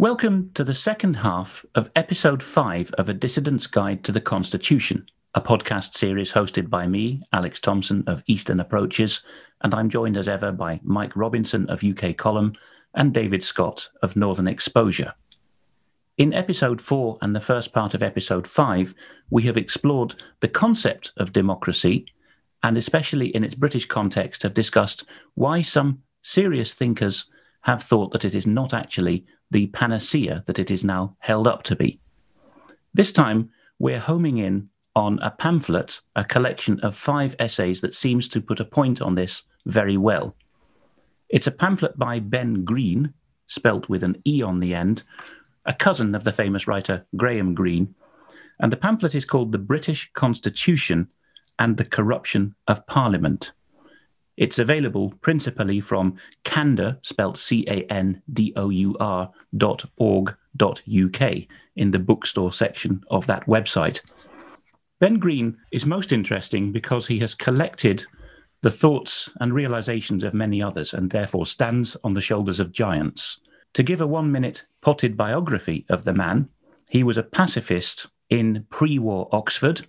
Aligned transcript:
Welcome 0.00 0.52
to 0.54 0.62
the 0.62 0.74
second 0.74 1.14
half 1.14 1.66
of 1.74 1.90
episode 1.96 2.40
5 2.40 2.92
of 2.92 3.08
A 3.08 3.12
Dissident's 3.12 3.66
Guide 3.66 4.04
to 4.04 4.12
the 4.12 4.20
Constitution, 4.20 5.04
a 5.34 5.40
podcast 5.40 5.94
series 5.94 6.32
hosted 6.32 6.70
by 6.70 6.86
me, 6.86 7.20
Alex 7.32 7.58
Thompson 7.58 8.04
of 8.06 8.22
Eastern 8.28 8.60
Approaches, 8.60 9.22
and 9.62 9.74
I'm 9.74 9.90
joined 9.90 10.16
as 10.16 10.28
ever 10.28 10.52
by 10.52 10.78
Mike 10.84 11.16
Robinson 11.16 11.68
of 11.68 11.82
UK 11.82 12.16
Column 12.16 12.52
and 12.94 13.12
David 13.12 13.42
Scott 13.42 13.90
of 14.00 14.14
Northern 14.14 14.46
Exposure. 14.46 15.14
In 16.16 16.32
episode 16.32 16.80
4 16.80 17.18
and 17.20 17.34
the 17.34 17.40
first 17.40 17.72
part 17.72 17.92
of 17.92 18.00
episode 18.00 18.46
5, 18.46 18.94
we 19.30 19.42
have 19.42 19.56
explored 19.56 20.14
the 20.38 20.46
concept 20.46 21.10
of 21.16 21.32
democracy 21.32 22.06
and, 22.62 22.78
especially 22.78 23.34
in 23.34 23.42
its 23.42 23.56
British 23.56 23.86
context, 23.86 24.44
have 24.44 24.54
discussed 24.54 25.06
why 25.34 25.60
some 25.60 26.00
serious 26.22 26.72
thinkers 26.72 27.26
have 27.62 27.82
thought 27.82 28.12
that 28.12 28.24
it 28.24 28.36
is 28.36 28.46
not 28.46 28.72
actually 28.72 29.26
the 29.50 29.66
panacea 29.68 30.42
that 30.46 30.58
it 30.58 30.70
is 30.70 30.84
now 30.84 31.16
held 31.20 31.46
up 31.46 31.62
to 31.64 31.76
be. 31.76 32.00
This 32.94 33.12
time, 33.12 33.50
we're 33.78 33.98
homing 33.98 34.38
in 34.38 34.68
on 34.96 35.18
a 35.20 35.30
pamphlet, 35.30 36.00
a 36.16 36.24
collection 36.24 36.80
of 36.80 36.96
five 36.96 37.36
essays 37.38 37.80
that 37.80 37.94
seems 37.94 38.28
to 38.28 38.40
put 38.40 38.60
a 38.60 38.64
point 38.64 39.00
on 39.00 39.14
this 39.14 39.44
very 39.66 39.96
well. 39.96 40.34
It's 41.28 41.46
a 41.46 41.52
pamphlet 41.52 41.98
by 41.98 42.18
Ben 42.18 42.64
Greene, 42.64 43.14
spelt 43.46 43.88
with 43.88 44.02
an 44.02 44.20
E 44.26 44.42
on 44.42 44.60
the 44.60 44.74
end, 44.74 45.02
a 45.64 45.74
cousin 45.74 46.14
of 46.14 46.24
the 46.24 46.32
famous 46.32 46.66
writer 46.66 47.06
Graham 47.16 47.54
Greene, 47.54 47.94
and 48.58 48.72
the 48.72 48.76
pamphlet 48.76 49.14
is 49.14 49.24
called 49.24 49.52
The 49.52 49.58
British 49.58 50.10
Constitution 50.14 51.08
and 51.58 51.76
the 51.76 51.84
Corruption 51.84 52.54
of 52.66 52.86
Parliament. 52.86 53.52
It's 54.38 54.60
available 54.60 55.12
principally 55.20 55.80
from 55.80 56.16
Candour, 56.44 56.98
spelled 57.02 57.36
C 57.36 57.64
A 57.66 57.82
N 57.92 58.22
D 58.32 58.52
O 58.54 58.70
U 58.70 58.96
R 59.00 59.32
dot 59.56 59.84
org 59.96 60.34
dot 60.56 60.80
UK 60.88 61.48
in 61.74 61.90
the 61.90 61.98
bookstore 61.98 62.52
section 62.52 63.02
of 63.10 63.26
that 63.26 63.46
website. 63.46 64.00
Ben 65.00 65.18
Greene 65.18 65.56
is 65.72 65.84
most 65.84 66.12
interesting 66.12 66.70
because 66.70 67.08
he 67.08 67.18
has 67.18 67.34
collected 67.34 68.04
the 68.62 68.70
thoughts 68.70 69.28
and 69.40 69.52
realizations 69.52 70.22
of 70.22 70.34
many 70.34 70.62
others 70.62 70.94
and 70.94 71.10
therefore 71.10 71.44
stands 71.44 71.96
on 72.04 72.14
the 72.14 72.20
shoulders 72.20 72.60
of 72.60 72.72
giants. 72.72 73.40
To 73.74 73.82
give 73.82 74.00
a 74.00 74.06
one 74.06 74.30
minute 74.30 74.64
potted 74.82 75.16
biography 75.16 75.84
of 75.88 76.04
the 76.04 76.14
man, 76.14 76.48
he 76.88 77.02
was 77.02 77.18
a 77.18 77.24
pacifist 77.24 78.06
in 78.30 78.66
pre 78.70 79.00
war 79.00 79.28
Oxford 79.32 79.84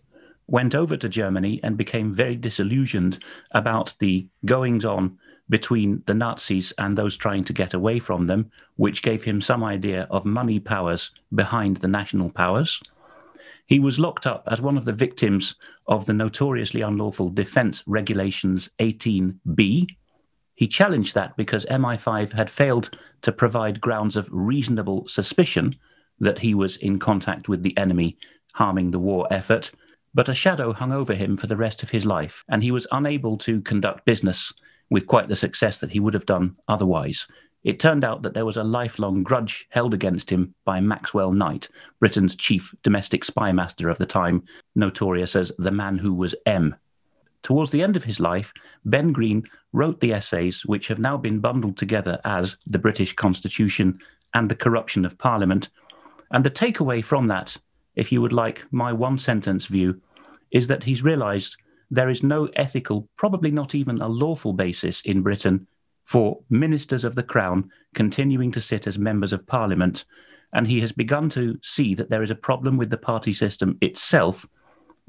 went 0.50 0.74
over 0.74 0.98
to 0.98 1.08
Germany 1.08 1.60
and 1.64 1.78
became 1.78 2.14
very 2.14 2.36
disillusioned 2.36 3.20
about 3.52 3.96
the 4.00 4.28
goings 4.46 4.84
on 4.84 5.18
between 5.50 6.04
the 6.06 6.14
Nazis 6.14 6.72
and 6.78 6.98
those 6.98 7.18
trying 7.18 7.44
to 7.44 7.54
get 7.54 7.74
away 7.74 8.00
from 8.00 8.28
them, 8.28 8.52
which 8.76 9.02
gave 9.02 9.24
him 9.24 9.42
some 9.42 9.64
idea 9.64 10.08
of 10.10 10.26
money 10.26 10.60
powers 10.60 11.12
behind 11.34 11.78
the 11.78 11.88
national 11.88 12.30
powers. 12.30 12.82
He 13.66 13.80
was 13.80 14.00
locked 14.00 14.26
up 14.26 14.48
as 14.48 14.62
one 14.62 14.78
of 14.78 14.86
the 14.86 14.94
victims 14.94 15.56
of 15.88 16.06
the 16.06 16.14
notoriously 16.14 16.82
unlawful 16.82 17.30
Defense 17.30 17.84
Regulations 17.86 18.70
18B. 18.80 19.88
He 20.56 20.68
challenged 20.68 21.16
that 21.16 21.38
because 21.38 21.66
MI5 21.68 22.32
had 22.34 22.50
failed 22.50 22.98
to 23.22 23.32
provide 23.32 23.82
grounds 23.82 24.18
of 24.18 24.30
reasonable 24.32 25.08
suspicion 25.08 25.76
that 26.20 26.40
he 26.40 26.54
was 26.54 26.78
in 26.78 27.00
contact 27.00 27.48
with 27.48 27.62
the 27.62 27.78
enemy, 27.78 28.18
harming 28.54 28.92
the 28.92 29.00
war 29.00 29.28
effort, 29.32 29.72
but 30.14 30.30
a 30.30 30.34
shadow 30.34 30.74
hung 30.74 30.92
over 30.92 31.14
him 31.14 31.38
for 31.38 31.48
the 31.48 31.58
rest 31.58 31.84
of 31.84 31.90
his 31.90 32.06
life, 32.06 32.44
and 32.50 32.64
he 32.64 32.72
was 32.72 32.88
unable 32.92 33.38
to 33.38 33.62
conduct 33.62 34.06
business 34.06 34.54
with 34.90 35.08
quite 35.08 35.28
the 35.28 35.36
success 35.36 35.80
that 35.80 35.92
he 35.92 36.00
would 36.00 36.14
have 36.14 36.26
done 36.26 36.56
otherwise. 36.68 37.28
It 37.64 37.80
turned 37.80 38.06
out 38.06 38.22
that 38.22 38.34
there 38.34 38.46
was 38.46 38.58
a 38.58 38.64
lifelong 38.64 39.22
grudge 39.22 39.68
held 39.72 39.94
against 39.94 40.30
him 40.30 40.56
by 40.64 40.80
Maxwell 40.80 41.34
Knight, 41.34 41.68
Britain's 42.00 42.36
chief 42.36 42.74
domestic 42.84 43.26
spy 43.26 43.52
master 43.52 43.90
of 43.90 43.98
the 43.98 44.06
time, 44.06 44.44
notorious 44.76 45.36
as 45.36 45.52
the 45.58 45.72
man 45.72 45.98
who 45.98 46.14
was 46.14 46.36
M. 46.46 46.76
Towards 47.44 47.72
the 47.72 47.84
end 47.84 47.96
of 47.96 48.04
his 48.04 48.20
life, 48.20 48.54
Ben 48.86 49.12
Greene 49.12 49.44
wrote 49.74 50.00
the 50.00 50.14
essays 50.14 50.66
which 50.66 50.88
have 50.88 51.00
now 51.00 51.18
been 51.18 51.40
bundled 51.40 51.78
together 51.78 52.20
as 52.26 52.58
The 52.66 52.80
British 52.80 53.14
Constitution 53.14 54.00
and 54.34 54.50
the 54.50 54.56
Corruption 54.56 55.06
of 55.06 55.18
Parliament. 55.18 55.70
And 56.32 56.44
the 56.44 56.52
takeaway 56.52 57.04
from 57.04 57.28
that 57.28 57.58
if 58.00 58.14
you 58.14 58.22
would 58.22 58.32
like 58.32 58.66
my 58.72 58.94
one 58.94 59.18
sentence 59.18 59.66
view, 59.66 60.00
is 60.52 60.68
that 60.68 60.84
he's 60.84 61.04
realized 61.04 61.58
there 61.92 62.10
is 62.10 62.24
no 62.24 62.46
ethical, 62.56 63.10
probably 63.18 63.52
not 63.52 63.76
even 63.76 64.00
a 64.00 64.08
lawful 64.08 64.54
basis 64.54 65.02
in 65.02 65.22
Britain 65.22 65.68
for 66.06 66.40
ministers 66.50 67.04
of 67.04 67.16
the 67.16 67.24
crown 67.24 67.70
continuing 67.94 68.54
to 68.54 68.62
sit 68.62 68.88
as 68.88 68.98
members 68.98 69.34
of 69.34 69.46
parliament. 69.46 70.06
And 70.54 70.66
he 70.66 70.80
has 70.80 70.94
begun 70.94 71.30
to 71.32 71.60
see 71.62 71.94
that 71.96 72.10
there 72.10 72.24
is 72.24 72.32
a 72.32 72.36
problem 72.36 72.78
with 72.78 72.90
the 72.90 72.98
party 72.98 73.34
system 73.34 73.78
itself, 73.82 74.48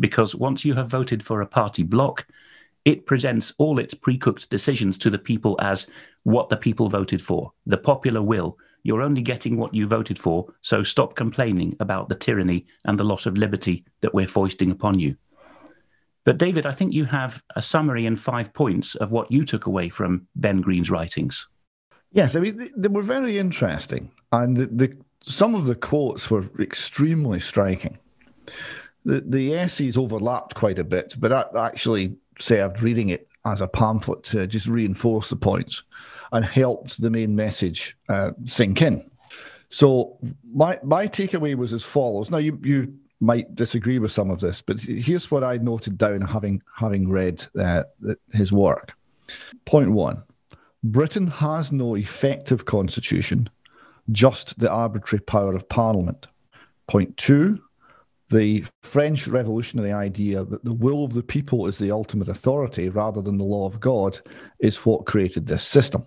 because 0.01 0.35
once 0.35 0.65
you 0.65 0.75
have 0.75 0.89
voted 0.89 1.23
for 1.23 1.43
a 1.43 1.47
party 1.47 1.85
bloc, 1.85 2.27
it 2.85 3.07
presents 3.07 3.55
all 3.59 3.79
its 3.79 3.95
pre 3.95 4.19
cooked 4.19 4.51
decisions 4.51 4.99
to 4.99 5.11
the 5.11 5.19
people 5.19 5.57
as 5.61 5.87
what 6.25 6.49
the 6.49 6.57
people 6.57 6.89
voted 6.89 7.23
for, 7.23 7.53
the 7.67 7.79
popular 7.79 8.21
will, 8.21 8.59
you're 8.83 9.03
only 9.03 9.23
getting 9.23 9.57
what 9.57 9.75
you 9.75 9.87
voted 9.87 10.19
for, 10.19 10.53
so 10.63 10.83
stop 10.83 11.17
complaining 11.17 11.77
about 11.81 12.09
the 12.09 12.15
tyranny 12.15 12.67
and 12.85 12.99
the 12.99 13.05
loss 13.05 13.27
of 13.27 13.39
liberty 13.39 13.85
that 14.01 14.15
we're 14.15 14.27
foisting 14.27 14.71
upon 14.71 14.99
you. 14.99 15.17
But, 16.25 16.39
David, 16.39 16.67
I 16.67 16.73
think 16.73 16.93
you 16.93 17.07
have 17.07 17.43
a 17.57 17.63
summary 17.63 18.07
in 18.07 18.17
five 18.17 18.53
points 18.53 18.95
of 18.95 19.11
what 19.11 19.33
you 19.33 19.45
took 19.45 19.67
away 19.67 19.89
from 19.89 20.27
Ben 20.37 20.61
Greene's 20.61 20.91
writings. 20.91 21.49
Yes, 22.13 22.37
I 22.37 22.41
mean, 22.41 22.71
they 22.77 22.89
were 22.89 23.03
very 23.03 23.39
interesting. 23.39 24.11
And 24.33 24.57
the, 24.57 24.67
the 24.67 24.97
some 25.23 25.55
of 25.55 25.67
the 25.67 25.75
quotes 25.75 26.31
were 26.31 26.45
extremely 26.59 27.41
striking. 27.41 27.99
The, 29.05 29.23
the 29.27 29.55
essays 29.55 29.97
overlapped 29.97 30.55
quite 30.55 30.79
a 30.79 30.85
bit, 30.85 31.15
but 31.19 31.29
that 31.29 31.57
actually 31.57 32.17
served 32.39 32.83
reading 32.83 33.11
it 33.11 33.29
as 33.45 33.61
a 33.61 33.69
pamphlet 33.69 34.23
to 34.25 34.47
just 34.47 34.67
reinforce 34.67 35.31
the 35.31 35.37
points 35.37 35.83
and 36.33 36.45
helped 36.45 37.01
the 37.01 37.11
main 37.11 37.35
message 37.35 37.97
uh, 38.09 38.31
sink 38.45 38.83
in. 38.83 39.09
So 39.69 40.19
my 40.53 40.79
my 40.83 41.07
takeaway 41.07 41.55
was 41.55 41.73
as 41.73 41.85
follows. 41.85 42.31
Now 42.31 42.39
you 42.39 42.59
you 42.63 42.95
might 43.21 43.55
disagree 43.55 43.99
with 43.99 44.13
some 44.13 44.31
of 44.31 44.41
this, 44.41 44.63
but 44.63 44.81
here's 44.81 45.31
what 45.31 45.45
I 45.45 45.59
noted 45.59 45.99
down 45.99 46.23
having 46.23 46.63
having 46.77 47.09
read 47.09 47.45
uh, 47.59 47.85
his 48.33 48.53
work. 48.53 48.95
Point 49.65 49.93
one: 49.93 50.23
Britain 50.83 51.29
has 51.29 51.71
no 51.71 51.95
effective 51.95 52.65
constitution, 52.65 53.49
just 54.11 54.59
the 54.59 54.71
arbitrary 54.71 55.23
power 55.23 55.55
of 55.55 55.69
Parliament. 55.69 56.27
Point 56.89 57.17
two: 57.17 57.63
the 58.31 58.65
French 58.83 59.29
revolutionary 59.29 59.93
idea 59.93 60.45
that 60.45 60.65
the 60.65 60.73
will 60.73 61.05
of 61.05 61.13
the 61.13 61.23
people 61.23 61.67
is 61.67 61.79
the 61.79 61.91
ultimate 61.91 62.29
authority 62.29 62.89
rather 62.89 63.21
than 63.21 63.39
the 63.39 63.45
law 63.45 63.67
of 63.67 63.81
God 63.81 64.19
is 64.59 64.79
what 64.79 65.07
created 65.07 65.47
this 65.47 65.65
system. 65.65 66.07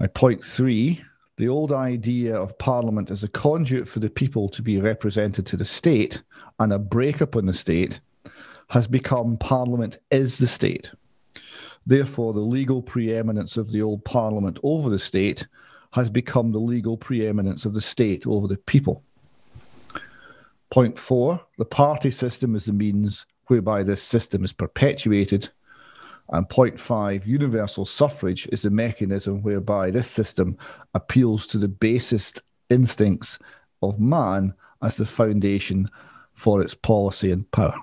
My 0.00 0.06
point 0.06 0.42
three 0.42 1.02
the 1.36 1.48
old 1.48 1.72
idea 1.72 2.34
of 2.34 2.58
Parliament 2.58 3.10
as 3.10 3.22
a 3.22 3.28
conduit 3.28 3.86
for 3.86 3.98
the 3.98 4.08
people 4.08 4.48
to 4.48 4.62
be 4.62 4.80
represented 4.80 5.44
to 5.46 5.56
the 5.58 5.64
state 5.64 6.22
and 6.58 6.72
a 6.72 6.78
brake 6.78 7.20
up 7.20 7.36
on 7.36 7.44
the 7.46 7.54
state 7.54 8.00
has 8.68 8.86
become 8.86 9.36
Parliament 9.36 9.98
is 10.10 10.38
the 10.38 10.46
state. 10.46 10.90
Therefore, 11.86 12.32
the 12.32 12.40
legal 12.40 12.82
preeminence 12.82 13.56
of 13.56 13.72
the 13.72 13.82
old 13.82 14.04
Parliament 14.04 14.58
over 14.62 14.88
the 14.88 14.98
state 14.98 15.46
has 15.92 16.10
become 16.10 16.52
the 16.52 16.58
legal 16.58 16.96
preeminence 16.96 17.64
of 17.64 17.74
the 17.74 17.80
state 17.80 18.26
over 18.26 18.46
the 18.46 18.56
people. 18.56 19.02
Point 20.70 20.98
four 20.98 21.42
the 21.58 21.64
party 21.66 22.10
system 22.10 22.54
is 22.54 22.64
the 22.64 22.72
means 22.72 23.26
whereby 23.48 23.82
this 23.82 24.02
system 24.02 24.44
is 24.44 24.52
perpetuated 24.52 25.50
and 26.30 26.48
point 26.48 26.78
five, 26.78 27.26
universal 27.26 27.84
suffrage 27.84 28.48
is 28.52 28.64
a 28.64 28.70
mechanism 28.70 29.42
whereby 29.42 29.90
this 29.90 30.08
system 30.08 30.56
appeals 30.94 31.46
to 31.48 31.58
the 31.58 31.68
basest 31.68 32.42
instincts 32.68 33.38
of 33.82 33.98
man 33.98 34.54
as 34.82 34.96
the 34.96 35.06
foundation 35.06 35.88
for 36.32 36.62
its 36.62 36.74
policy 36.74 37.32
and 37.32 37.50
power. 37.50 37.74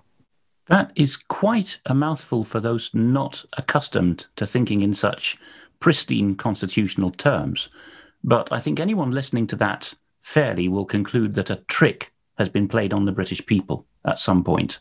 That 0.67 0.91
is 0.95 1.15
quite 1.15 1.79
a 1.85 1.93
mouthful 1.93 2.43
for 2.43 2.59
those 2.59 2.93
not 2.93 3.43
accustomed 3.57 4.27
to 4.35 4.45
thinking 4.45 4.81
in 4.81 4.93
such 4.93 5.37
pristine 5.79 6.35
constitutional 6.35 7.11
terms. 7.11 7.69
But 8.23 8.51
I 8.51 8.59
think 8.59 8.79
anyone 8.79 9.11
listening 9.11 9.47
to 9.47 9.55
that 9.57 9.93
fairly 10.21 10.67
will 10.67 10.85
conclude 10.85 11.33
that 11.35 11.49
a 11.49 11.63
trick 11.67 12.11
has 12.37 12.49
been 12.49 12.67
played 12.67 12.93
on 12.93 13.05
the 13.05 13.11
British 13.11 13.45
people 13.45 13.85
at 14.05 14.19
some 14.19 14.43
point. 14.43 14.79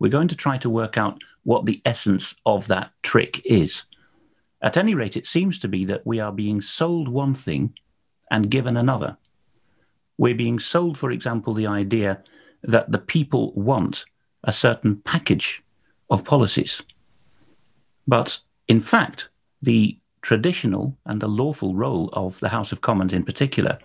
We're 0.00 0.08
going 0.08 0.28
to 0.28 0.36
try 0.36 0.58
to 0.58 0.70
work 0.70 0.98
out 0.98 1.22
what 1.44 1.66
the 1.66 1.80
essence 1.84 2.34
of 2.44 2.66
that 2.66 2.90
trick 3.02 3.40
is. 3.44 3.84
At 4.62 4.76
any 4.76 4.94
rate, 4.94 5.16
it 5.16 5.26
seems 5.26 5.58
to 5.60 5.68
be 5.68 5.84
that 5.84 6.06
we 6.06 6.18
are 6.18 6.32
being 6.32 6.60
sold 6.60 7.06
one 7.08 7.34
thing 7.34 7.74
and 8.30 8.50
given 8.50 8.76
another. 8.76 9.16
We're 10.18 10.34
being 10.34 10.58
sold, 10.58 10.98
for 10.98 11.10
example, 11.10 11.54
the 11.54 11.66
idea 11.66 12.22
that 12.62 12.90
the 12.90 12.98
people 12.98 13.52
want 13.52 14.06
a 14.44 14.52
certain 14.52 14.96
package 15.02 15.62
of 16.08 16.24
policies. 16.24 16.82
But 18.06 18.38
in 18.68 18.80
fact, 18.80 19.28
the 19.62 19.98
traditional 20.22 20.96
and 21.06 21.20
the 21.20 21.28
lawful 21.28 21.74
role 21.74 22.08
of 22.14 22.40
the 22.40 22.48
House 22.48 22.72
of 22.72 22.80
Commons 22.80 23.12
in 23.12 23.22
particular 23.22 23.78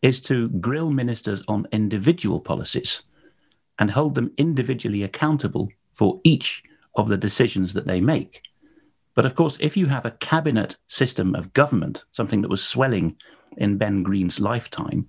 is 0.00 0.20
to 0.20 0.48
grill 0.48 0.90
ministers 0.90 1.42
on 1.46 1.66
individual 1.72 2.40
policies 2.40 3.02
and 3.78 3.90
hold 3.90 4.14
them 4.14 4.32
individually 4.38 5.02
accountable 5.02 5.68
for 5.94 6.20
each 6.24 6.62
of 6.96 7.08
the 7.08 7.16
decisions 7.16 7.72
that 7.72 7.86
they 7.86 8.00
make. 8.00 8.42
But 9.14 9.26
of 9.26 9.34
course, 9.34 9.58
if 9.60 9.76
you 9.76 9.86
have 9.86 10.06
a 10.06 10.12
cabinet 10.12 10.76
system 10.88 11.34
of 11.34 11.52
government, 11.52 12.04
something 12.12 12.42
that 12.42 12.50
was 12.50 12.66
swelling 12.66 13.16
in 13.58 13.76
Ben 13.76 14.02
Greene's 14.02 14.40
lifetime, 14.40 15.06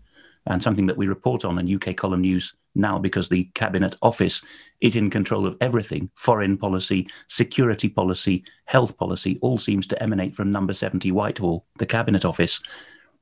and 0.48 0.62
something 0.62 0.86
that 0.88 0.98
we 0.98 1.07
report 1.07 1.45
on 1.45 1.57
in 1.57 1.74
UK 1.74 1.95
column 1.95 2.21
news 2.21 2.54
now 2.75 2.98
because 2.98 3.30
the 3.30 3.45
cabinet 3.54 3.95
office 4.01 4.44
is 4.81 4.95
in 4.95 5.10
control 5.10 5.45
of 5.45 5.56
everything 5.62 6.10
foreign 6.15 6.57
policy, 6.57 7.07
security 7.27 7.88
policy, 7.88 8.44
health 8.65 8.98
policy, 8.98 9.38
all 9.42 9.57
seems 9.57 9.88
to 9.88 10.01
emanate 10.04 10.36
from 10.36 10.51
number 10.51 10.74
70 10.74 11.12
Whitehall, 11.12 11.65
the 11.77 11.86
cabinet 11.86 12.25
office. 12.25 12.62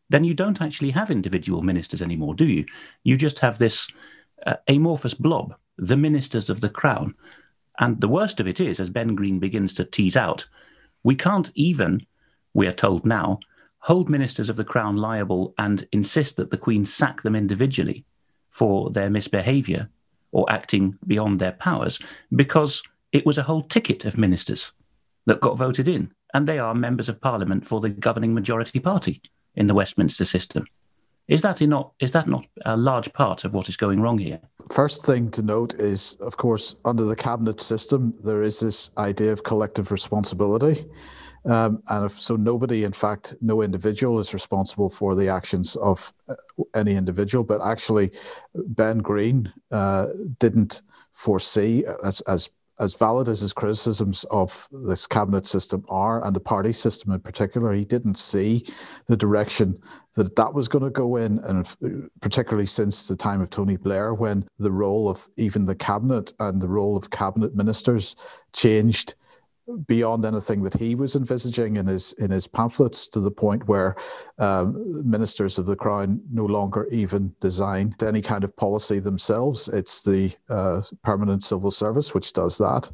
Then 0.09 0.23
you 0.23 0.33
don't 0.33 0.61
actually 0.61 0.91
have 0.91 1.11
individual 1.11 1.61
ministers 1.61 2.01
anymore, 2.01 2.33
do 2.33 2.45
you? 2.45 2.65
You 3.03 3.17
just 3.17 3.39
have 3.39 3.57
this 3.57 3.87
uh, 4.45 4.55
amorphous 4.67 5.13
blob, 5.13 5.55
the 5.77 5.97
ministers 5.97 6.49
of 6.49 6.61
the 6.61 6.69
crown. 6.69 7.15
And 7.79 7.99
the 7.99 8.07
worst 8.07 8.39
of 8.39 8.47
it 8.47 8.59
is, 8.59 8.79
as 8.79 8.89
Ben 8.89 9.15
Greene 9.15 9.39
begins 9.39 9.73
to 9.75 9.85
tease 9.85 10.15
out, 10.15 10.47
we 11.03 11.15
can't 11.15 11.51
even, 11.55 12.05
we 12.53 12.67
are 12.67 12.73
told 12.73 13.05
now, 13.05 13.39
hold 13.79 14.09
ministers 14.09 14.49
of 14.49 14.55
the 14.55 14.63
crown 14.63 14.97
liable 14.97 15.53
and 15.57 15.87
insist 15.91 16.35
that 16.37 16.51
the 16.51 16.57
Queen 16.57 16.85
sack 16.85 17.21
them 17.23 17.35
individually 17.35 18.05
for 18.49 18.91
their 18.91 19.09
misbehaviour 19.09 19.89
or 20.31 20.49
acting 20.51 20.97
beyond 21.07 21.39
their 21.39 21.53
powers 21.53 21.99
because 22.35 22.83
it 23.11 23.25
was 23.25 23.37
a 23.37 23.43
whole 23.43 23.63
ticket 23.63 24.05
of 24.05 24.17
ministers 24.17 24.71
that 25.25 25.41
got 25.41 25.57
voted 25.57 25.87
in, 25.87 26.11
and 26.33 26.47
they 26.47 26.59
are 26.59 26.73
members 26.73 27.09
of 27.09 27.21
parliament 27.21 27.65
for 27.65 27.81
the 27.81 27.89
governing 27.89 28.33
majority 28.33 28.79
party 28.79 29.21
in 29.55 29.67
the 29.67 29.73
Westminster 29.73 30.25
system. 30.25 30.65
Is 31.31 31.41
that 31.43 31.61
not 31.61 31.93
is 32.01 32.11
that 32.11 32.27
not 32.27 32.45
a 32.65 32.75
large 32.75 33.13
part 33.13 33.45
of 33.45 33.53
what 33.53 33.69
is 33.69 33.77
going 33.77 34.01
wrong 34.01 34.17
here? 34.17 34.41
First 34.69 35.05
thing 35.05 35.31
to 35.31 35.41
note 35.41 35.73
is, 35.75 36.17
of 36.19 36.35
course, 36.35 36.75
under 36.83 37.05
the 37.05 37.15
cabinet 37.15 37.61
system, 37.61 38.13
there 38.21 38.41
is 38.41 38.59
this 38.59 38.91
idea 38.97 39.31
of 39.31 39.43
collective 39.43 39.93
responsibility. 39.93 40.85
Um, 41.45 41.81
and 41.87 42.05
if, 42.05 42.19
so 42.19 42.35
nobody, 42.35 42.83
in 42.83 42.91
fact, 42.91 43.35
no 43.41 43.61
individual 43.61 44.19
is 44.19 44.33
responsible 44.33 44.89
for 44.89 45.15
the 45.15 45.29
actions 45.29 45.77
of 45.77 46.13
uh, 46.27 46.35
any 46.75 46.95
individual, 46.95 47.45
but 47.45 47.61
actually 47.65 48.11
Ben 48.53 48.97
Greene 48.97 49.51
uh, 49.71 50.07
didn't 50.37 50.81
foresee, 51.13 51.85
as, 52.03 52.19
as 52.21 52.49
as 52.81 52.95
valid 52.95 53.29
as 53.29 53.39
his 53.39 53.53
criticisms 53.53 54.25
of 54.31 54.67
this 54.71 55.05
cabinet 55.05 55.45
system 55.45 55.85
are, 55.87 56.25
and 56.25 56.35
the 56.35 56.39
party 56.39 56.73
system 56.73 57.13
in 57.13 57.19
particular, 57.19 57.71
he 57.71 57.85
didn't 57.85 58.17
see 58.17 58.65
the 59.07 59.15
direction 59.15 59.79
that 60.15 60.35
that 60.35 60.53
was 60.53 60.67
going 60.67 60.83
to 60.83 60.89
go 60.89 61.15
in, 61.15 61.37
and 61.39 62.09
particularly 62.21 62.65
since 62.65 63.07
the 63.07 63.15
time 63.15 63.39
of 63.39 63.51
Tony 63.51 63.77
Blair, 63.77 64.15
when 64.15 64.45
the 64.57 64.71
role 64.71 65.07
of 65.07 65.29
even 65.37 65.63
the 65.63 65.75
cabinet 65.75 66.33
and 66.39 66.59
the 66.59 66.67
role 66.67 66.97
of 66.97 67.11
cabinet 67.11 67.55
ministers 67.55 68.15
changed 68.51 69.13
beyond 69.77 70.25
anything 70.25 70.63
that 70.63 70.73
he 70.73 70.95
was 70.95 71.15
envisaging 71.15 71.77
in 71.77 71.87
his 71.87 72.13
in 72.13 72.31
his 72.31 72.47
pamphlets 72.47 73.07
to 73.09 73.19
the 73.19 73.31
point 73.31 73.67
where 73.67 73.95
um, 74.39 75.09
ministers 75.09 75.57
of 75.57 75.65
the 75.65 75.75
crown 75.75 76.21
no 76.31 76.45
longer 76.45 76.87
even 76.91 77.33
design 77.39 77.95
any 78.03 78.21
kind 78.21 78.43
of 78.43 78.55
policy 78.55 78.99
themselves. 78.99 79.67
It's 79.69 80.03
the 80.03 80.33
uh, 80.49 80.81
permanent 81.03 81.43
civil 81.43 81.71
service 81.71 82.13
which 82.13 82.33
does 82.33 82.57
that, 82.57 82.89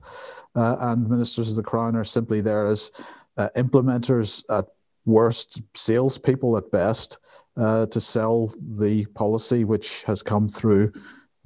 uh, 0.55 0.77
and 0.79 1.09
ministers 1.09 1.49
of 1.49 1.55
the 1.55 1.63
crown 1.63 1.95
are 1.95 2.03
simply 2.03 2.41
there 2.41 2.65
as 2.65 2.91
uh, 3.37 3.49
implementers 3.55 4.43
at 4.49 4.65
worst, 5.05 5.61
salespeople 5.73 6.57
at 6.57 6.69
best, 6.71 7.19
uh, 7.55 7.85
to 7.87 7.99
sell 7.99 8.51
the 8.79 9.05
policy 9.15 9.63
which 9.63 10.03
has 10.03 10.21
come 10.21 10.47
through 10.47 10.91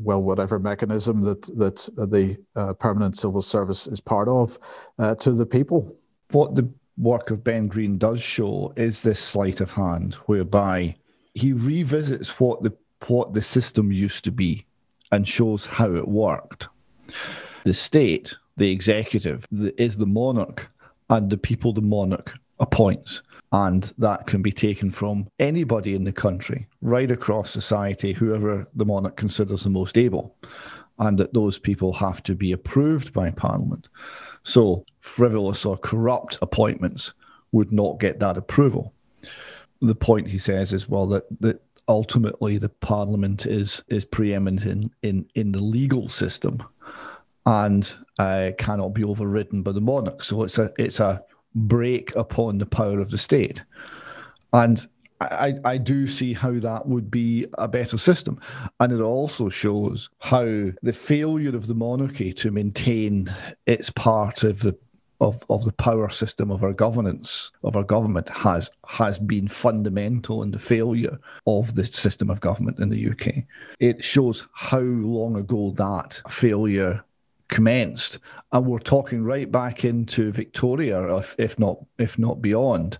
well, 0.03 0.21
whatever 0.21 0.59
mechanism 0.59 1.21
that 1.21 1.41
that 1.57 1.89
the 1.95 2.37
uh, 2.55 2.73
permanent 2.73 3.15
civil 3.17 3.41
service 3.41 3.87
is 3.87 4.01
part 4.01 4.27
of, 4.27 4.57
uh, 4.99 5.15
to 5.15 5.31
the 5.31 5.45
people. 5.45 5.95
What 6.31 6.55
the 6.55 6.69
work 6.97 7.31
of 7.31 7.43
Ben 7.43 7.67
Greene 7.67 7.97
does 7.97 8.21
show 8.21 8.73
is 8.75 9.01
this 9.01 9.19
sleight 9.19 9.61
of 9.61 9.71
hand, 9.71 10.15
whereby 10.25 10.95
he 11.33 11.53
revisits 11.53 12.39
what 12.39 12.63
the 12.63 12.73
what 13.07 13.33
the 13.33 13.41
system 13.41 13.91
used 13.91 14.23
to 14.25 14.31
be, 14.31 14.65
and 15.11 15.27
shows 15.27 15.65
how 15.65 15.93
it 15.95 16.07
worked. 16.07 16.67
The 17.63 17.73
state, 17.73 18.35
the 18.57 18.71
executive, 18.71 19.47
the, 19.51 19.79
is 19.81 19.97
the 19.97 20.05
monarch, 20.05 20.67
and 21.09 21.29
the 21.29 21.37
people 21.37 21.73
the 21.73 21.81
monarch 21.81 22.33
appoints. 22.61 23.21
And 23.51 23.93
that 23.97 24.27
can 24.27 24.41
be 24.41 24.53
taken 24.53 24.91
from 24.91 25.27
anybody 25.37 25.93
in 25.93 26.05
the 26.05 26.13
country, 26.13 26.67
right 26.81 27.11
across 27.11 27.51
society, 27.51 28.13
whoever 28.13 28.65
the 28.75 28.85
monarch 28.85 29.17
considers 29.17 29.63
the 29.63 29.69
most 29.69 29.97
able. 29.97 30.37
And 30.99 31.17
that 31.17 31.33
those 31.33 31.59
people 31.59 31.91
have 31.93 32.23
to 32.23 32.35
be 32.35 32.53
approved 32.53 33.11
by 33.11 33.31
Parliament. 33.31 33.89
So, 34.43 34.85
frivolous 35.01 35.65
or 35.65 35.77
corrupt 35.77 36.37
appointments 36.41 37.13
would 37.51 37.73
not 37.73 37.99
get 37.99 38.19
that 38.19 38.37
approval. 38.37 38.93
The 39.81 39.95
point 39.95 40.29
he 40.29 40.37
says 40.37 40.71
is 40.71 40.87
well, 40.87 41.07
that, 41.07 41.25
that 41.41 41.61
ultimately 41.87 42.57
the 42.57 42.69
Parliament 42.69 43.45
is, 43.45 43.83
is 43.89 44.05
preeminent 44.05 44.65
in, 44.65 44.91
in, 45.01 45.25
in 45.35 45.51
the 45.51 45.59
legal 45.59 46.07
system 46.07 46.63
and 47.45 47.93
uh, 48.19 48.51
cannot 48.57 48.89
be 48.89 49.03
overridden 49.03 49.63
by 49.63 49.73
the 49.73 49.81
monarch. 49.81 50.23
So, 50.23 50.43
it's 50.43 50.57
a, 50.57 50.69
it's 50.77 50.99
a 51.01 51.23
brake 51.55 52.15
upon 52.15 52.57
the 52.57 52.65
power 52.65 52.99
of 52.99 53.11
the 53.11 53.17
state. 53.17 53.63
And 54.53 54.85
I, 55.21 55.55
I 55.63 55.77
do 55.77 56.07
see 56.07 56.33
how 56.33 56.59
that 56.59 56.87
would 56.87 57.11
be 57.11 57.45
a 57.57 57.67
better 57.67 57.97
system. 57.97 58.39
And 58.79 58.91
it 58.91 59.01
also 59.01 59.49
shows 59.49 60.09
how 60.19 60.71
the 60.81 60.93
failure 60.93 61.55
of 61.55 61.67
the 61.67 61.75
monarchy 61.75 62.33
to 62.33 62.51
maintain 62.51 63.33
its 63.65 63.89
part 63.91 64.43
of 64.43 64.59
the 64.59 64.77
of, 65.21 65.45
of 65.51 65.65
the 65.65 65.73
power 65.73 66.09
system 66.09 66.49
of 66.49 66.63
our 66.63 66.73
governance 66.73 67.51
of 67.63 67.75
our 67.75 67.83
government 67.83 68.27
has 68.29 68.71
has 68.87 69.19
been 69.19 69.47
fundamental 69.47 70.41
in 70.41 70.49
the 70.49 70.57
failure 70.57 71.19
of 71.45 71.75
the 71.75 71.85
system 71.85 72.31
of 72.31 72.41
government 72.41 72.79
in 72.79 72.89
the 72.89 73.11
UK. 73.11 73.43
It 73.79 74.03
shows 74.03 74.47
how 74.53 74.79
long 74.79 75.37
ago 75.37 75.73
that 75.77 76.23
failure 76.27 77.03
commenced, 77.51 78.17
and 78.51 78.65
we're 78.65 78.79
talking 78.79 79.23
right 79.23 79.51
back 79.51 79.85
into 79.85 80.31
Victoria, 80.31 81.15
if, 81.17 81.35
if 81.37 81.59
not 81.59 81.77
if 81.99 82.17
not 82.17 82.41
beyond. 82.41 82.97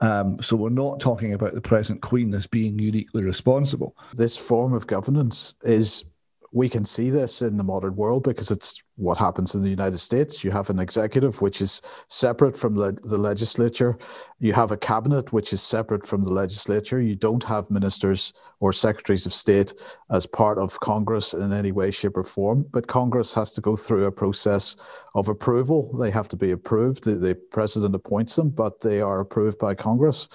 Um, 0.00 0.42
so 0.42 0.56
we're 0.56 0.70
not 0.70 0.98
talking 0.98 1.32
about 1.32 1.54
the 1.54 1.60
present 1.60 2.02
Queen 2.02 2.34
as 2.34 2.48
being 2.48 2.76
uniquely 2.76 3.22
responsible. 3.22 3.96
This 4.14 4.36
form 4.36 4.72
of 4.72 4.88
governance 4.88 5.54
is 5.62 6.04
we 6.52 6.68
can 6.68 6.84
see 6.84 7.08
this 7.08 7.40
in 7.40 7.56
the 7.56 7.64
modern 7.64 7.94
world 7.94 8.24
because 8.24 8.50
it's 8.50 8.82
what 8.96 9.18
happens 9.18 9.54
in 9.54 9.62
the 9.62 9.70
United 9.70 9.98
States. 9.98 10.44
You 10.44 10.50
have 10.50 10.70
an 10.70 10.78
executive 10.78 11.40
which 11.40 11.60
is 11.62 11.80
separate 12.08 12.56
from 12.56 12.74
the, 12.74 12.92
the 13.02 13.18
legislature. 13.18 13.96
You 14.38 14.52
have 14.52 14.70
a 14.70 14.76
cabinet 14.76 15.32
which 15.32 15.52
is 15.52 15.62
separate 15.62 16.06
from 16.06 16.24
the 16.24 16.32
legislature. 16.32 17.00
You 17.00 17.16
don't 17.16 17.44
have 17.44 17.70
ministers 17.70 18.34
or 18.60 18.72
secretaries 18.72 19.24
of 19.24 19.32
state 19.32 19.72
as 20.10 20.26
part 20.26 20.58
of 20.58 20.78
Congress 20.80 21.32
in 21.32 21.52
any 21.52 21.72
way, 21.72 21.90
shape, 21.90 22.16
or 22.16 22.24
form. 22.24 22.66
But 22.70 22.86
Congress 22.86 23.32
has 23.34 23.52
to 23.52 23.60
go 23.60 23.76
through 23.76 24.04
a 24.04 24.12
process 24.12 24.76
of 25.14 25.28
approval. 25.28 25.96
They 25.96 26.10
have 26.10 26.28
to 26.28 26.36
be 26.36 26.50
approved. 26.50 27.04
The, 27.04 27.14
the 27.14 27.34
president 27.34 27.94
appoints 27.94 28.36
them, 28.36 28.50
but 28.50 28.80
they 28.80 29.00
are 29.00 29.20
approved 29.20 29.58
by 29.58 29.74
Congress. 29.74 30.28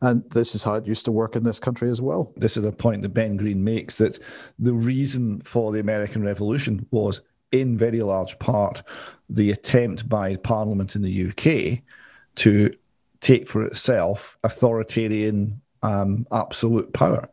And 0.00 0.28
this 0.30 0.54
is 0.54 0.62
how 0.62 0.74
it 0.74 0.86
used 0.86 1.04
to 1.06 1.12
work 1.12 1.34
in 1.34 1.42
this 1.42 1.58
country 1.58 1.88
as 1.88 2.00
well. 2.00 2.32
This 2.36 2.56
is 2.56 2.64
a 2.64 2.72
point 2.72 3.02
that 3.02 3.14
Ben 3.14 3.36
Greene 3.36 3.64
makes 3.64 3.96
that 3.98 4.18
the 4.58 4.74
reason 4.74 5.40
for 5.40 5.72
the 5.72 5.80
American 5.80 6.22
Revolution 6.22 6.86
was 6.90 7.22
in 7.52 7.78
very 7.78 8.02
large 8.02 8.38
part 8.38 8.82
the 9.28 9.50
attempt 9.50 10.08
by 10.08 10.36
Parliament 10.36 10.96
in 10.96 11.02
the 11.02 11.28
UK 11.28 11.82
to 12.34 12.74
take 13.20 13.46
for 13.46 13.64
itself 13.64 14.36
authoritarian 14.42 15.60
um, 15.82 16.26
absolute 16.32 16.92
power 16.92 17.28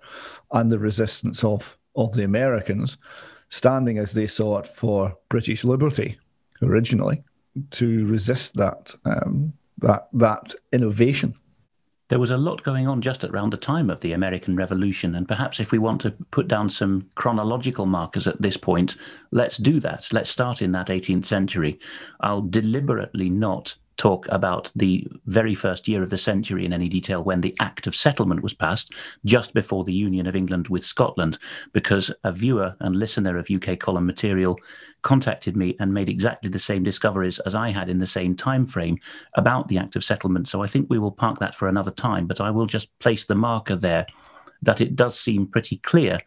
and 0.51 0.71
the 0.71 0.79
resistance 0.79 1.43
of, 1.43 1.77
of 1.95 2.13
the 2.15 2.23
Americans, 2.23 2.97
standing 3.49 3.97
as 3.97 4.13
they 4.13 4.27
saw 4.27 4.59
it 4.59 4.67
for 4.67 5.15
British 5.29 5.63
liberty 5.63 6.17
originally, 6.61 7.23
to 7.71 8.05
resist 8.05 8.55
that 8.55 8.93
um, 9.05 9.53
that 9.79 10.07
that 10.13 10.53
innovation. 10.71 11.33
There 12.09 12.19
was 12.19 12.31
a 12.31 12.37
lot 12.37 12.63
going 12.63 12.87
on 12.87 13.01
just 13.01 13.23
around 13.23 13.53
the 13.53 13.57
time 13.57 13.89
of 13.89 14.01
the 14.01 14.13
American 14.13 14.55
Revolution, 14.55 15.13
and 15.13 15.27
perhaps 15.27 15.59
if 15.59 15.71
we 15.71 15.77
want 15.77 16.01
to 16.01 16.11
put 16.31 16.47
down 16.47 16.69
some 16.69 17.07
chronological 17.13 17.85
markers 17.85 18.27
at 18.27 18.41
this 18.41 18.57
point, 18.57 18.97
let's 19.31 19.57
do 19.57 19.79
that. 19.81 20.11
Let's 20.11 20.31
start 20.31 20.63
in 20.63 20.71
that 20.71 20.87
18th 20.87 21.25
century. 21.25 21.79
I'll 22.19 22.41
deliberately 22.41 23.29
not 23.29 23.77
talk 23.99 24.25
about 24.29 24.71
the 24.75 25.05
very 25.25 25.53
first 25.53 25.87
year 25.87 26.01
of 26.01 26.09
the 26.09 26.17
century 26.17 26.65
in 26.65 26.73
any 26.73 26.87
detail 26.87 27.21
when 27.21 27.41
the 27.41 27.55
Act 27.59 27.85
of 27.85 27.95
Settlement 27.95 28.41
was 28.41 28.53
passed, 28.53 28.93
just 29.25 29.53
before 29.53 29.83
the 29.83 29.93
union 29.93 30.25
of 30.25 30.35
England 30.35 30.69
with 30.69 30.85
Scotland, 30.85 31.37
because 31.73 32.09
a 32.23 32.31
viewer 32.31 32.73
and 32.79 32.95
listener 32.95 33.37
of 33.37 33.49
UK 33.51 33.77
column 33.77 34.05
material 34.05 34.57
contacted 35.01 35.57
me 35.57 35.75
and 35.79 35.93
made 35.93 36.09
exactly 36.09 36.49
the 36.49 36.57
same 36.57 36.81
discoveries 36.81 37.39
as 37.39 37.53
I 37.53 37.69
had 37.69 37.89
in 37.89 37.99
the 37.99 38.05
same 38.05 38.35
time 38.35 38.65
frame 38.65 38.97
about 39.35 39.67
the 39.67 39.77
Act 39.77 39.97
of 39.97 40.03
Settlement. 40.03 40.47
So 40.47 40.63
I 40.63 40.67
think 40.67 40.89
we 40.89 40.97
will 40.97 41.11
park 41.11 41.39
that 41.39 41.53
for 41.53 41.67
another 41.67 41.91
time, 41.91 42.25
but 42.25 42.39
I 42.39 42.49
will 42.49 42.65
just 42.65 42.97
place 42.99 43.25
the 43.25 43.35
marker 43.35 43.75
there 43.75 44.07
that 44.61 44.81
it 44.81 44.95
does 44.95 45.19
seem 45.19 45.45
pretty 45.45 45.77
clear 45.77 46.19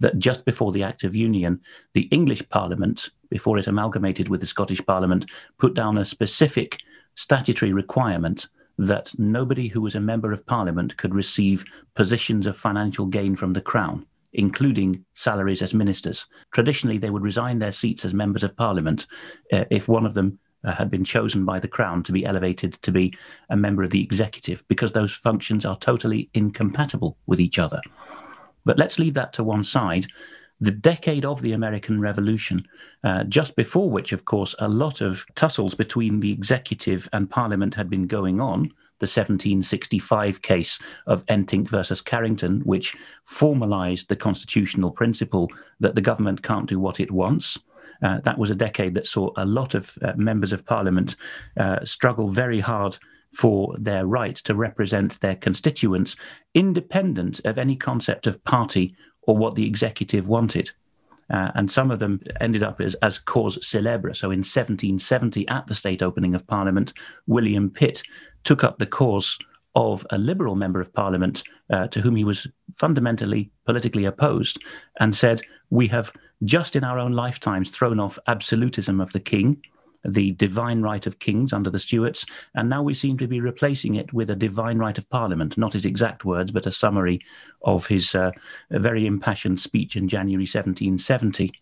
that 0.00 0.18
just 0.18 0.46
before 0.46 0.72
the 0.72 0.82
Act 0.82 1.04
of 1.04 1.14
Union, 1.14 1.60
the 1.92 2.08
English 2.10 2.48
Parliament, 2.48 3.10
before 3.28 3.58
it 3.58 3.66
amalgamated 3.66 4.28
with 4.28 4.40
the 4.40 4.46
Scottish 4.46 4.84
Parliament, 4.86 5.26
put 5.58 5.74
down 5.74 5.98
a 5.98 6.04
specific 6.04 6.78
statutory 7.18 7.72
requirement 7.72 8.46
that 8.78 9.12
nobody 9.18 9.66
who 9.66 9.80
was 9.80 9.96
a 9.96 10.00
member 10.00 10.32
of 10.32 10.46
Parliament 10.46 10.96
could 10.98 11.16
receive 11.16 11.64
positions 11.96 12.46
of 12.46 12.56
financial 12.56 13.06
gain 13.06 13.34
from 13.34 13.52
the 13.52 13.60
Crown, 13.60 14.06
including 14.34 15.04
salaries 15.14 15.60
as 15.60 15.74
ministers. 15.74 16.26
Traditionally, 16.52 16.96
they 16.96 17.10
would 17.10 17.24
resign 17.24 17.58
their 17.58 17.72
seats 17.72 18.04
as 18.04 18.14
members 18.14 18.44
of 18.44 18.56
Parliament 18.56 19.08
uh, 19.52 19.64
if 19.68 19.88
one 19.88 20.06
of 20.06 20.14
them 20.14 20.38
uh, 20.62 20.72
had 20.72 20.92
been 20.92 21.02
chosen 21.02 21.44
by 21.44 21.58
the 21.58 21.66
Crown 21.66 22.04
to 22.04 22.12
be 22.12 22.24
elevated 22.24 22.74
to 22.74 22.92
be 22.92 23.12
a 23.50 23.56
member 23.56 23.82
of 23.82 23.90
the 23.90 24.02
executive, 24.02 24.64
because 24.68 24.92
those 24.92 25.12
functions 25.12 25.66
are 25.66 25.76
totally 25.78 26.30
incompatible 26.34 27.18
with 27.26 27.40
each 27.40 27.58
other. 27.58 27.80
But 28.64 28.78
let's 28.78 29.00
leave 29.00 29.14
that 29.14 29.32
to 29.32 29.42
one 29.42 29.64
side. 29.64 30.06
The 30.60 30.70
decade 30.72 31.24
of 31.24 31.40
the 31.40 31.52
American 31.52 32.00
Revolution, 32.00 32.66
uh, 33.04 33.24
just 33.24 33.54
before 33.54 33.88
which, 33.88 34.12
of 34.12 34.24
course, 34.24 34.54
a 34.58 34.68
lot 34.68 35.00
of 35.00 35.24
tussles 35.36 35.74
between 35.74 36.20
the 36.20 36.32
executive 36.32 37.08
and 37.12 37.30
parliament 37.30 37.74
had 37.74 37.88
been 37.88 38.06
going 38.06 38.40
on, 38.40 38.72
the 38.98 39.04
1765 39.04 40.42
case 40.42 40.80
of 41.06 41.24
Entick 41.26 41.68
versus 41.68 42.00
Carrington, 42.00 42.60
which 42.62 42.96
formalized 43.24 44.08
the 44.08 44.16
constitutional 44.16 44.90
principle 44.90 45.48
that 45.78 45.94
the 45.94 46.00
government 46.00 46.42
can't 46.42 46.68
do 46.68 46.80
what 46.80 46.98
it 46.98 47.12
wants. 47.12 47.58
Uh, 48.02 48.20
that 48.20 48.38
was 48.38 48.50
a 48.50 48.56
decade 48.56 48.94
that 48.94 49.06
saw 49.06 49.30
a 49.36 49.44
lot 49.44 49.74
of 49.74 49.96
uh, 50.02 50.12
members 50.16 50.52
of 50.52 50.66
parliament 50.66 51.14
uh, 51.56 51.84
struggle 51.84 52.28
very 52.28 52.60
hard 52.60 52.98
for 53.32 53.74
their 53.78 54.06
right 54.06 54.36
to 54.36 54.54
represent 54.54 55.20
their 55.20 55.36
constituents, 55.36 56.16
independent 56.54 57.40
of 57.44 57.58
any 57.58 57.76
concept 57.76 58.26
of 58.26 58.42
party 58.44 58.94
or 59.28 59.36
what 59.36 59.54
the 59.54 59.66
executive 59.66 60.26
wanted. 60.26 60.70
Uh, 61.30 61.50
and 61.54 61.70
some 61.70 61.90
of 61.90 61.98
them 61.98 62.18
ended 62.40 62.62
up 62.62 62.80
as, 62.80 62.94
as 63.02 63.18
cause 63.18 63.58
célèbre. 63.58 64.16
So 64.16 64.30
in 64.30 64.38
1770, 64.38 65.46
at 65.48 65.66
the 65.66 65.74
state 65.74 66.02
opening 66.02 66.34
of 66.34 66.46
Parliament, 66.46 66.94
William 67.26 67.68
Pitt 67.68 68.02
took 68.44 68.64
up 68.64 68.78
the 68.78 68.86
cause 68.86 69.38
of 69.74 70.06
a 70.08 70.16
Liberal 70.16 70.54
member 70.54 70.80
of 70.80 70.94
Parliament 70.94 71.42
uh, 71.68 71.88
to 71.88 72.00
whom 72.00 72.16
he 72.16 72.24
was 72.24 72.46
fundamentally 72.74 73.50
politically 73.66 74.06
opposed 74.06 74.58
and 74.98 75.14
said, 75.14 75.42
We 75.68 75.88
have 75.88 76.10
just 76.44 76.74
in 76.74 76.82
our 76.82 76.98
own 76.98 77.12
lifetimes 77.12 77.70
thrown 77.70 78.00
off 78.00 78.18
absolutism 78.28 78.98
of 78.98 79.12
the 79.12 79.20
king 79.20 79.60
the 80.04 80.32
divine 80.32 80.82
right 80.82 81.06
of 81.06 81.18
kings 81.18 81.52
under 81.52 81.70
the 81.70 81.78
Stuarts, 81.78 82.24
and 82.54 82.68
now 82.68 82.82
we 82.82 82.94
seem 82.94 83.18
to 83.18 83.26
be 83.26 83.40
replacing 83.40 83.96
it 83.96 84.12
with 84.12 84.30
a 84.30 84.36
divine 84.36 84.78
right 84.78 84.96
of 84.96 85.08
parliament, 85.10 85.58
not 85.58 85.72
his 85.72 85.84
exact 85.84 86.24
words, 86.24 86.50
but 86.50 86.66
a 86.66 86.72
summary 86.72 87.20
of 87.62 87.86
his 87.86 88.14
uh, 88.14 88.30
very 88.70 89.06
impassioned 89.06 89.60
speech 89.60 89.96
in 89.96 90.08
January 90.08 90.42
1770. 90.42 91.52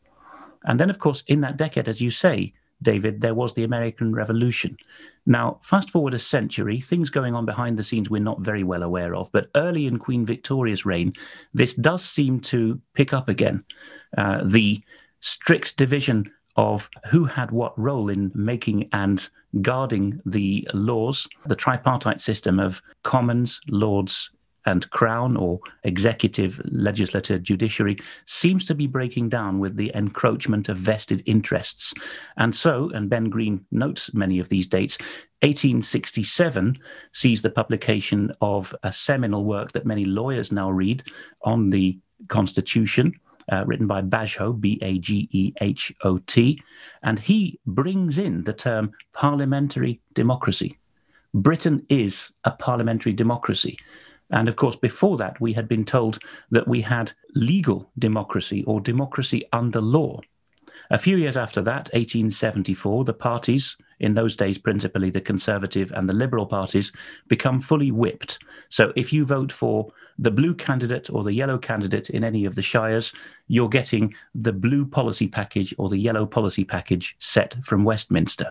And 0.64 0.81
then, 0.81 0.90
of 0.90 0.99
course, 0.99 1.23
in 1.26 1.40
that 1.43 1.57
decade, 1.57 1.88
as 1.88 2.00
you 2.00 2.11
say, 2.11 2.52
David, 2.83 3.21
there 3.21 3.35
was 3.35 3.55
the 3.55 3.64
American 3.64 4.14
Revolution. 4.14 4.76
Now, 5.25 5.59
fast 5.62 5.90
forward 5.90 6.14
a 6.14 6.19
century, 6.19 6.81
things 6.81 7.09
going 7.09 7.35
on 7.35 7.47
behind 7.47 7.78
the 7.78 7.83
scenes 7.83 8.11
we're 8.11 8.21
not 8.21 8.40
very 8.40 8.62
well 8.62 8.83
aware 8.83 9.14
of, 9.14 9.33
but 9.33 9.49
early 9.55 9.87
in 9.87 9.99
Queen 9.99 10.26
Victoria's 10.26 10.85
reign, 10.85 11.14
this 11.55 11.73
does 11.75 12.05
seem 12.05 12.40
to 12.40 12.81
pick 12.95 13.14
up 13.14 13.28
again. 13.28 13.64
Uh, 14.19 14.43
the 14.45 14.83
strict 15.21 15.76
division 15.76 16.31
of 16.57 16.89
who 17.07 17.25
had 17.25 17.51
what 17.51 17.79
role 17.79 18.09
in 18.09 18.33
making 18.35 18.89
and 18.93 19.29
guarding 19.61 20.21
the 20.25 20.69
laws, 20.73 21.29
the 21.47 21.57
tripartite 21.57 22.21
system 22.21 22.59
of 22.59 22.83
Commons, 23.03 23.61
Lords, 23.69 24.31
and 24.67 24.91
Crown 24.91 25.37
or 25.37 25.61
executive, 25.85 26.61
legislative, 26.65 27.43
judiciary 27.43 27.97
seems 28.27 28.67
to 28.67 28.75
be 28.75 28.89
breaking 28.89 29.29
down 29.29 29.61
with 29.61 29.77
the 29.77 29.93
encroachment 29.95 30.69
of 30.69 30.77
vested 30.77 31.23
interests. 31.25 31.95
And 32.37 32.55
so, 32.55 32.91
and 32.91 33.09
Ben 33.09 33.31
Green 33.31 33.65
notes 33.71 34.13
many 34.13 34.41
of 34.41 34.49
these 34.49 34.67
dates, 34.67 34.99
1867 35.43 36.79
sees 37.13 37.43
the 37.43 37.51
publication 37.51 38.33
of 38.41 38.75
a 38.83 38.93
seminal 38.93 39.45
work 39.45 39.73
that 39.73 39.87
many 39.87 40.05
lawyers 40.05 40.51
now 40.51 40.71
read 40.71 41.05
on 41.43 41.71
the 41.71 41.99
Constitution 42.29 43.15
uh, 43.53 43.65
written 43.67 43.87
by 43.87 44.03
Bagehot, 44.03 44.61
B 44.61 44.79
A 44.83 44.99
G 44.99 45.29
E 45.33 45.53
H 45.61 45.95
O 46.03 46.19
T, 46.19 46.62
and 47.03 47.19
he 47.19 47.59
brings 47.67 48.19
in 48.19 48.45
the 48.45 48.53
term 48.53 48.93
parliamentary 49.12 50.00
democracy. 50.15 50.79
Britain 51.35 51.85
is 51.88 52.31
a 52.45 52.50
parliamentary 52.50 53.12
democracy. 53.12 53.79
And 54.31 54.49
of 54.49 54.57
course, 54.57 54.76
before 54.76 55.17
that, 55.19 55.41
we 55.41 55.53
had 55.53 55.69
been 55.69 55.85
told 55.85 56.19
that 56.50 56.67
we 56.67 56.81
had 56.81 57.12
legal 57.35 57.91
democracy 57.99 58.65
or 58.65 58.81
democracy 58.81 59.45
under 59.53 59.81
law. 59.81 60.21
A 60.90 60.99
few 60.99 61.16
years 61.16 61.37
after 61.37 61.61
that, 61.62 61.90
1874, 61.95 63.05
the 63.05 63.12
parties, 63.12 63.76
in 63.99 64.14
those 64.14 64.37
days 64.37 64.57
principally 64.57 65.11
the 65.11 65.21
Conservative 65.21 65.90
and 65.93 66.09
the 66.09 66.14
Liberal 66.14 66.47
parties, 66.47 66.93
become 67.26 67.61
fully 67.61 67.90
whipped. 67.90 68.38
So 68.69 68.93
if 68.95 69.12
you 69.12 69.25
vote 69.25 69.50
for 69.50 69.93
the 70.19 70.31
blue 70.31 70.55
candidate 70.55 71.11
or 71.11 71.25
the 71.25 71.33
yellow 71.33 71.59
candidate 71.59 72.11
in 72.11 72.23
any 72.23 72.45
of 72.45 72.55
the 72.55 72.62
shires, 72.62 73.12
you're 73.49 73.69
getting 73.69 74.14
the 74.35 74.52
blue 74.52 74.87
policy 74.87 75.26
package 75.26 75.75
or 75.78 75.88
the 75.88 75.99
yellow 75.99 76.25
policy 76.25 76.64
package 76.64 77.16
set 77.19 77.57
from 77.64 77.83
Westminster. 77.83 78.50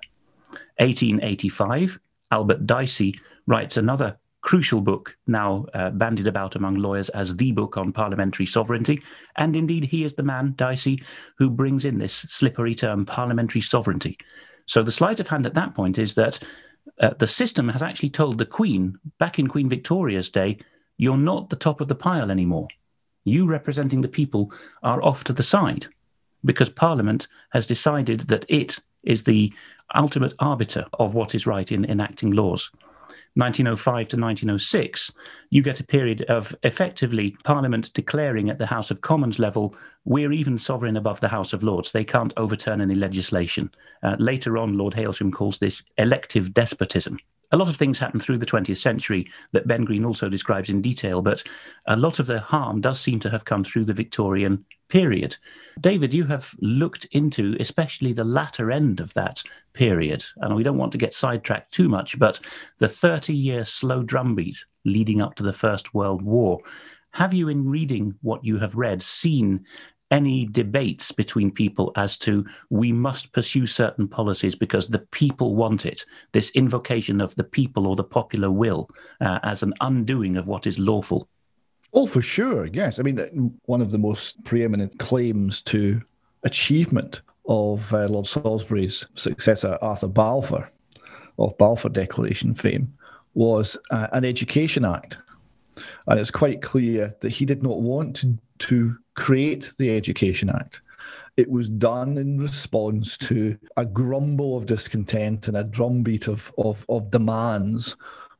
1885, 0.78 2.00
Albert 2.32 2.66
Dicey 2.66 3.20
writes 3.48 3.78
another 3.78 4.18
crucial 4.46 4.80
book 4.80 5.18
now 5.26 5.66
uh, 5.74 5.90
bandied 5.90 6.28
about 6.28 6.56
among 6.56 6.76
lawyers 6.76 7.10
as 7.10 7.36
the 7.36 7.52
book 7.52 7.78
on 7.78 7.92
parliamentary 7.92 8.46
sovereignty. 8.46 9.02
And 9.38 9.56
indeed, 9.56 9.86
he 9.86 10.04
is 10.04 10.14
the 10.14 10.22
man, 10.22 10.54
Dicey, 10.56 11.04
who 11.40 11.50
brings 11.50 11.84
in 11.84 11.98
this 11.98 12.14
slippery 12.14 12.76
term, 12.76 13.08
parliamentary 13.08 13.62
sovereignty. 13.62 14.20
So 14.68 14.84
the 14.84 14.92
sleight 14.92 15.20
of 15.20 15.28
hand 15.28 15.48
at 15.48 15.56
that 15.56 15.74
point 15.74 15.98
is 15.98 16.14
that 16.14 16.38
uh, 17.02 17.16
the 17.18 17.26
system 17.26 17.68
has 17.70 17.82
actually 17.82 18.12
told 18.12 18.38
the 18.38 18.46
Queen, 18.46 19.00
back 19.18 19.40
in 19.40 19.48
Queen 19.48 19.68
Victoria's 19.68 20.30
day, 20.30 20.60
you're 20.98 21.18
not 21.18 21.50
the 21.50 21.56
top 21.56 21.82
of 21.82 21.88
the 21.88 21.96
pile 21.96 22.30
anymore. 22.30 22.68
You 23.24 23.48
representing 23.48 24.02
the 24.02 24.08
people 24.08 24.54
are 24.84 25.04
off 25.04 25.24
to 25.24 25.34
the 25.34 25.42
side 25.42 25.88
because 26.46 26.70
Parliament 26.70 27.28
has 27.50 27.66
decided 27.66 28.22
that 28.28 28.46
it 28.48 28.80
is 29.02 29.24
the 29.24 29.52
ultimate 29.96 30.36
arbiter 30.38 30.86
of 30.94 31.16
what 31.16 31.34
is 31.34 31.48
right 31.48 31.72
in 31.72 31.84
enacting 31.86 32.30
laws. 32.30 32.70
1905 33.36 33.94
to 34.10 34.18
1906, 34.18 35.12
you 35.50 35.62
get 35.62 35.80
a 35.80 35.86
period 35.86 36.24
of 36.24 36.56
effectively 36.64 37.36
Parliament 37.44 37.94
declaring 37.94 38.50
at 38.50 38.58
the 38.58 38.66
House 38.66 38.92
of 38.92 39.02
Commons 39.02 39.40
level, 39.40 39.76
we're 40.06 40.32
even 40.32 40.58
sovereign 40.58 40.98
above 40.98 41.20
the 41.20 41.28
House 41.28 41.54
of 41.54 41.64
Lords. 41.64 41.92
They 41.92 42.04
can't 42.04 42.34
overturn 42.38 42.82
any 42.82 42.96
legislation. 42.96 43.70
Uh, 44.04 44.16
later 44.20 44.58
on, 44.58 44.78
Lord 44.78 44.94
Hailsham 44.94 45.32
calls 45.32 45.60
this 45.60 45.84
elective 45.98 46.54
despotism 46.54 47.20
a 47.52 47.58
lot 47.58 47.70
of 47.70 47.76
things 47.76 48.00
happened 48.00 48.24
through 48.24 48.38
the 48.38 48.46
20th 48.46 48.78
century 48.78 49.28
that 49.52 49.68
Ben 49.68 49.86
Greene 49.86 50.06
also 50.06 50.30
describes 50.30 50.70
in 50.70 50.82
detail, 50.82 51.22
but 51.22 51.44
a 51.88 51.96
lot 51.96 52.20
of 52.20 52.26
the 52.26 52.40
harm 52.40 52.82
does 52.82 53.00
seem 53.00 53.20
to 53.22 53.30
have 53.30 53.46
come 53.46 53.64
through 53.64 53.86
the 53.86 53.94
Victorian 53.94 54.66
period. 54.88 55.38
David, 55.82 56.14
you 56.14 56.26
have 56.26 56.54
looked 56.60 57.06
into 57.12 57.56
especially 57.60 58.14
the 58.14 58.24
latter 58.24 58.72
end 58.72 59.00
of 59.00 59.14
that 59.14 59.44
period, 59.74 60.24
and 60.38 60.56
we 60.56 60.64
don't 60.64 60.78
want 60.78 60.92
to 60.94 60.98
get 60.98 61.14
sidetracked 61.14 61.74
too 61.74 61.90
much, 61.90 62.18
but 62.18 62.40
the 62.80 62.88
30 62.88 63.34
year 63.34 63.66
slow 63.66 64.04
drumbeat 64.04 64.64
leading 64.86 65.22
up 65.22 65.36
to 65.36 65.44
the 65.44 65.54
First 65.54 65.94
World 65.94 66.22
War. 66.22 66.60
Have 67.12 67.34
you, 67.34 67.48
in 67.50 67.70
reading 67.70 68.14
what 68.22 68.44
you 68.44 68.58
have 68.58 68.76
read, 68.76 69.02
seen 69.02 69.66
any 70.12 70.46
debates 70.46 71.12
between 71.12 71.52
people 71.52 71.92
as 71.96 72.18
to 72.18 72.46
we 72.70 72.92
must 72.92 73.34
pursue 73.34 73.66
certain 73.66 74.08
policies 74.08 74.56
because 74.56 74.88
the 74.88 75.00
people 75.12 75.56
want 75.56 75.86
it, 75.86 76.06
this 76.32 76.52
invocation 76.52 77.20
of 77.20 77.36
the 77.36 77.44
people 77.44 77.88
or 77.88 77.96
the 77.96 78.04
popular 78.04 78.52
will 78.52 78.90
uh, 79.22 79.40
as 79.44 79.64
an 79.64 79.74
undoing 79.82 80.38
of 80.38 80.48
what 80.48 80.68
is 80.68 80.78
lawful. 80.78 81.28
Oh, 81.96 82.06
for 82.06 82.22
sure. 82.22 82.66
Yes. 82.66 83.00
I 83.00 83.04
mean, 83.04 83.58
one 83.66 83.82
of 83.82 83.92
the 83.92 83.98
most 83.98 84.44
preeminent 84.44 85.00
claims 85.00 85.62
to 85.64 86.02
achievement 86.44 87.22
of 87.48 87.94
uh, 87.94 88.08
Lord 88.08 88.28
Salisbury's 88.28 89.06
successor, 89.16 89.78
Arthur 89.82 90.10
Balfour, 90.10 90.70
of 91.40 91.58
Balfour 91.58 91.90
Declaration 91.90 92.54
fame, 92.54 92.94
was 93.34 93.78
uh, 93.92 94.08
an 94.12 94.26
Education 94.26 94.84
Act. 94.84 95.18
And 96.08 96.20
it's 96.20 96.32
quite 96.32 96.62
clear 96.62 97.16
that 97.22 97.32
he 97.32 97.46
did 97.46 97.64
not 97.64 97.80
want 97.80 98.18
to, 98.18 98.38
to 98.60 98.98
create 99.14 99.72
the 99.78 99.96
Education 99.96 100.50
Act. 100.50 100.82
It 101.38 101.50
was 101.50 101.70
done 101.70 102.18
in 102.18 102.40
response 102.40 103.18
to 103.20 103.58
a 103.78 103.86
grumble 103.86 104.58
of 104.58 104.66
discontent 104.66 105.48
and 105.48 105.56
a 105.56 105.64
drumbeat 105.64 106.28
of, 106.28 106.54
of, 106.58 106.86
of 106.90 107.12
demands 107.12 107.96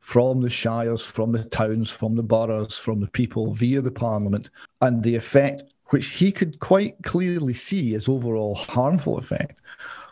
from 0.06 0.40
the 0.40 0.48
shires, 0.48 1.04
from 1.04 1.32
the 1.32 1.42
towns, 1.42 1.90
from 1.90 2.14
the 2.14 2.22
boroughs, 2.22 2.78
from 2.78 3.00
the 3.00 3.08
people 3.08 3.52
via 3.52 3.80
the 3.80 3.90
parliament, 3.90 4.50
and 4.80 5.02
the 5.02 5.16
effect, 5.16 5.64
which 5.86 6.06
he 6.10 6.30
could 6.30 6.60
quite 6.60 6.94
clearly 7.02 7.52
see 7.52 7.92
as 7.92 8.08
overall 8.08 8.54
harmful 8.54 9.18
effect, 9.18 9.60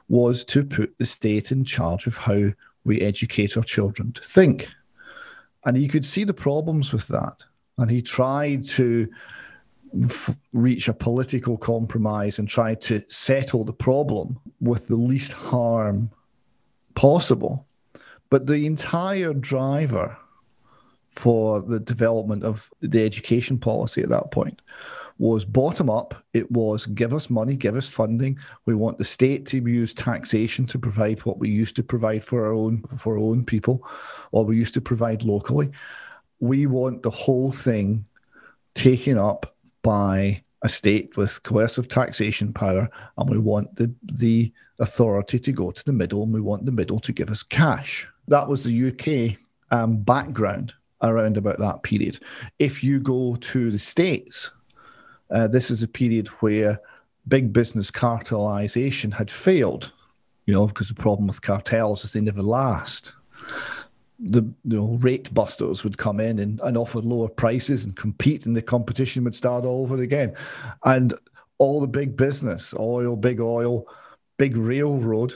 was 0.08 0.42
to 0.44 0.64
put 0.64 0.98
the 0.98 1.06
state 1.06 1.52
in 1.52 1.64
charge 1.64 2.08
of 2.08 2.16
how 2.16 2.50
we 2.82 3.02
educate 3.02 3.56
our 3.56 3.62
children 3.62 4.10
to 4.10 4.20
think. 4.20 4.68
And 5.64 5.76
he 5.76 5.86
could 5.86 6.04
see 6.04 6.24
the 6.24 6.34
problems 6.34 6.92
with 6.92 7.06
that. 7.08 7.44
and 7.78 7.88
he 7.88 8.02
tried 8.02 8.64
to 8.64 9.08
f- 10.02 10.36
reach 10.52 10.88
a 10.88 10.92
political 10.92 11.56
compromise 11.56 12.40
and 12.40 12.48
try 12.48 12.74
to 12.74 13.00
settle 13.06 13.62
the 13.62 13.72
problem 13.72 14.40
with 14.60 14.88
the 14.88 14.96
least 14.96 15.32
harm 15.32 16.10
possible. 16.96 17.64
But 18.34 18.48
the 18.48 18.66
entire 18.66 19.32
driver 19.32 20.16
for 21.08 21.62
the 21.62 21.78
development 21.78 22.42
of 22.42 22.68
the 22.80 23.04
education 23.06 23.58
policy 23.58 24.02
at 24.02 24.08
that 24.08 24.32
point 24.32 24.60
was 25.18 25.44
bottom 25.44 25.88
up. 25.88 26.20
It 26.32 26.50
was 26.50 26.86
give 26.86 27.14
us 27.14 27.30
money, 27.30 27.54
give 27.54 27.76
us 27.76 27.88
funding. 27.88 28.40
We 28.66 28.74
want 28.74 28.98
the 28.98 29.04
state 29.04 29.46
to 29.46 29.58
use 29.58 29.94
taxation 29.94 30.66
to 30.66 30.80
provide 30.80 31.20
what 31.20 31.38
we 31.38 31.48
used 31.48 31.76
to 31.76 31.84
provide 31.84 32.24
for 32.24 32.44
our 32.44 32.52
own 32.52 32.82
for 32.98 33.12
our 33.12 33.22
own 33.22 33.44
people, 33.44 33.86
or 34.32 34.44
we 34.44 34.56
used 34.56 34.74
to 34.74 34.80
provide 34.80 35.22
locally. 35.22 35.70
We 36.40 36.66
want 36.66 37.04
the 37.04 37.10
whole 37.10 37.52
thing 37.52 38.04
taken 38.74 39.16
up 39.16 39.54
by 39.82 40.42
a 40.62 40.68
state 40.68 41.16
with 41.16 41.40
coercive 41.44 41.86
taxation 41.86 42.52
power, 42.52 42.90
and 43.16 43.30
we 43.30 43.38
want 43.38 43.76
the 43.76 43.94
the 44.02 44.52
authority 44.80 45.38
to 45.38 45.52
go 45.52 45.70
to 45.70 45.84
the 45.84 45.92
middle, 45.92 46.24
and 46.24 46.34
we 46.34 46.40
want 46.40 46.66
the 46.66 46.72
middle 46.72 46.98
to 46.98 47.12
give 47.12 47.30
us 47.30 47.44
cash. 47.44 48.08
That 48.28 48.48
was 48.48 48.64
the 48.64 48.88
UK 48.88 49.38
um, 49.70 49.98
background 50.02 50.72
around 51.02 51.36
about 51.36 51.58
that 51.58 51.82
period. 51.82 52.18
If 52.58 52.82
you 52.82 53.00
go 53.00 53.36
to 53.36 53.70
the 53.70 53.78
States, 53.78 54.50
uh, 55.30 55.48
this 55.48 55.70
is 55.70 55.82
a 55.82 55.88
period 55.88 56.28
where 56.40 56.80
big 57.26 57.52
business 57.52 57.90
cartelization 57.90 59.12
had 59.14 59.30
failed, 59.30 59.92
you 60.46 60.54
know, 60.54 60.66
because 60.66 60.88
the 60.88 60.94
problem 60.94 61.26
with 61.26 61.42
cartels 61.42 62.04
is 62.04 62.12
they 62.12 62.20
never 62.20 62.42
last. 62.42 63.12
The 64.20 64.42
you 64.42 64.76
know, 64.76 64.98
rate 65.00 65.32
busters 65.34 65.82
would 65.82 65.98
come 65.98 66.20
in 66.20 66.38
and, 66.38 66.60
and 66.62 66.76
offer 66.76 67.00
lower 67.00 67.28
prices 67.28 67.84
and 67.84 67.96
compete, 67.96 68.46
and 68.46 68.56
the 68.56 68.62
competition 68.62 69.24
would 69.24 69.34
start 69.34 69.64
all 69.64 69.82
over 69.82 70.02
again. 70.02 70.34
And 70.84 71.14
all 71.58 71.80
the 71.80 71.86
big 71.86 72.16
business, 72.16 72.74
oil, 72.78 73.16
big 73.16 73.40
oil, 73.40 73.86
big 74.38 74.56
railroad, 74.56 75.34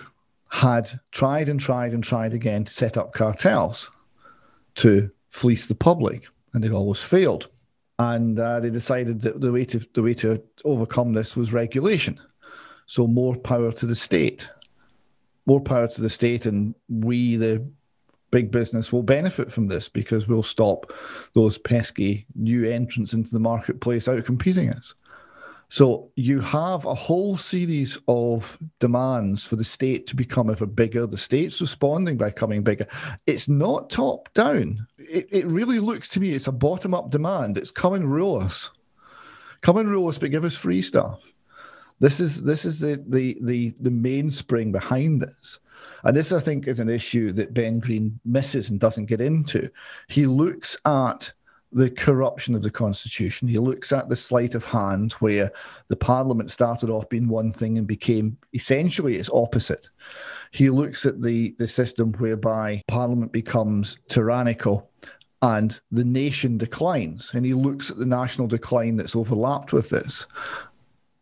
had 0.49 1.01
tried 1.13 1.49
and 1.49 1.61
tried 1.61 1.93
and 1.93 2.03
tried 2.03 2.33
again 2.33 2.65
to 2.65 2.73
set 2.73 2.97
up 2.97 3.13
cartels 3.13 3.91
to 4.77 5.11
fleece 5.29 5.67
the 5.67 5.75
public, 5.75 6.29
and 6.53 6.65
they 6.65 6.71
always 6.71 7.03
failed. 7.03 7.49
And 7.99 8.39
uh, 8.39 8.61
they 8.61 8.71
decided 8.71 9.21
that 9.23 9.41
the 9.41 9.53
way 9.53 9.65
to 9.67 9.81
the 9.93 10.03
way 10.03 10.15
to 10.15 10.43
overcome 10.65 11.13
this 11.13 11.37
was 11.37 11.53
regulation. 11.53 12.21
So 12.87 13.07
more 13.07 13.37
power 13.37 13.73
to 13.73 13.87
the 13.87 13.97
state, 13.97 14.49
more 15.47 15.61
power 15.61 15.89
to 15.89 16.01
the 16.01 16.09
state, 16.09 16.47
and 16.47 16.75
we, 16.89 17.37
the 17.37 17.67
big 18.31 18.51
business, 18.51 18.93
will 18.93 19.03
benefit 19.03 19.53
from 19.53 19.67
this 19.67 19.89
because 19.89 20.29
we'll 20.29 20.43
stop 20.43 20.93
those 21.35 21.59
pesky 21.59 22.25
new 22.35 22.65
entrants 22.65 23.13
into 23.13 23.33
the 23.33 23.41
marketplace 23.41 24.09
out 24.09 24.25
competing 24.25 24.71
us. 24.71 24.95
So 25.71 26.11
you 26.17 26.41
have 26.41 26.87
a 26.87 26.95
whole 26.95 27.37
series 27.37 27.99
of 28.09 28.59
demands 28.81 29.47
for 29.47 29.57
the 29.57 29.65
state 29.65 30.07
to 30.07 30.17
become 30.17 30.49
ever 30.49 30.65
bigger. 30.65 31.07
The 31.07 31.19
state's 31.19 31.61
responding 31.61 32.17
by 32.17 32.31
coming 32.31 32.63
bigger. 32.63 32.87
It's 33.27 33.49
not 33.49 33.91
top 33.91 34.33
down. 34.33 34.87
It, 34.97 35.29
it 35.31 35.47
really 35.47 35.79
looks 35.79 36.09
to 36.11 36.21
me 36.21 36.31
it's 36.31 36.47
a 36.47 36.53
bottom 36.53 36.95
up 36.95 37.11
demand. 37.11 37.59
It's 37.59 37.71
come 37.71 37.93
and 37.93 38.11
rule 38.11 38.41
us. 38.41 38.71
Come 39.61 39.77
and 39.77 39.91
rule 39.91 40.09
us, 40.09 40.19
but 40.19 40.31
give 40.31 40.45
us 40.45 40.57
free 40.57 40.81
stuff. 40.81 41.35
This 42.01 42.21
is 42.21 42.43
this 42.45 42.65
is 42.65 42.81
the 42.81 43.03
the 43.07 43.37
the 43.43 43.75
the 43.81 43.91
mainspring 43.91 44.73
behind 44.73 45.21
this. 45.21 45.59
And 46.05 46.17
this, 46.17 46.33
I 46.33 46.41
think, 46.41 46.67
is 46.67 46.81
an 46.81 46.89
issue 46.89 47.33
that 47.33 47.55
Ben 47.55 47.81
Greene 47.81 48.21
misses 48.25 48.71
and 48.71 48.81
doesn't 48.81 49.07
get 49.07 49.21
into. 49.21 49.71
He 50.09 50.27
looks 50.27 50.77
at 50.85 51.33
the 51.73 51.91
corruption 51.91 52.55
of 52.55 52.63
the 52.63 52.71
constitution. 52.71 53.49
He 53.49 53.59
looks 53.59 53.93
at 53.93 54.09
the 54.09 54.17
sleight 54.17 54.55
of 54.55 54.65
hand 54.65 55.13
where 55.15 55.53
the 55.89 55.97
parliament 55.97 56.51
started 56.51 56.89
off 56.89 57.09
being 57.09 57.29
one 57.29 57.53
thing 57.53 57.77
and 57.77 57.87
became 57.87 58.39
essentially 58.55 59.17
its 59.17 59.31
opposite. 59.33 59.89
He 60.51 60.71
looks 60.71 61.05
at 61.05 61.21
the, 61.21 61.55
the 61.59 61.69
system 61.69 62.13
whereby 62.13 62.83
parliament 62.89 63.33
becomes 63.33 63.99
tyrannical 64.09 64.91
and 65.43 65.79
the 65.93 66.05
nation 66.05 66.59
declines. 66.59 67.33
And 67.35 67.45
he 67.45 67.55
looks 67.55 67.91
at 67.91 67.99
the 67.99 68.07
national 68.07 68.49
decline 68.49 68.97
that's 68.97 69.15
overlapped 69.15 69.73
with 69.73 69.91
this. 69.91 70.27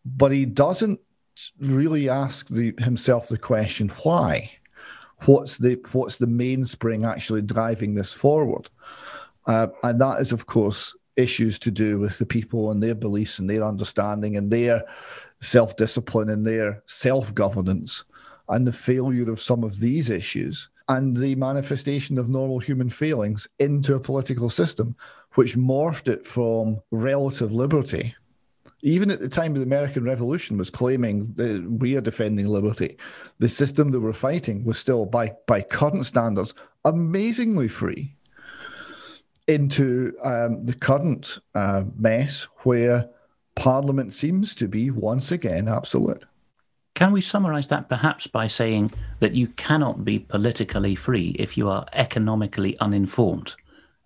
But 0.05 0.33
he 0.33 0.47
doesn't 0.47 1.01
really 1.59 2.09
ask 2.09 2.49
the, 2.49 2.75
himself 2.79 3.29
the 3.29 3.39
question 3.39 3.89
why? 4.03 4.53
What's 5.25 5.57
the 5.57 5.81
what's 5.93 6.19
the 6.19 6.27
mainspring 6.27 7.05
actually 7.05 7.43
driving 7.43 7.95
this 7.95 8.13
forward? 8.13 8.69
Uh, 9.47 9.69
and 9.83 10.01
that 10.01 10.21
is, 10.21 10.33
of 10.33 10.47
course, 10.47 10.95
issues 11.17 11.59
to 11.59 11.71
do 11.71 11.99
with 11.99 12.19
the 12.19 12.27
people 12.27 12.71
and 12.71 12.83
their 12.83 12.95
beliefs 12.95 13.39
and 13.39 13.49
their 13.49 13.65
understanding 13.65 14.37
and 14.37 14.51
their 14.51 14.85
self 15.41 15.77
discipline 15.77 16.29
and 16.29 16.47
their 16.47 16.83
self 16.87 17.35
governance 17.35 18.05
and 18.49 18.67
the 18.67 18.73
failure 18.73 19.31
of 19.31 19.41
some 19.41 19.65
of 19.65 19.81
these 19.81 20.11
issues 20.11 20.69
and 20.89 21.17
the 21.17 21.35
manifestation 21.35 22.19
of 22.19 22.29
normal 22.29 22.61
human 22.61 22.89
failings 22.89 23.49
into 23.59 23.95
a 23.95 24.01
political 24.01 24.49
system 24.49 24.95
which 25.35 25.57
morphed 25.57 26.09
it 26.09 26.25
from 26.25 26.81
relative 26.91 27.53
liberty. 27.53 28.15
Even 28.83 29.11
at 29.11 29.21
the 29.21 29.29
time 29.29 29.53
of 29.53 29.59
the 29.59 29.67
American 29.67 30.05
Revolution, 30.05 30.59
was 30.59 30.71
claiming 30.71 31.33
that 31.35 31.67
we 31.81 31.97
are 31.97 32.01
defending 32.01 32.47
liberty. 32.47 32.97
The 33.39 33.49
system 33.49 33.91
that 33.91 34.01
we're 34.01 34.13
fighting 34.13 34.65
was 34.65 34.79
still, 34.79 35.07
by 35.07 35.33
by 35.47 35.63
current 35.63 36.07
standards, 36.07 36.55
amazingly 36.85 37.69
free 37.69 38.16
into 39.49 40.13
um, 40.23 40.65
the 40.65 40.75
current 40.75 41.39
uh, 41.55 41.85
mess 41.97 42.49
where 42.65 43.09
Parliament 43.55 44.13
seems 44.13 44.55
to 44.57 44.69
be 44.69 44.91
once 44.91 45.33
again 45.33 45.69
absolute. 45.69 46.25
Can 46.95 47.13
we 47.13 47.21
summarize 47.21 47.67
that 47.69 47.89
perhaps 47.89 48.27
by 48.27 48.47
saying 48.47 48.91
that 49.21 49.35
you 49.35 49.49
cannot 49.49 50.05
be 50.05 50.19
politically 50.19 50.95
free 50.95 51.37
if 51.39 51.57
you 51.57 51.69
are 51.69 51.87
economically 51.93 52.79
uninformed? 52.79 53.55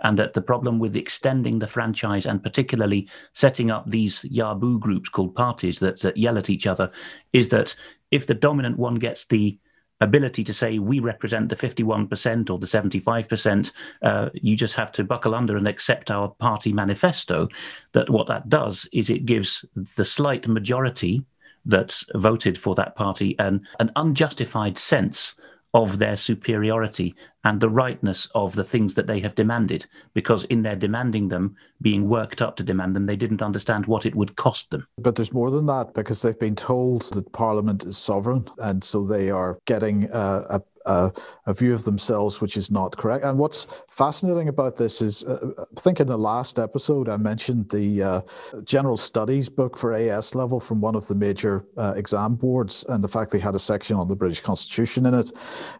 And 0.03 0.18
that 0.18 0.33
the 0.33 0.42
problem 0.42 0.79
with 0.79 0.96
extending 0.96 1.59
the 1.59 1.66
franchise 1.66 2.26
and 2.26 2.42
particularly 2.42 3.09
setting 3.33 3.70
up 3.70 3.88
these 3.88 4.24
Yahoo 4.24 4.79
groups 4.79 5.09
called 5.09 5.35
parties 5.35 5.79
that, 5.81 6.00
that 6.00 6.16
yell 6.16 6.38
at 6.38 6.48
each 6.48 6.66
other 6.66 6.90
is 7.33 7.48
that 7.48 7.74
if 8.11 8.26
the 8.26 8.35
dominant 8.35 8.79
one 8.79 8.94
gets 8.94 9.26
the 9.26 9.59
ability 10.00 10.44
to 10.44 10.54
say 10.54 10.78
we 10.78 11.00
represent 11.00 11.48
the 11.48 11.56
51% 11.56 12.50
or 12.50 12.58
the 12.58 12.66
75%, 12.66 13.72
uh, 14.02 14.30
you 14.34 14.56
just 14.56 14.74
have 14.74 14.92
to 14.92 15.04
buckle 15.04 15.34
under 15.34 15.56
and 15.56 15.68
accept 15.68 16.10
our 16.10 16.28
party 16.28 16.72
manifesto. 16.72 17.48
That 17.92 18.10
what 18.10 18.26
that 18.28 18.48
does 18.48 18.88
is 18.92 19.10
it 19.10 19.26
gives 19.26 19.64
the 19.96 20.04
slight 20.04 20.48
majority 20.48 21.24
that's 21.66 22.06
voted 22.14 22.56
for 22.56 22.74
that 22.74 22.96
party 22.96 23.36
an, 23.38 23.66
an 23.78 23.92
unjustified 23.96 24.78
sense 24.78 25.34
of 25.72 25.98
their 25.98 26.16
superiority 26.16 27.14
and 27.44 27.61
the 27.61 27.68
rightness 27.68 28.28
of 28.35 28.54
the 28.54 28.64
things 28.64 28.94
that 28.94 29.06
they 29.06 29.20
have 29.20 29.35
demanded, 29.35 29.87
because 30.14 30.44
in 30.44 30.62
their 30.62 30.76
demanding 30.76 31.28
them, 31.28 31.56
being 31.80 32.09
worked 32.09 32.42
up 32.42 32.56
to 32.56 32.62
demand 32.62 32.94
them, 32.94 33.06
they 33.06 33.16
didn't 33.16 33.40
understand 33.40 33.87
what 33.87 34.04
it 34.04 34.14
would 34.14 34.37
cost 34.37 34.70
them. 34.70 34.87
But 34.98 35.16
there's 35.16 35.33
more 35.33 35.50
than 35.50 35.66
that, 35.66 35.94
because 35.94 36.22
they've 36.22 36.38
been 36.38 36.56
told 36.56 37.02
that 37.14 37.33
Parliament 37.33 37.85
is 37.85 37.96
sovereign, 37.96 38.44
and 38.59 38.85
so 38.85 39.06
they 39.06 39.30
are 39.30 39.59
getting 39.64 40.11
uh, 40.11 40.44
a 40.50 40.61
a, 40.86 41.12
a, 41.46 41.54
view 41.54 41.74
of 41.74 41.84
themselves 41.84 42.40
which 42.40 42.56
is 42.56 42.70
not 42.70 42.96
correct. 42.96 43.24
And 43.24 43.38
what's 43.38 43.66
fascinating 43.88 44.48
about 44.48 44.76
this 44.76 45.02
is, 45.02 45.24
uh, 45.24 45.50
I 45.58 45.80
think 45.80 46.00
in 46.00 46.06
the 46.06 46.18
last 46.18 46.58
episode 46.58 47.08
I 47.08 47.16
mentioned 47.16 47.68
the 47.70 48.02
uh, 48.02 48.20
general 48.64 48.96
studies 48.96 49.48
book 49.48 49.76
for 49.76 49.92
AS 49.92 50.34
level 50.34 50.60
from 50.60 50.80
one 50.80 50.94
of 50.94 51.06
the 51.06 51.14
major 51.14 51.66
uh, 51.76 51.94
exam 51.96 52.34
boards, 52.34 52.84
and 52.88 53.04
the 53.04 53.08
fact 53.08 53.30
they 53.30 53.38
had 53.38 53.54
a 53.54 53.58
section 53.58 53.96
on 53.96 54.08
the 54.08 54.16
British 54.16 54.40
Constitution 54.40 55.06
in 55.06 55.14
it, 55.14 55.32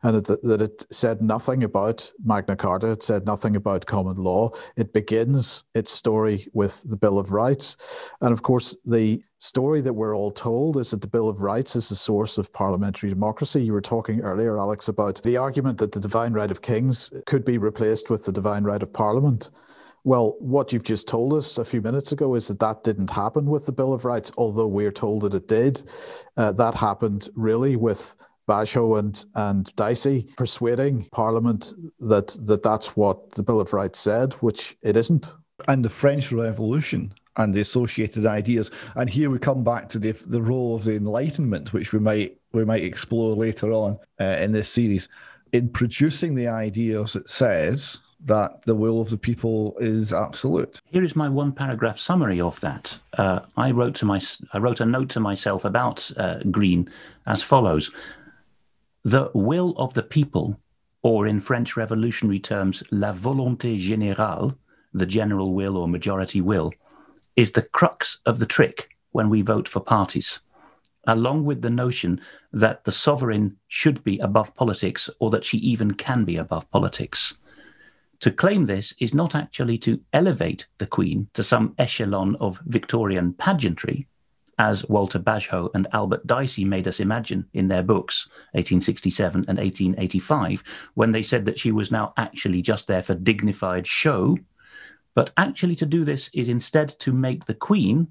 and 0.02 0.22
that, 0.22 0.42
that 0.42 0.60
it 0.60 0.86
said 0.90 1.22
nothing 1.22 1.64
about 1.64 2.10
Magna 2.24 2.56
Carta, 2.56 2.90
it 2.90 3.02
said 3.02 3.26
nothing 3.26 3.56
about 3.56 3.86
common 3.86 4.16
law. 4.16 4.50
It 4.76 4.92
begins 4.92 5.64
its 5.74 5.90
story 5.90 6.46
with 6.52 6.82
the 6.88 6.96
Bill 6.96 7.18
of 7.18 7.32
Rights, 7.32 7.76
and 8.20 8.32
of 8.32 8.42
course 8.42 8.76
the 8.84 9.22
story 9.40 9.81
that 9.81 9.92
we're 9.92 10.14
all 10.14 10.31
told 10.31 10.76
is 10.76 10.90
that 10.90 11.00
the 11.00 11.07
Bill 11.09 11.29
of 11.29 11.40
Rights 11.40 11.74
is 11.74 11.88
the 11.88 11.96
source 11.96 12.37
of 12.37 12.53
parliamentary 12.53 13.09
democracy. 13.09 13.64
You 13.64 13.72
were 13.72 13.81
talking 13.81 14.20
earlier, 14.20 14.59
Alex, 14.59 14.88
about 14.88 15.20
the 15.22 15.38
argument 15.38 15.79
that 15.79 15.92
the 15.92 16.00
divine 16.00 16.35
right 16.35 16.50
of 16.50 16.61
kings 16.61 17.11
could 17.24 17.44
be 17.44 17.57
replaced 17.57 18.11
with 18.11 18.24
the 18.26 18.33
divine 18.33 18.64
right 18.64 18.83
of 18.83 18.92
parliament. 18.92 19.50
Well, 20.05 20.37
what 20.40 20.72
you've 20.72 20.85
just 20.85 21.09
told 21.09 21.33
us 21.33 21.57
a 21.57 21.64
few 21.64 21.81
minutes 21.81 22.12
ago 22.12 22.35
is 22.35 22.48
that 22.48 22.61
that 22.61 22.85
didn't 22.85 23.11
happen 23.11 23.46
with 23.46 23.64
the 23.64 23.72
Bill 23.72 23.94
of 23.94 24.05
Rights, 24.05 24.31
although 24.37 24.66
we're 24.66 24.92
told 24.92 25.22
that 25.22 25.35
it 25.35 25.48
did. 25.48 25.83
Uh, 26.37 26.53
that 26.53 26.74
happened 26.74 27.31
really 27.35 27.76
with 27.76 28.14
Bagehot 28.46 28.98
and, 28.98 29.24
and 29.37 29.74
Dicey 29.76 30.29
persuading 30.37 31.07
Parliament 31.12 31.72
that, 32.00 32.29
that 32.44 32.62
that's 32.62 32.94
what 32.94 33.31
the 33.31 33.42
Bill 33.42 33.61
of 33.61 33.72
Rights 33.72 34.00
said, 34.00 34.35
which 34.35 34.76
it 34.83 34.98
isn't. 34.98 35.35
And 35.68 35.83
the 35.85 35.90
French 35.90 36.31
Revolution 36.31 37.14
and 37.40 37.55
the 37.55 37.61
associated 37.61 38.26
ideas. 38.26 38.70
And 38.94 39.09
here 39.09 39.31
we 39.31 39.38
come 39.38 39.64
back 39.64 39.88
to 39.90 39.98
the, 39.98 40.12
the 40.12 40.42
role 40.42 40.74
of 40.74 40.85
the 40.85 40.96
Enlightenment, 40.96 41.72
which 41.72 41.92
we 41.92 41.98
might 41.98 42.37
we 42.53 42.64
might 42.64 42.83
explore 42.83 43.37
later 43.37 43.72
on 43.72 43.98
uh, 44.20 44.24
in 44.44 44.53
this 44.53 44.68
series. 44.68 45.09
In 45.53 45.68
producing 45.68 46.35
the 46.35 46.48
ideas, 46.48 47.16
it 47.16 47.29
says 47.29 48.00
that 48.24 48.62
the 48.66 48.74
will 48.74 49.00
of 49.00 49.09
the 49.11 49.16
people 49.16 49.76
is 49.79 50.12
absolute. 50.12 50.81
Here 50.85 51.05
is 51.05 51.16
my 51.16 51.29
one 51.29 51.53
paragraph 51.53 51.98
summary 51.98 52.40
of 52.40 52.61
that. 52.61 52.98
Uh, 53.16 53.40
I 53.57 53.70
wrote 53.70 53.94
to 53.96 54.05
my 54.05 54.20
I 54.53 54.59
wrote 54.59 54.81
a 54.81 54.87
note 54.87 55.11
to 55.11 55.20
myself 55.20 55.64
about 55.64 56.11
uh, 56.16 56.38
Greene 56.50 56.90
as 57.26 57.42
follows: 57.42 57.90
the 59.05 59.31
will 59.33 59.74
of 59.76 59.94
the 59.94 60.03
people, 60.03 60.59
or 61.03 61.26
in 61.26 61.40
French 61.40 61.76
revolutionary 61.76 62.40
terms, 62.40 62.83
la 62.90 63.12
volonté 63.12 63.81
générale, 63.81 64.55
the 64.92 65.07
general 65.07 65.55
will 65.55 65.76
or 65.76 65.88
majority 65.88 66.40
will, 66.40 66.72
is 67.37 67.53
the 67.53 67.62
crux 67.62 68.19
of 68.27 68.38
the 68.38 68.47
trick 68.47 68.90
when 69.12 69.29
we 69.29 69.43
vote 69.43 69.69
for 69.69 69.81
parties 69.81 70.40
along 71.07 71.45
with 71.45 71.62
the 71.62 71.71
notion 71.71 72.21
that 72.53 72.85
the 72.85 72.93
sovereign 72.93 73.57
should 73.69 74.03
be 74.05 74.19
above 74.19 74.55
politics 74.55 75.09
or 75.19 75.31
that 75.31 75.45
she 75.45 75.59
even 75.59 75.93
can 75.93 76.25
be 76.25 76.37
above 76.37 76.71
politics. 76.71 77.37
To 78.21 78.31
claim 78.31 78.66
this 78.66 78.95
is 79.01 79.14
not 79.14 79.35
actually 79.35 79.79
to 79.79 80.01
elevate 80.12 80.66
the 80.79 80.87
Queen 80.87 81.29
to 81.35 81.43
some 81.43 81.75
echelon 81.79 82.37
of 82.40 82.61
Victorian 82.66 83.33
pageantry, 83.33 84.07
as 84.59 84.87
Walter 84.90 85.19
Bagehot 85.19 85.71
and 85.75 85.88
Albert 85.95 86.27
Dicey 86.27 86.66
made 86.66 86.87
us 86.87 87.01
imagine 87.01 87.47
in 87.55 87.69
their 87.69 87.83
books, 87.83 88.29
1867 88.53 89.47
and 89.49 89.59
1885, 89.59 90.62
when 90.95 91.12
they 91.12 91.23
said 91.23 91.47
that 91.47 91.59
she 91.59 91.73
was 91.73 91.90
now 91.90 92.12
actually 92.19 92.61
just 92.61 92.87
there 92.87 93.03
for 93.03 93.14
dignified 93.14 93.87
show. 93.87 94.37
But 95.14 95.33
actually, 95.37 95.77
to 95.77 95.87
do 95.87 96.05
this 96.05 96.31
is 96.33 96.49
instead 96.49 96.90
to 97.01 97.12
make 97.12 97.44
the 97.44 97.55
Queen, 97.55 98.09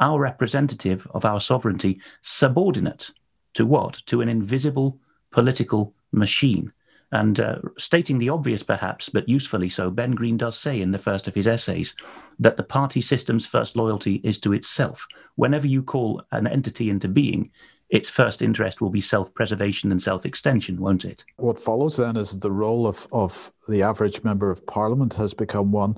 our 0.00 0.20
representative 0.20 1.06
of 1.10 1.24
our 1.24 1.40
sovereignty, 1.40 2.00
subordinate 2.22 3.10
to 3.54 3.66
what? 3.66 3.94
To 4.06 4.20
an 4.20 4.28
invisible 4.28 4.98
political 5.30 5.94
machine. 6.12 6.72
And 7.10 7.40
uh, 7.40 7.56
stating 7.78 8.18
the 8.18 8.28
obvious, 8.28 8.62
perhaps, 8.62 9.08
but 9.08 9.28
usefully 9.28 9.70
so, 9.70 9.90
Ben 9.90 10.12
Greene 10.12 10.36
does 10.36 10.58
say 10.58 10.80
in 10.80 10.90
the 10.90 10.98
first 10.98 11.26
of 11.26 11.34
his 11.34 11.46
essays 11.46 11.94
that 12.38 12.58
the 12.58 12.62
party 12.62 13.00
system's 13.00 13.46
first 13.46 13.76
loyalty 13.76 14.20
is 14.24 14.38
to 14.40 14.52
itself. 14.52 15.06
Whenever 15.36 15.66
you 15.66 15.82
call 15.82 16.22
an 16.32 16.46
entity 16.46 16.90
into 16.90 17.08
being, 17.08 17.50
its 17.88 18.10
first 18.10 18.42
interest 18.42 18.82
will 18.82 18.90
be 18.90 19.00
self 19.00 19.32
preservation 19.32 19.90
and 19.90 20.02
self 20.02 20.26
extension, 20.26 20.78
won't 20.78 21.06
it? 21.06 21.24
What 21.36 21.58
follows 21.58 21.96
then 21.96 22.16
is 22.16 22.38
the 22.38 22.52
role 22.52 22.86
of, 22.86 23.08
of 23.10 23.50
the 23.68 23.82
average 23.82 24.22
member 24.22 24.50
of 24.50 24.66
parliament 24.66 25.14
has 25.14 25.32
become 25.32 25.72
one 25.72 25.96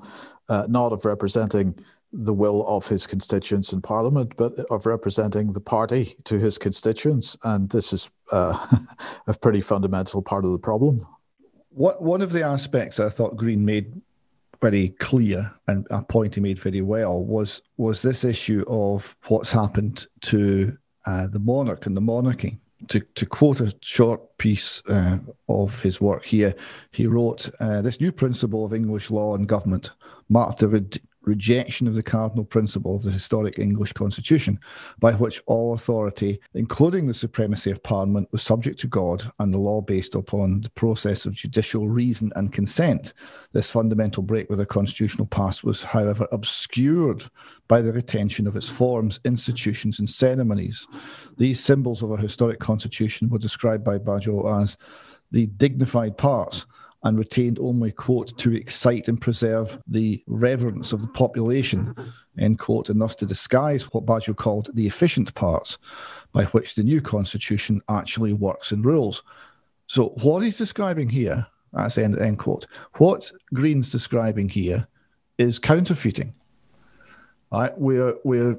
uh, 0.51 0.67
not 0.69 0.93
of 0.93 1.05
representing 1.07 1.75
the 2.13 2.35
will 2.35 2.67
of 2.67 2.87
his 2.87 3.07
constituents 3.07 3.73
in 3.73 3.81
Parliament, 3.81 4.33
but 4.37 4.59
of 4.71 4.85
representing 4.85 5.53
the 5.53 5.61
party 5.61 6.17
to 6.25 6.39
his 6.39 6.59
constituents. 6.59 7.37
And 7.45 7.71
this 7.71 7.93
is 7.93 8.11
uh, 8.33 8.67
a 9.27 9.35
pretty 9.35 9.61
fundamental 9.61 10.21
part 10.21 10.45
of 10.45 10.51
the 10.53 10.59
problem. 10.59 11.07
What 11.71 12.03
one 12.03 12.21
of 12.21 12.33
the 12.33 12.43
aspects 12.43 12.99
I 12.99 13.11
thought 13.11 13.37
Greene 13.37 13.65
made 13.65 14.03
very 14.61 14.91
clear 14.99 15.51
and 15.69 15.87
a 15.91 16.03
point 16.03 16.35
he 16.35 16.41
made 16.41 16.59
very 16.59 16.83
well 16.83 17.25
was 17.25 17.63
was 17.79 18.03
this 18.03 18.25
issue 18.25 18.65
of 18.69 19.17
what's 19.29 19.53
happened 19.53 20.07
to 20.23 20.77
uh, 21.07 21.29
the 21.29 21.39
monarch 21.39 21.87
and 21.87 21.97
the 21.97 22.01
monarchy. 22.01 22.59
To, 22.89 23.01
to 23.01 23.27
quote 23.27 23.61
a 23.61 23.75
short 23.83 24.39
piece 24.39 24.83
uh, 24.89 25.19
of 25.51 25.83
his 25.83 26.01
work 26.01 26.25
here, 26.25 26.55
he 26.93 27.07
wrote, 27.07 27.51
uh, 27.61 27.83
This 27.83 28.01
new 28.01 28.11
principle 28.11 28.65
of 28.65 28.73
English 28.73 29.11
law 29.11 29.35
and 29.35 29.47
government 29.47 29.91
marked 30.31 30.61
the 30.61 31.01
rejection 31.23 31.87
of 31.87 31.95
the 31.95 32.03
cardinal 32.03 32.45
principle 32.45 32.97
of 32.97 33.03
the 33.03 33.11
historic 33.11 33.59
English 33.59 33.93
constitution, 33.93 34.59
by 34.99 35.12
which 35.12 35.43
all 35.47 35.75
authority, 35.75 36.40
including 36.55 37.07
the 37.07 37.14
supremacy 37.14 37.71
of 37.71 37.83
Parliament, 37.83 38.29
was 38.33 38.43
subject 38.43 38.81
to 38.81 38.87
God 38.87 39.31
and 39.38 39.53
the 39.53 39.59
law 39.59 39.81
based 39.81 40.14
upon 40.14 40.62
the 40.62 40.71
process 40.71 41.27
of 41.27 41.35
judicial 41.35 41.88
reason 41.88 42.33
and 42.37 42.53
consent. 42.53 43.12
This 43.53 43.71
fundamental 43.71 44.23
break 44.23 44.49
with 44.49 44.61
the 44.61 44.66
constitutional 44.66 45.27
past 45.27 45.62
was, 45.62 45.83
however, 45.83 46.27
obscured 46.33 47.31
by 47.69 47.83
the 47.83 47.93
retention 47.93 48.47
of 48.47 48.57
its 48.57 48.69
forms, 48.69 49.21
institutions, 49.25 49.99
and 49.99 50.09
ceremonies. 50.09 50.87
These 51.37 51.61
symbols 51.62 52.03
of 52.03 52.11
our 52.11 52.19
historic 52.19 52.61
constitution 52.61 53.29
were 53.29 53.38
described 53.38 53.85
by 53.85 53.99
Bagehot 53.99 54.62
as 54.62 54.77
the 55.31 55.47
dignified 55.47 56.16
parts 56.16 56.66
and 57.03 57.19
retained 57.19 57.59
only, 57.59 57.91
quote, 57.91 58.37
to 58.39 58.55
excite 58.55 59.09
and 59.09 59.21
preserve 59.21 59.79
the 59.87 60.23
reverence 60.27 60.93
of 60.93 61.01
the 61.01 61.07
population, 61.09 61.95
end 62.39 62.59
quote, 62.59 62.91
and 62.91 63.01
thus 63.01 63.17
to 63.17 63.27
disguise 63.27 63.85
what 63.93 64.05
Bagehot 64.05 64.37
called 64.37 64.71
the 64.75 64.87
efficient 64.87 65.35
parts 65.35 65.79
by 66.33 66.45
which 66.47 66.75
the 66.75 66.83
new 66.83 67.01
constitution 67.01 67.81
actually 67.89 68.35
works 68.35 68.71
and 68.71 68.85
rules. 68.85 69.23
So, 69.87 70.09
what 70.23 70.41
he's 70.41 70.59
describing 70.59 71.09
here, 71.09 71.47
that's 71.73 71.97
end, 71.97 72.19
end 72.19 72.39
quote, 72.39 72.67
what 72.99 73.33
Greene's 73.55 73.91
describing 73.91 74.49
here 74.49 74.87
is 75.39 75.59
counterfeiting. 75.59 76.35
Right? 77.51 77.77
We're, 77.77 78.15
we're 78.25 78.59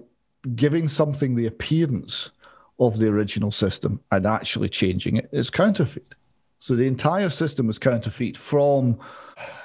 giving 0.56 0.88
something 0.88 1.36
the 1.36 1.46
appearance 1.46 2.32
of 2.80 2.98
the 2.98 3.08
original 3.08 3.52
system 3.52 4.02
and 4.12 4.26
actually 4.26 4.68
changing 4.68 5.18
it 5.18 5.30
is 5.32 5.52
counterfeit. 5.52 6.16
So 6.62 6.76
the 6.76 6.86
entire 6.86 7.32
system 7.32 7.66
was 7.66 7.80
counterfeit 7.80 8.38
from 8.38 9.00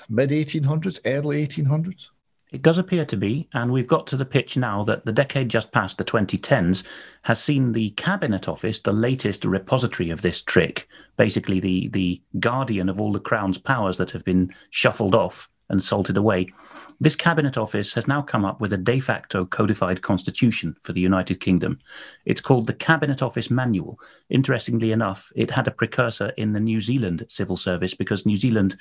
mid 0.09 0.31
1800s, 0.31 0.99
early 1.05 1.47
1800s. 1.47 2.09
It 2.53 2.63
does 2.63 2.79
appear 2.79 3.05
to 3.05 3.19
be, 3.19 3.51
and 3.53 3.71
we've 3.71 3.87
got 3.87 4.07
to 4.07 4.17
the 4.17 4.25
pitch 4.25 4.57
now 4.57 4.83
that 4.85 5.05
the 5.05 5.13
decade 5.13 5.51
just 5.51 5.73
past, 5.73 5.99
the 5.99 6.07
2010s, 6.07 6.85
has 7.21 7.39
seen 7.39 7.73
the 7.73 7.91
Cabinet 7.91 8.49
Office, 8.49 8.81
the 8.81 8.95
latest 8.95 9.45
repository 9.45 10.09
of 10.09 10.23
this 10.23 10.41
trick, 10.41 10.89
basically 11.19 11.61
the, 11.61 11.89
the 11.89 12.23
guardian 12.41 12.89
of 12.89 12.99
all 12.99 13.13
the 13.13 13.21
Crown's 13.21 13.59
powers 13.59 13.99
that 13.99 14.13
have 14.13 14.25
been 14.25 14.51
shuffled 14.71 15.15
off 15.15 15.51
and 15.69 15.83
salted 15.83 16.17
away, 16.17 16.47
this 17.01 17.17
Cabinet 17.17 17.59
Office 17.59 17.93
has 17.95 18.09
now 18.09 18.23
come 18.23 18.45
up 18.45 18.61
with 18.61 18.73
a 18.73 18.79
de 18.79 19.01
facto 19.01 19.45
codified 19.45 20.03
constitution 20.03 20.75
for 20.83 20.93
the 20.93 21.01
United 21.01 21.41
Kingdom. 21.41 21.79
It's 22.25 22.41
called 22.41 22.67
the 22.67 22.73
Cabinet 22.73 23.23
Office 23.23 23.51
Manual. 23.51 23.99
Interestingly 24.31 24.93
enough, 24.93 25.31
it 25.37 25.51
had 25.51 25.69
a 25.69 25.73
precursor 25.73 26.31
in 26.37 26.53
the 26.53 26.61
New 26.61 26.81
Zealand 26.81 27.27
civil 27.29 27.57
service 27.57 27.95
because 27.95 28.25
New 28.25 28.37
Zealand 28.37 28.77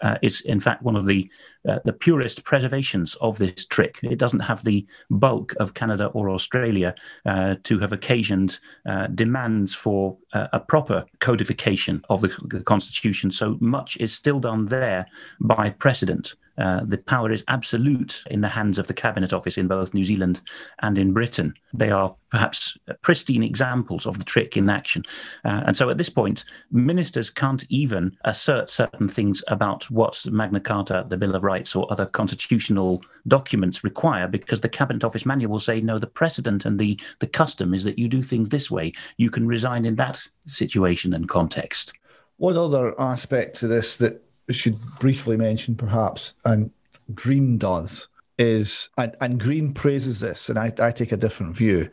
uh, 0.00 0.16
is, 0.22 0.42
in 0.42 0.60
fact, 0.60 0.82
one 0.82 0.96
of 0.96 1.06
the 1.06 1.30
uh, 1.68 1.80
the 1.84 1.92
purest 1.92 2.44
preservations 2.44 3.16
of 3.16 3.38
this 3.38 3.66
trick. 3.66 3.98
It 4.02 4.18
doesn't 4.18 4.40
have 4.40 4.62
the 4.62 4.86
bulk 5.10 5.52
of 5.58 5.74
Canada 5.74 6.06
or 6.14 6.30
Australia 6.30 6.94
uh, 7.24 7.56
to 7.64 7.78
have 7.80 7.92
occasioned 7.92 8.60
uh, 8.88 9.08
demands 9.08 9.74
for 9.74 10.16
uh, 10.32 10.46
a 10.52 10.60
proper 10.60 11.04
codification 11.18 12.04
of 12.08 12.20
the, 12.20 12.32
the 12.44 12.60
Constitution. 12.60 13.32
So 13.32 13.56
much 13.60 13.96
is 13.96 14.12
still 14.12 14.38
done 14.38 14.66
there 14.66 15.06
by 15.40 15.70
precedent. 15.70 16.36
Uh, 16.58 16.80
the 16.84 16.98
power 16.98 17.30
is 17.30 17.44
absolute 17.48 18.22
in 18.30 18.40
the 18.40 18.48
hands 18.48 18.78
of 18.78 18.86
the 18.86 18.94
Cabinet 18.94 19.32
Office 19.32 19.58
in 19.58 19.68
both 19.68 19.94
New 19.94 20.04
Zealand 20.04 20.40
and 20.80 20.98
in 20.98 21.12
Britain. 21.12 21.54
They 21.74 21.90
are 21.90 22.14
perhaps 22.30 22.76
pristine 23.02 23.42
examples 23.42 24.06
of 24.06 24.18
the 24.18 24.24
trick 24.24 24.56
in 24.56 24.68
action. 24.68 25.04
Uh, 25.44 25.62
and 25.66 25.76
so 25.76 25.90
at 25.90 25.98
this 25.98 26.08
point, 26.08 26.44
ministers 26.70 27.30
can't 27.30 27.64
even 27.68 28.16
assert 28.24 28.70
certain 28.70 29.08
things 29.08 29.42
about 29.48 29.90
what 29.90 30.24
Magna 30.30 30.60
Carta, 30.60 31.04
the 31.08 31.16
Bill 31.16 31.34
of 31.34 31.44
Rights, 31.44 31.76
or 31.76 31.90
other 31.90 32.06
constitutional 32.06 33.02
documents 33.28 33.84
require 33.84 34.28
because 34.28 34.60
the 34.60 34.68
Cabinet 34.68 35.04
Office 35.04 35.26
manual 35.26 35.52
will 35.52 35.60
say, 35.60 35.80
no, 35.80 35.98
the 35.98 36.06
precedent 36.06 36.64
and 36.64 36.78
the, 36.78 36.98
the 37.20 37.26
custom 37.26 37.74
is 37.74 37.84
that 37.84 37.98
you 37.98 38.08
do 38.08 38.22
things 38.22 38.48
this 38.48 38.70
way. 38.70 38.92
You 39.16 39.30
can 39.30 39.46
resign 39.46 39.84
in 39.84 39.96
that 39.96 40.20
situation 40.46 41.14
and 41.14 41.28
context. 41.28 41.92
One 42.38 42.56
other 42.56 43.00
aspect 43.00 43.56
to 43.60 43.68
this 43.68 43.96
that 43.96 44.22
should 44.54 44.78
briefly 45.00 45.36
mention, 45.36 45.74
perhaps, 45.74 46.34
and 46.44 46.70
Greene 47.14 47.58
does, 47.58 48.08
is, 48.38 48.88
and, 48.98 49.16
and 49.20 49.40
Greene 49.40 49.72
praises 49.74 50.20
this, 50.20 50.48
and 50.48 50.58
I, 50.58 50.72
I 50.78 50.90
take 50.90 51.12
a 51.12 51.16
different 51.16 51.56
view. 51.56 51.88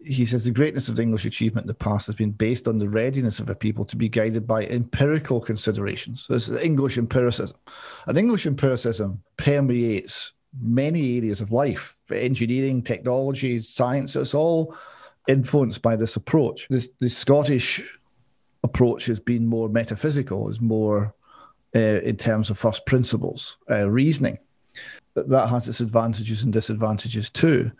He 0.00 0.24
says 0.24 0.44
the 0.44 0.52
greatness 0.52 0.88
of 0.88 0.96
the 0.96 1.02
English 1.02 1.24
achievement 1.24 1.64
in 1.64 1.68
the 1.68 1.74
past 1.74 2.06
has 2.06 2.14
been 2.14 2.30
based 2.30 2.68
on 2.68 2.78
the 2.78 2.88
readiness 2.88 3.40
of 3.40 3.50
a 3.50 3.54
people 3.54 3.84
to 3.86 3.96
be 3.96 4.08
guided 4.08 4.46
by 4.46 4.64
empirical 4.66 5.40
considerations. 5.40 6.22
So 6.22 6.34
this 6.34 6.48
is 6.48 6.62
English 6.62 6.98
empiricism. 6.98 7.56
And 8.06 8.16
English 8.16 8.46
empiricism 8.46 9.22
permeates 9.36 10.32
many 10.60 11.18
areas 11.18 11.40
of 11.40 11.50
life 11.50 11.96
engineering, 12.12 12.82
technology, 12.82 13.58
science. 13.58 14.14
It's 14.14 14.34
all 14.34 14.76
influenced 15.26 15.82
by 15.82 15.96
this 15.96 16.14
approach. 16.14 16.68
This, 16.68 16.88
the 17.00 17.10
Scottish 17.10 17.82
approach 18.62 19.06
has 19.06 19.20
been 19.20 19.46
more 19.46 19.68
metaphysical, 19.68 20.48
is 20.48 20.60
more 20.60 21.14
uh, 21.74 21.78
in 21.78 22.16
terms 22.16 22.50
of 22.50 22.58
first 22.58 22.86
principles 22.86 23.56
uh, 23.70 23.88
reasoning. 23.88 24.38
That 25.14 25.48
has 25.48 25.68
its 25.68 25.80
advantages 25.80 26.44
and 26.44 26.52
disadvantages 26.52 27.28
too. 27.28 27.72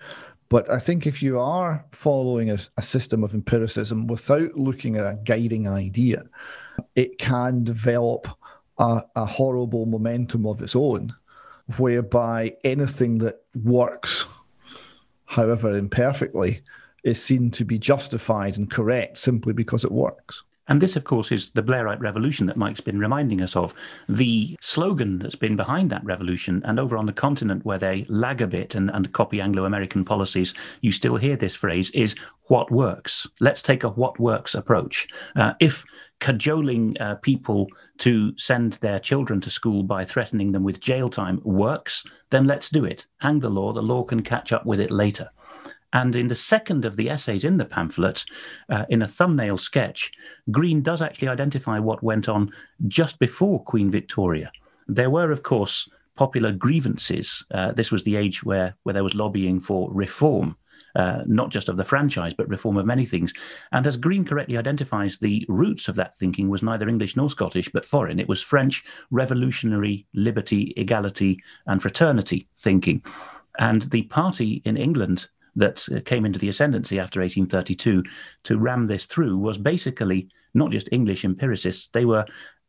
But 0.48 0.70
I 0.70 0.78
think 0.78 1.06
if 1.06 1.22
you 1.22 1.38
are 1.38 1.84
following 1.92 2.50
a, 2.50 2.58
a, 2.76 2.82
system 2.82 3.22
of 3.22 3.34
empiricism 3.34 4.06
without 4.06 4.56
looking 4.56 4.96
at 4.96 5.04
a 5.04 5.18
guiding 5.22 5.68
idea, 5.68 6.24
it 6.96 7.18
can 7.18 7.64
develop 7.64 8.28
a, 8.78 9.02
a 9.14 9.26
horrible 9.26 9.84
momentum 9.84 10.46
of 10.46 10.62
its 10.62 10.74
own, 10.74 11.14
whereby 11.76 12.56
anything 12.64 13.18
that 13.18 13.42
works, 13.62 14.26
however 15.26 15.76
imperfectly, 15.76 16.62
is 17.04 17.22
seen 17.22 17.50
to 17.50 17.64
be 17.64 17.78
justified 17.78 18.56
and 18.56 18.70
correct 18.70 19.18
simply 19.18 19.52
because 19.52 19.84
it 19.84 19.92
works. 19.92 20.44
And 20.68 20.80
this, 20.80 20.96
of 20.96 21.04
course, 21.04 21.32
is 21.32 21.50
the 21.50 21.62
Blairite 21.62 22.00
Revolution 22.00 22.46
that 22.46 22.56
Mike's 22.56 22.80
been 22.80 22.98
reminding 22.98 23.40
us 23.40 23.56
of. 23.56 23.74
The 24.08 24.56
slogan 24.60 25.18
that's 25.18 25.36
been 25.36 25.56
behind 25.56 25.90
that 25.90 26.04
revolution, 26.04 26.62
and 26.64 26.78
over 26.78 26.96
on 26.96 27.06
the 27.06 27.12
continent 27.12 27.64
where 27.64 27.78
they 27.78 28.04
lag 28.08 28.42
a 28.42 28.46
bit 28.46 28.74
and, 28.74 28.90
and 28.90 29.12
copy 29.12 29.40
Anglo 29.40 29.64
American 29.64 30.04
policies, 30.04 30.54
you 30.82 30.92
still 30.92 31.16
hear 31.16 31.36
this 31.36 31.54
phrase 31.54 31.90
is 31.90 32.14
what 32.44 32.70
works. 32.70 33.26
Let's 33.40 33.62
take 33.62 33.84
a 33.84 33.88
what 33.88 34.18
works 34.20 34.54
approach. 34.54 35.08
Uh, 35.36 35.54
if 35.60 35.84
cajoling 36.20 36.96
uh, 37.00 37.14
people 37.16 37.68
to 37.98 38.36
send 38.36 38.74
their 38.74 38.98
children 38.98 39.40
to 39.40 39.50
school 39.50 39.82
by 39.82 40.04
threatening 40.04 40.52
them 40.52 40.64
with 40.64 40.80
jail 40.80 41.08
time 41.08 41.40
works, 41.44 42.04
then 42.30 42.44
let's 42.44 42.68
do 42.68 42.84
it. 42.84 43.06
Hang 43.18 43.38
the 43.38 43.50
law, 43.50 43.72
the 43.72 43.82
law 43.82 44.02
can 44.02 44.22
catch 44.22 44.52
up 44.52 44.66
with 44.66 44.80
it 44.80 44.90
later. 44.90 45.30
And 45.92 46.14
in 46.16 46.28
the 46.28 46.34
second 46.34 46.84
of 46.84 46.96
the 46.96 47.08
essays 47.08 47.44
in 47.44 47.56
the 47.56 47.64
pamphlet, 47.64 48.24
uh, 48.68 48.84
in 48.90 49.02
a 49.02 49.06
thumbnail 49.06 49.56
sketch, 49.56 50.12
Greene 50.50 50.82
does 50.82 51.00
actually 51.00 51.28
identify 51.28 51.78
what 51.78 52.02
went 52.02 52.28
on 52.28 52.50
just 52.86 53.18
before 53.18 53.62
Queen 53.64 53.90
Victoria. 53.90 54.52
There 54.86 55.10
were, 55.10 55.32
of 55.32 55.42
course, 55.42 55.88
popular 56.14 56.52
grievances. 56.52 57.44
Uh, 57.52 57.72
this 57.72 57.90
was 57.90 58.02
the 58.02 58.16
age 58.16 58.44
where, 58.44 58.74
where 58.82 58.92
there 58.92 59.04
was 59.04 59.14
lobbying 59.14 59.60
for 59.60 59.90
reform. 59.92 60.56
Uh, 60.96 61.22
not 61.26 61.50
just 61.50 61.68
of 61.68 61.76
the 61.76 61.84
franchise, 61.84 62.34
but 62.34 62.48
reform 62.48 62.76
of 62.76 62.86
many 62.86 63.04
things. 63.04 63.32
And 63.72 63.86
as 63.86 63.96
Greene 63.96 64.24
correctly 64.24 64.56
identifies, 64.56 65.16
the 65.16 65.44
roots 65.48 65.86
of 65.86 65.94
that 65.96 66.18
thinking 66.18 66.48
was 66.48 66.62
neither 66.62 66.88
English 66.88 67.14
nor 67.14 67.30
Scottish, 67.30 67.68
but 67.68 67.84
foreign. 67.84 68.18
It 68.18 68.28
was 68.28 68.42
French 68.42 68.84
revolutionary 69.10 70.06
liberty, 70.14 70.72
equality, 70.76 71.40
and 71.66 71.80
fraternity 71.80 72.48
thinking. 72.56 73.04
And 73.60 73.82
the 73.82 74.02
party 74.04 74.60
in 74.64 74.76
England 74.76 75.28
that 75.58 75.86
came 76.04 76.24
into 76.24 76.38
the 76.38 76.48
ascendancy 76.48 76.98
after 76.98 77.20
1832 77.20 78.02
to 78.44 78.58
ram 78.58 78.86
this 78.86 79.06
through 79.06 79.36
was 79.36 79.58
basically 79.58 80.28
not 80.54 80.70
just 80.70 80.88
English 80.92 81.24
empiricists, 81.24 81.88
they 81.88 82.04
were 82.04 82.24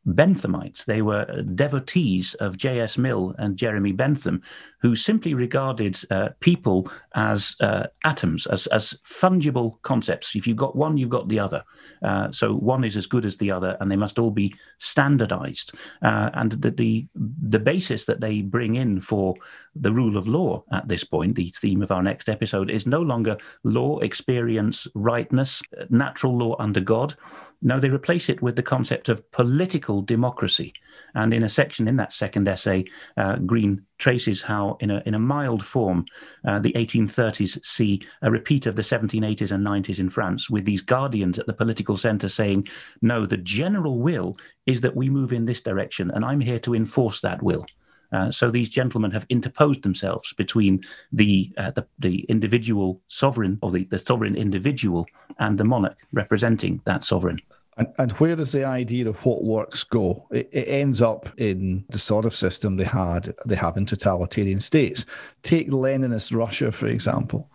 Benthamites. 0.08 0.86
They 0.86 1.02
were 1.02 1.44
devotees 1.56 2.34
of 2.36 2.58
J.S. 2.58 2.98
Mill 2.98 3.36
and 3.38 3.58
Jeremy 3.58 3.92
Bentham, 3.92 4.42
who 4.82 4.96
simply 4.96 5.34
regarded 5.34 5.98
uh, 6.10 6.30
people 6.40 6.90
as 7.16 7.56
uh, 7.60 7.88
atoms, 8.06 8.48
as, 8.48 8.68
as 8.68 8.98
fungible 9.04 9.82
concepts. 9.82 10.36
If 10.36 10.48
you've 10.48 10.58
got 10.58 10.76
one, 10.76 10.98
you've 10.98 11.10
got 11.10 11.28
the 11.28 11.40
other. 11.40 11.64
Uh, 12.02 12.32
so 12.32 12.54
one 12.54 12.84
is 12.84 12.96
as 12.96 13.06
good 13.06 13.26
as 13.26 13.38
the 13.38 13.52
other, 13.52 13.78
and 13.80 13.92
they 13.92 13.98
must 13.98 14.20
all 14.20 14.32
be 14.32 14.56
standardized. 14.78 15.74
Uh, 16.02 16.30
and 16.34 16.54
the, 16.54 16.72
the, 16.72 17.08
the 17.16 17.60
basis 17.60 18.06
that 18.06 18.22
they 18.22 18.42
bring 18.42 18.76
in 18.76 19.02
for 19.02 19.36
the 19.76 19.92
rule 19.92 20.18
of 20.18 20.28
law 20.28 20.64
at 20.72 20.88
this 20.88 21.04
point, 21.04 21.36
the 21.36 21.54
theme 21.60 21.82
of 21.82 21.92
our 21.92 22.04
next 22.04 22.30
episode, 22.30 22.70
is 22.70 22.88
no 22.88 23.02
longer 23.02 23.38
law, 23.64 24.00
experience, 24.00 24.88
rightness, 24.96 25.62
natural 25.90 26.38
law 26.38 26.56
under 26.60 26.80
God. 26.80 27.16
No, 27.62 27.80
they 27.80 27.90
replace 27.90 28.30
it 28.30 28.42
with 28.42 28.56
the 28.56 28.64
concept 28.64 29.10
of 29.10 29.30
political 29.32 30.02
democracy. 30.02 30.74
And 31.14 31.34
in 31.34 31.44
a 31.44 31.50
section 31.50 31.90
in 31.90 31.98
that 31.98 32.14
second 32.14 32.48
essay, 32.48 32.86
uh, 33.18 33.36
Greene 33.38 33.86
traces 33.98 34.42
how, 34.42 34.78
in 34.80 34.92
a, 34.92 35.04
in 35.06 35.14
a 35.14 35.20
mild 35.20 35.64
form, 35.64 36.06
uh, 36.48 36.60
the 36.60 36.72
1830s 36.74 37.64
see 37.66 38.02
a 38.22 38.32
repeat 38.32 38.66
of 38.66 38.78
the 38.78 38.82
1780s 38.82 39.52
and 39.52 39.66
90s 39.66 40.00
in 40.00 40.10
France, 40.10 40.50
with 40.50 40.64
these 40.64 40.82
guardians 40.82 41.38
at 41.38 41.48
the 41.48 41.54
political 41.54 41.98
centre 41.98 42.30
saying, 42.30 42.68
no, 43.02 43.26
the 43.26 43.38
general 43.38 44.00
will 44.00 44.38
is 44.66 44.80
that 44.82 44.96
we 44.96 45.10
move 45.10 45.34
in 45.34 45.46
this 45.46 45.62
direction, 45.62 46.12
and 46.12 46.24
I'm 46.24 46.40
here 46.40 46.60
to 46.60 46.76
enforce 46.76 47.20
that 47.22 47.44
will. 47.44 47.66
Uh, 48.12 48.32
so 48.32 48.50
these 48.50 48.70
gentlemen 48.70 49.12
have 49.12 49.26
interposed 49.30 49.84
themselves 49.84 50.34
between 50.34 50.84
the, 51.12 51.52
uh, 51.58 51.72
the, 51.72 51.86
the 52.00 52.22
individual 52.30 53.02
sovereign 53.08 53.60
or 53.62 53.72
the, 53.72 53.84
the 53.86 54.00
sovereign 54.00 54.36
individual 54.36 55.06
and 55.38 55.58
the 55.58 55.64
monarch 55.64 55.98
representing 56.14 56.82
that 56.86 57.04
sovereign. 57.04 57.40
And, 57.78 57.88
and 57.98 58.12
where 58.14 58.36
does 58.36 58.52
the 58.52 58.66
idea 58.66 59.08
of 59.08 59.26
what 59.26 59.44
works 59.44 59.84
go? 59.84 60.28
It, 60.32 60.50
it, 60.52 60.68
ends 60.68 61.02
up 61.02 61.30
in 61.40 61.86
the 61.90 62.00
sort 62.00 62.26
of 62.26 62.36
system 62.36 62.76
they 62.76 62.84
had 62.84 63.34
they 63.46 63.56
have 63.56 63.78
in 63.78 63.86
totalitarian 63.86 64.60
states. 64.60 65.06
Take 65.44 65.70
Leninist 65.70 66.36
Russia, 66.36 66.74
for 66.74 66.88
example. 66.88 67.50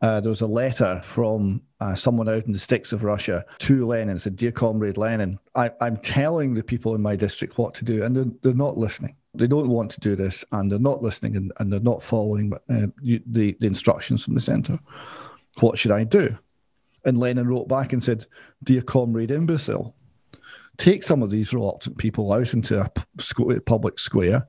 Uh, 0.00 0.20
there 0.20 0.30
was 0.30 0.40
a 0.40 0.46
letter 0.48 1.00
from 1.04 1.62
uh, 1.78 1.94
someone 1.94 2.28
out 2.28 2.44
in 2.44 2.52
the 2.52 2.58
sticks 2.58 2.92
of 2.92 3.04
Russia 3.04 3.44
to 3.60 3.86
Lenin. 3.86 4.18
Said, 4.18 4.34
Dear 4.34 4.50
Comrade 4.50 4.96
Lenin, 4.96 5.38
I, 5.54 5.70
am 5.80 5.96
telling 5.98 6.54
the 6.54 6.64
people 6.64 6.96
in 6.96 7.00
my 7.00 7.14
district 7.14 7.56
what 7.56 7.72
to 7.74 7.84
do, 7.84 8.02
and 8.02 8.16
they're, 8.16 8.26
they're, 8.42 8.52
not 8.52 8.76
listening. 8.76 9.14
They 9.34 9.46
don't 9.46 9.68
want 9.68 9.90
to 9.92 10.00
do 10.00 10.14
this, 10.14 10.44
and 10.52 10.70
they're 10.70 10.78
not 10.78 11.02
listening, 11.02 11.36
and, 11.36 11.52
and 11.58 11.72
they're 11.72 11.80
not 11.80 12.02
following 12.02 12.52
uh, 12.52 12.86
the, 13.02 13.56
the 13.58 13.66
instructions 13.66 14.24
from 14.24 14.34
the 14.34 14.40
center. 14.40 14.78
What 15.60 15.78
should 15.78 15.90
I 15.90 16.04
do? 16.04 16.36
And 17.04 17.18
Lenin 17.18 17.48
wrote 17.48 17.68
back 17.68 17.92
and 17.92 18.02
said, 18.02 18.26
Dear 18.62 18.82
comrade 18.82 19.30
imbecile, 19.30 19.94
take 20.76 21.02
some 21.02 21.22
of 21.22 21.30
these 21.30 21.52
reluctant 21.52 21.98
people 21.98 22.32
out 22.32 22.52
into 22.52 22.80
a 22.80 23.60
public 23.60 23.98
square 23.98 24.46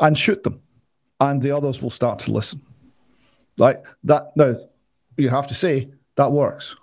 and 0.00 0.18
shoot 0.18 0.42
them. 0.42 0.60
And 1.20 1.40
the 1.42 1.52
others 1.52 1.82
will 1.82 1.90
start 1.90 2.18
to 2.20 2.32
listen. 2.32 2.62
Right? 3.58 3.78
That 4.04 4.36
now 4.36 4.56
you 5.16 5.28
have 5.28 5.46
to 5.48 5.54
say 5.54 5.90
that 6.16 6.32
works. 6.32 6.74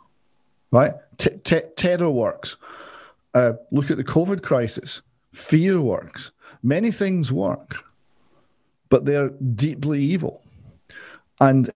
Right? 0.71 0.93
T- 1.17 1.37
t- 1.43 1.61
terror 1.75 2.11
works. 2.11 2.57
Uh, 3.33 3.53
look 3.71 3.91
at 3.91 3.97
the 3.97 4.03
COVID 4.03 4.41
crisis. 4.43 5.01
Fear 5.33 5.81
works. 5.81 6.31
Many 6.61 6.91
things 6.91 7.31
work, 7.31 7.83
but 8.89 9.05
they're 9.05 9.29
deeply 9.29 10.01
evil. 10.01 10.43
And 11.39 11.69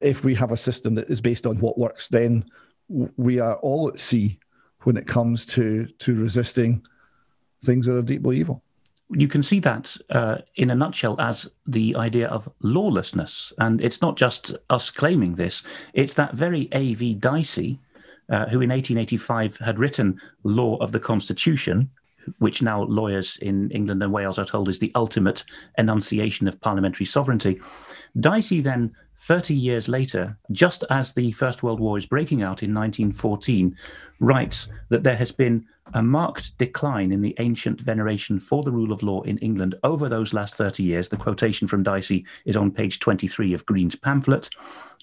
if 0.00 0.24
we 0.24 0.34
have 0.34 0.52
a 0.52 0.56
system 0.56 0.94
that 0.94 1.08
is 1.08 1.20
based 1.20 1.46
on 1.46 1.58
what 1.58 1.78
works, 1.78 2.08
then 2.08 2.44
we 2.88 3.38
are 3.38 3.56
all 3.56 3.88
at 3.88 4.00
sea 4.00 4.38
when 4.82 4.96
it 4.96 5.06
comes 5.06 5.44
to 5.44 5.86
to 5.98 6.14
resisting 6.14 6.84
things 7.64 7.86
that 7.86 7.96
are 7.96 8.02
deeply 8.02 8.38
evil. 8.38 8.62
You 9.10 9.28
can 9.28 9.42
see 9.42 9.58
that 9.60 9.96
uh, 10.10 10.38
in 10.56 10.70
a 10.70 10.74
nutshell 10.74 11.18
as 11.18 11.50
the 11.66 11.96
idea 11.96 12.28
of 12.28 12.48
lawlessness, 12.60 13.52
and 13.58 13.80
it's 13.80 14.02
not 14.02 14.16
just 14.16 14.54
us 14.68 14.90
claiming 14.90 15.34
this; 15.34 15.62
it's 15.94 16.14
that 16.14 16.34
very 16.34 16.68
A.V. 16.72 17.14
Dicey, 17.14 17.78
uh, 18.28 18.46
who 18.46 18.60
in 18.60 18.70
1885 18.70 19.56
had 19.56 19.78
written 19.78 20.20
"Law 20.44 20.76
of 20.76 20.92
the 20.92 21.00
Constitution," 21.00 21.90
which 22.38 22.62
now 22.62 22.82
lawyers 22.84 23.38
in 23.42 23.70
England 23.70 24.02
and 24.02 24.12
Wales 24.12 24.38
are 24.38 24.44
told 24.44 24.68
is 24.68 24.78
the 24.78 24.92
ultimate 24.94 25.44
enunciation 25.76 26.48
of 26.48 26.60
parliamentary 26.60 27.06
sovereignty. 27.06 27.60
Dicey 28.20 28.60
then 28.60 28.92
30 29.18 29.52
years 29.52 29.88
later, 29.88 30.36
just 30.52 30.84
as 30.90 31.12
the 31.12 31.32
First 31.32 31.62
World 31.62 31.80
War 31.80 31.98
is 31.98 32.06
breaking 32.06 32.42
out 32.42 32.62
in 32.62 32.72
1914, 32.72 33.76
writes 34.20 34.68
that 34.90 35.02
there 35.02 35.16
has 35.16 35.32
been 35.32 35.66
a 35.94 36.02
marked 36.02 36.56
decline 36.58 37.10
in 37.12 37.20
the 37.20 37.34
ancient 37.38 37.80
veneration 37.80 38.38
for 38.38 38.62
the 38.62 38.70
rule 38.70 38.92
of 38.92 39.02
law 39.02 39.22
in 39.22 39.38
England 39.38 39.74
over 39.82 40.08
those 40.08 40.34
last 40.34 40.54
30 40.54 40.82
years. 40.82 41.08
The 41.08 41.16
quotation 41.16 41.66
from 41.66 41.82
Dicey 41.82 42.24
is 42.44 42.56
on 42.56 42.70
page 42.70 43.00
23 43.00 43.54
of 43.54 43.66
Greene's 43.66 43.96
pamphlet. 43.96 44.50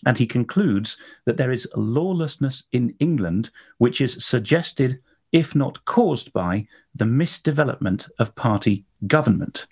And 0.05 0.17
he 0.17 0.27
concludes 0.27 0.97
that 1.25 1.37
there 1.37 1.51
is 1.51 1.67
lawlessness 1.75 2.63
in 2.71 2.95
England, 2.99 3.49
which 3.79 3.99
is 3.99 4.23
suggested, 4.23 4.99
if 5.35 5.53
not 5.53 5.83
caused 5.83 6.31
by, 6.31 6.65
the 6.95 7.03
misdevelopment 7.03 8.09
of 8.19 8.33
party 8.35 8.85
government. 9.05 9.67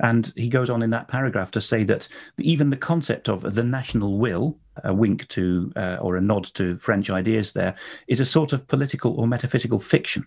And 0.00 0.30
he 0.36 0.50
goes 0.50 0.68
on 0.68 0.82
in 0.82 0.90
that 0.90 1.08
paragraph 1.08 1.50
to 1.52 1.60
say 1.62 1.84
that 1.84 2.06
even 2.38 2.68
the 2.68 2.76
concept 2.76 3.30
of 3.30 3.54
the 3.54 3.62
national 3.62 4.18
will, 4.18 4.58
a 4.84 4.92
wink 4.92 5.26
to 5.28 5.72
uh, 5.74 5.96
or 6.02 6.16
a 6.16 6.20
nod 6.20 6.44
to 6.54 6.76
French 6.76 7.08
ideas 7.08 7.52
there, 7.52 7.74
is 8.08 8.20
a 8.20 8.26
sort 8.26 8.52
of 8.52 8.68
political 8.68 9.18
or 9.18 9.26
metaphysical 9.26 9.78
fiction, 9.78 10.26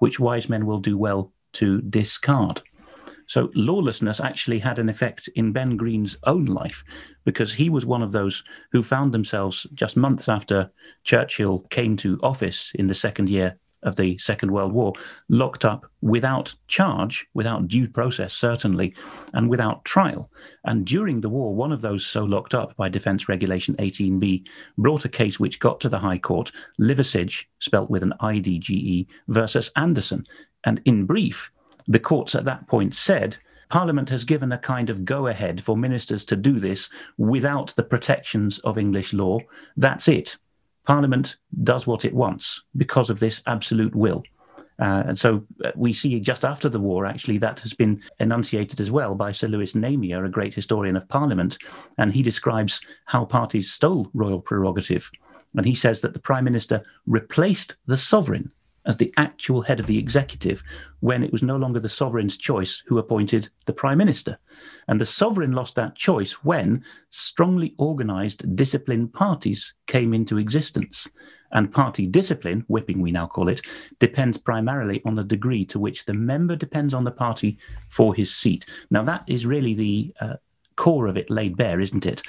which 0.00 0.20
wise 0.20 0.50
men 0.50 0.66
will 0.66 0.80
do 0.80 0.98
well 0.98 1.32
to 1.54 1.80
discard. 1.80 2.60
So 3.26 3.48
lawlessness 3.54 4.20
actually 4.20 4.58
had 4.58 4.78
an 4.78 4.90
effect 4.90 5.30
in 5.34 5.52
Ben 5.52 5.78
Greene's 5.78 6.18
own 6.24 6.44
life 6.44 6.84
because 7.24 7.54
he 7.54 7.70
was 7.70 7.86
one 7.86 8.02
of 8.02 8.12
those 8.12 8.44
who 8.70 8.82
found 8.82 9.14
themselves 9.14 9.66
just 9.72 9.96
months 9.96 10.28
after 10.28 10.70
Churchill 11.04 11.60
came 11.70 11.96
to 11.98 12.20
office 12.22 12.72
in 12.74 12.86
the 12.86 12.94
second 12.94 13.30
year 13.30 13.56
of 13.82 13.96
the 13.96 14.18
Second 14.18 14.50
World 14.50 14.72
War, 14.72 14.92
locked 15.28 15.64
up 15.64 15.90
without 16.00 16.54
charge, 16.66 17.26
without 17.34 17.68
due 17.68 17.88
process, 17.88 18.34
certainly, 18.34 18.94
and 19.32 19.48
without 19.48 19.84
trial. 19.84 20.30
And 20.64 20.86
during 20.86 21.20
the 21.20 21.28
war, 21.28 21.54
one 21.54 21.72
of 21.72 21.80
those 21.80 22.06
so 22.06 22.24
locked 22.24 22.54
up 22.54 22.76
by 22.76 22.88
Defence 22.88 23.28
Regulation 23.28 23.74
18b 23.76 24.46
brought 24.78 25.04
a 25.04 25.08
case 25.08 25.40
which 25.40 25.60
got 25.60 25.80
to 25.80 25.88
the 25.88 25.98
High 25.98 26.18
Court, 26.18 26.52
Liversidge, 26.80 27.46
spelt 27.58 27.90
with 27.90 28.02
an 28.02 28.14
IDGE, 28.20 29.06
versus 29.28 29.70
Anderson. 29.76 30.26
And 30.64 30.80
in 30.84 31.06
brief, 31.06 31.50
the 31.86 31.98
courts 31.98 32.34
at 32.34 32.44
that 32.44 32.68
point 32.68 32.94
said, 32.94 33.36
Parliament 33.70 34.10
has 34.10 34.24
given 34.24 34.50
a 34.50 34.58
kind 34.58 34.90
of 34.90 35.04
go 35.04 35.28
ahead 35.28 35.62
for 35.62 35.76
ministers 35.76 36.24
to 36.26 36.36
do 36.36 36.58
this 36.58 36.90
without 37.18 37.72
the 37.76 37.84
protections 37.84 38.58
of 38.60 38.76
English 38.76 39.12
law. 39.12 39.38
That's 39.76 40.08
it. 40.08 40.36
Parliament 40.90 41.36
does 41.62 41.86
what 41.86 42.04
it 42.04 42.12
wants 42.12 42.64
because 42.76 43.10
of 43.10 43.20
this 43.20 43.42
absolute 43.46 43.94
will. 43.94 44.24
Uh, 44.80 45.04
and 45.06 45.16
so 45.16 45.46
uh, 45.64 45.70
we 45.76 45.92
see 45.92 46.18
just 46.18 46.44
after 46.44 46.68
the 46.68 46.80
war, 46.80 47.06
actually, 47.06 47.38
that 47.38 47.60
has 47.60 47.72
been 47.72 48.02
enunciated 48.18 48.80
as 48.80 48.90
well 48.90 49.14
by 49.14 49.30
Sir 49.30 49.46
Lewis 49.46 49.74
Namier, 49.74 50.26
a 50.26 50.28
great 50.28 50.52
historian 50.52 50.96
of 50.96 51.08
Parliament. 51.08 51.58
And 51.98 52.12
he 52.12 52.24
describes 52.24 52.80
how 53.04 53.24
parties 53.24 53.70
stole 53.70 54.10
royal 54.14 54.40
prerogative. 54.40 55.08
And 55.56 55.64
he 55.64 55.76
says 55.76 56.00
that 56.00 56.12
the 56.12 56.18
Prime 56.18 56.42
Minister 56.42 56.82
replaced 57.06 57.76
the 57.86 57.96
sovereign 57.96 58.50
as 58.86 58.96
the 58.96 59.12
actual 59.16 59.62
head 59.62 59.80
of 59.80 59.86
the 59.86 59.98
executive 59.98 60.62
when 61.00 61.22
it 61.22 61.32
was 61.32 61.42
no 61.42 61.56
longer 61.56 61.80
the 61.80 61.88
sovereign's 61.88 62.36
choice 62.36 62.82
who 62.86 62.98
appointed 62.98 63.48
the 63.66 63.72
prime 63.72 63.98
minister. 63.98 64.38
And 64.88 65.00
the 65.00 65.06
sovereign 65.06 65.52
lost 65.52 65.74
that 65.74 65.96
choice 65.96 66.32
when 66.44 66.84
strongly 67.10 67.74
organized 67.78 68.56
disciplined 68.56 69.12
parties 69.12 69.74
came 69.86 70.14
into 70.14 70.38
existence. 70.38 71.08
And 71.52 71.72
party 71.72 72.06
discipline, 72.06 72.64
whipping 72.68 73.00
we 73.00 73.10
now 73.10 73.26
call 73.26 73.48
it, 73.48 73.60
depends 73.98 74.38
primarily 74.38 75.02
on 75.04 75.16
the 75.16 75.24
degree 75.24 75.64
to 75.66 75.80
which 75.80 76.04
the 76.04 76.14
member 76.14 76.54
depends 76.54 76.94
on 76.94 77.04
the 77.04 77.10
party 77.10 77.58
for 77.88 78.14
his 78.14 78.32
seat. 78.32 78.66
Now, 78.90 79.02
that 79.02 79.24
is 79.26 79.46
really 79.46 79.74
the 79.74 80.14
uh, 80.20 80.36
core 80.80 81.06
of 81.06 81.18
it 81.18 81.28
laid 81.28 81.58
bare, 81.58 81.78
isn't 81.78 82.06
it? 82.06 82.22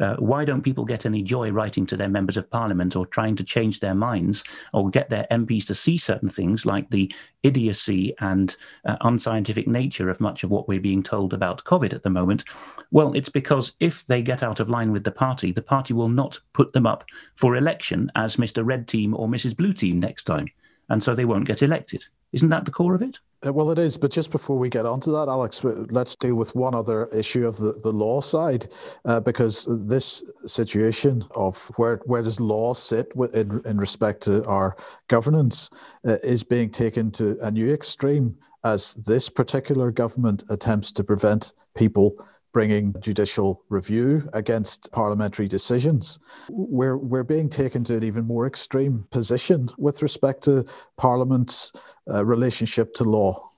Uh, 0.00 0.16
why 0.16 0.42
don't 0.42 0.62
people 0.62 0.86
get 0.86 1.04
any 1.04 1.22
joy 1.22 1.50
writing 1.50 1.84
to 1.84 1.94
their 1.94 2.08
members 2.08 2.38
of 2.38 2.50
parliament 2.50 2.96
or 2.96 3.04
trying 3.04 3.36
to 3.36 3.44
change 3.44 3.80
their 3.80 3.94
minds 3.94 4.42
or 4.72 4.88
get 4.88 5.10
their 5.10 5.26
MPs 5.30 5.66
to 5.66 5.74
see 5.74 5.98
certain 5.98 6.30
things 6.30 6.64
like 6.64 6.88
the 6.88 7.12
idiocy 7.42 8.14
and 8.20 8.56
uh, 8.86 8.96
unscientific 9.02 9.68
nature 9.68 10.08
of 10.08 10.22
much 10.22 10.42
of 10.42 10.48
what 10.48 10.66
we're 10.66 10.80
being 10.80 11.02
told 11.02 11.34
about 11.34 11.62
COVID 11.64 11.92
at 11.92 12.02
the 12.02 12.08
moment? 12.08 12.44
Well, 12.92 13.12
it's 13.12 13.28
because 13.28 13.72
if 13.78 14.06
they 14.06 14.22
get 14.22 14.42
out 14.42 14.58
of 14.58 14.70
line 14.70 14.90
with 14.90 15.04
the 15.04 15.12
party, 15.12 15.52
the 15.52 15.60
party 15.60 15.92
will 15.92 16.08
not 16.08 16.40
put 16.54 16.72
them 16.72 16.86
up 16.86 17.04
for 17.34 17.56
election 17.56 18.10
as 18.14 18.36
Mr. 18.36 18.64
Red 18.64 18.88
Team 18.88 19.14
or 19.14 19.28
Mrs. 19.28 19.54
Blue 19.54 19.74
Team 19.74 20.00
next 20.00 20.24
time. 20.24 20.46
And 20.88 21.04
so 21.04 21.14
they 21.14 21.26
won't 21.26 21.46
get 21.46 21.62
elected. 21.62 22.06
Isn't 22.32 22.50
that 22.50 22.64
the 22.64 22.70
core 22.70 22.94
of 22.94 23.02
it? 23.02 23.18
Uh, 23.46 23.52
well, 23.52 23.70
it 23.70 23.78
is. 23.78 23.96
But 23.96 24.10
just 24.10 24.30
before 24.30 24.58
we 24.58 24.68
get 24.68 24.84
onto 24.84 25.12
that, 25.12 25.28
Alex, 25.28 25.62
let's 25.64 26.16
deal 26.16 26.34
with 26.34 26.54
one 26.54 26.74
other 26.74 27.06
issue 27.06 27.46
of 27.46 27.56
the, 27.56 27.72
the 27.72 27.92
law 27.92 28.20
side, 28.20 28.66
uh, 29.04 29.20
because 29.20 29.66
this 29.86 30.22
situation 30.44 31.24
of 31.34 31.70
where 31.76 32.00
where 32.04 32.22
does 32.22 32.40
law 32.40 32.74
sit 32.74 33.12
in, 33.32 33.62
in 33.64 33.78
respect 33.78 34.22
to 34.24 34.44
our 34.44 34.76
governance 35.08 35.70
uh, 36.06 36.16
is 36.22 36.42
being 36.42 36.70
taken 36.70 37.10
to 37.12 37.38
a 37.40 37.50
new 37.50 37.72
extreme 37.72 38.36
as 38.64 38.94
this 38.94 39.28
particular 39.28 39.90
government 39.90 40.42
attempts 40.50 40.90
to 40.92 41.04
prevent 41.04 41.52
people 41.76 42.16
bringing 42.52 42.94
judicial 43.00 43.62
review 43.68 44.28
against 44.32 44.90
parliamentary 44.92 45.48
decisions. 45.48 46.18
We're, 46.50 46.96
we're 46.96 47.24
being 47.24 47.48
taken 47.48 47.84
to 47.84 47.96
an 47.96 48.04
even 48.04 48.24
more 48.24 48.46
extreme 48.46 49.06
position 49.10 49.68
with 49.78 50.02
respect 50.02 50.42
to 50.44 50.64
Parliament's 50.96 51.72
uh, 52.10 52.24
relationship 52.24 52.94
to 52.94 53.04
law. 53.04 53.48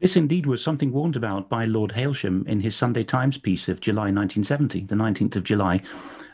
This 0.00 0.16
indeed 0.16 0.44
was 0.44 0.62
something 0.62 0.92
warned 0.92 1.16
about 1.16 1.48
by 1.48 1.64
Lord 1.64 1.90
Hailsham 1.90 2.46
in 2.46 2.60
his 2.60 2.76
Sunday 2.76 3.02
Times 3.02 3.38
piece 3.38 3.68
of 3.68 3.80
July 3.80 4.12
1970, 4.12 4.84
the 4.84 4.94
19th 4.94 5.36
of 5.36 5.44
July, 5.44 5.80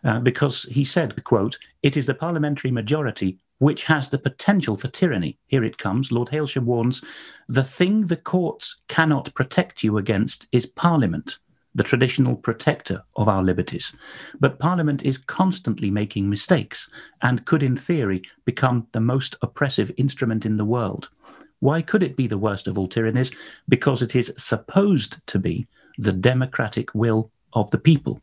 uh, 0.03 0.19
because 0.19 0.65
he 0.65 0.85
said, 0.85 1.23
quote, 1.23 1.57
it 1.85 1.97
is 1.97 2.07
the 2.07 2.15
parliamentary 2.15 2.73
majority 2.73 3.38
which 3.62 3.85
has 3.85 4.09
the 4.09 4.19
potential 4.19 4.77
for 4.77 4.88
tyranny. 4.88 5.38
Here 5.47 5.62
it 5.62 5.79
comes. 5.79 6.11
Lord 6.11 6.29
Hailsham 6.31 6.65
warns, 6.65 7.05
the 7.49 7.62
thing 7.62 8.09
the 8.09 8.17
courts 8.17 8.83
cannot 8.88 9.33
protect 9.35 9.85
you 9.85 9.99
against 9.99 10.49
is 10.51 10.67
Parliament 10.67 11.38
the 11.74 11.82
traditional 11.82 12.37
protector 12.37 13.02
of 13.16 13.28
our 13.28 13.42
liberties. 13.42 13.94
But 14.40 14.58
Parliament 14.58 15.04
is 15.04 15.18
constantly 15.18 15.90
making 15.90 16.28
mistakes 16.28 16.88
and 17.22 17.44
could, 17.44 17.62
in 17.62 17.76
theory, 17.76 18.22
become 18.44 18.87
the 18.92 19.00
most 19.00 19.37
oppressive 19.42 19.90
instrument 19.96 20.44
in 20.44 20.56
the 20.56 20.64
world. 20.64 21.08
Why 21.61 21.80
could 21.80 22.02
it 22.02 22.16
be 22.16 22.26
the 22.26 22.38
worst 22.38 22.66
of 22.66 22.76
all 22.76 22.88
tyrannies? 22.88 23.30
Because 23.68 24.02
it 24.02 24.16
is 24.16 24.32
supposed 24.37 25.18
to 25.28 25.38
be 25.38 25.66
the 25.96 26.12
democratic 26.12 26.94
will 26.94 27.30
of 27.52 27.70
the 27.70 27.78
people. 27.78 28.20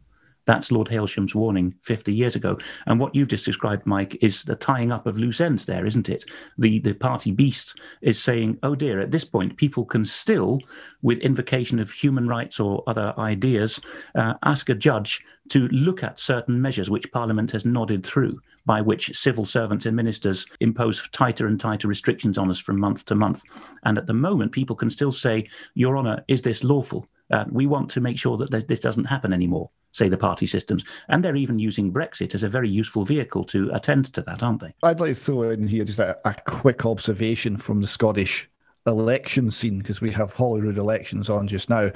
That's 0.49 0.71
Lord 0.71 0.87
Hailsham's 0.87 1.35
warning 1.35 1.75
50 1.83 2.11
years 2.11 2.35
ago. 2.35 2.57
And 2.87 2.99
what 2.99 3.13
you've 3.13 3.27
just 3.27 3.45
described, 3.45 3.85
Mike, 3.85 4.17
is 4.19 4.41
the 4.41 4.55
tying 4.55 4.91
up 4.91 5.05
of 5.05 5.15
loose 5.15 5.41
ends 5.41 5.65
there, 5.65 5.85
isn't 5.85 6.09
it? 6.09 6.25
The, 6.57 6.79
the 6.79 6.93
party 6.93 7.31
beast 7.31 7.79
is 8.01 8.19
saying, 8.19 8.57
oh 8.63 8.73
dear, 8.73 8.99
at 8.99 9.11
this 9.11 9.23
point, 9.23 9.57
people 9.57 9.85
can 9.85 10.05
still, 10.05 10.59
with 11.03 11.19
invocation 11.19 11.77
of 11.77 11.91
human 11.91 12.27
rights 12.27 12.59
or 12.59 12.83
other 12.87 13.13
ideas, 13.19 13.79
uh, 14.15 14.33
ask 14.43 14.69
a 14.69 14.73
judge 14.73 15.23
to 15.49 15.67
look 15.67 16.01
at 16.01 16.19
certain 16.19 16.59
measures 16.59 16.89
which 16.89 17.11
Parliament 17.11 17.51
has 17.51 17.63
nodded 17.63 18.03
through, 18.03 18.41
by 18.65 18.81
which 18.81 19.15
civil 19.15 19.45
servants 19.45 19.85
and 19.85 19.95
ministers 19.95 20.47
impose 20.61 21.07
tighter 21.09 21.45
and 21.45 21.59
tighter 21.59 21.87
restrictions 21.87 22.39
on 22.39 22.49
us 22.49 22.57
from 22.57 22.79
month 22.79 23.05
to 23.05 23.13
month. 23.13 23.43
And 23.83 23.99
at 23.99 24.07
the 24.07 24.15
moment, 24.15 24.51
people 24.51 24.75
can 24.75 24.89
still 24.89 25.11
say, 25.11 25.47
Your 25.75 25.95
Honour, 25.95 26.23
is 26.27 26.41
this 26.41 26.63
lawful? 26.63 27.07
Uh, 27.31 27.45
we 27.51 27.67
want 27.67 27.91
to 27.91 28.01
make 28.01 28.17
sure 28.17 28.37
that 28.37 28.67
this 28.67 28.79
doesn't 28.79 29.05
happen 29.05 29.31
anymore, 29.31 29.69
say 29.91 30.09
the 30.09 30.17
party 30.17 30.45
systems. 30.45 30.83
And 31.07 31.23
they're 31.23 31.35
even 31.35 31.59
using 31.59 31.91
Brexit 31.91 32.35
as 32.35 32.43
a 32.43 32.49
very 32.49 32.69
useful 32.69 33.05
vehicle 33.05 33.43
to 33.45 33.69
attend 33.73 34.13
to 34.13 34.21
that, 34.23 34.43
aren't 34.43 34.61
they? 34.61 34.73
I'd 34.83 34.99
like 34.99 35.15
to 35.15 35.15
throw 35.15 35.49
in 35.49 35.67
here 35.67 35.85
just 35.85 35.99
a, 35.99 36.17
a 36.25 36.35
quick 36.45 36.85
observation 36.85 37.57
from 37.57 37.81
the 37.81 37.87
Scottish 37.87 38.49
election 38.85 39.51
scene 39.51 39.79
because 39.79 40.01
we 40.01 40.11
have 40.11 40.33
Holyrood 40.33 40.77
elections 40.77 41.29
on 41.29 41.47
just 41.47 41.69
now. 41.69 41.91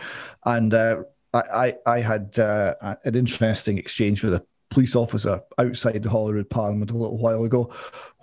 And 0.45 0.73
uh, 0.73 1.03
I, 1.33 1.75
I, 1.85 1.99
had 1.99 2.37
uh, 2.37 2.95
an 3.03 3.15
interesting 3.15 3.77
exchange 3.77 4.23
with 4.23 4.35
a 4.35 4.45
police 4.69 4.95
officer 4.95 5.41
outside 5.57 6.03
the 6.03 6.09
Holyrood 6.09 6.49
Parliament 6.49 6.91
a 6.91 6.97
little 6.97 7.17
while 7.17 7.43
ago, 7.43 7.73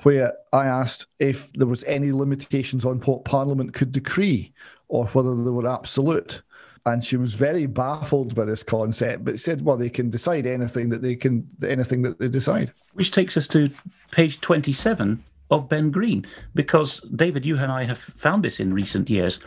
where 0.03 0.33
I 0.53 0.67
asked 0.67 1.07
if 1.19 1.53
there 1.53 1.67
was 1.67 1.85
any 1.85 2.13
limitations 2.13 2.85
on 2.85 2.99
what 3.01 3.25
Parliament 3.25 3.73
could 3.73 3.93
decree 3.93 4.53
or 4.89 5.07
whether 5.07 5.35
they 5.35 5.51
were 5.51 5.71
absolute 5.71 6.43
and 6.87 7.05
she 7.05 7.17
was 7.17 7.35
very 7.35 7.67
baffled 7.67 8.35
by 8.35 8.45
this 8.45 8.63
concept, 8.63 9.25
but 9.25 9.39
said, 9.39 9.63
"Well, 9.63 9.77
they 9.77 9.91
can 9.91 10.11
decide 10.11 10.47
anything 10.47 10.89
that 10.91 11.03
they 11.03 11.17
can, 11.17 11.47
anything 11.67 12.03
that 12.03 12.19
they 12.19 12.29
decide." 12.29 12.73
Which 12.95 13.11
takes 13.11 13.37
us 13.37 13.49
to 13.49 13.71
page 14.11 14.41
twenty-seven 14.41 15.23
of 15.51 15.69
Ben 15.69 15.91
Greene, 15.91 16.27
because 16.55 17.01
David, 17.17 17.45
you 17.45 17.59
and 17.59 17.73
I 17.73 17.85
have 17.85 17.99
found 17.99 18.45
this 18.45 18.61
in 18.61 18.73
recent 18.73 19.11
years. 19.11 19.41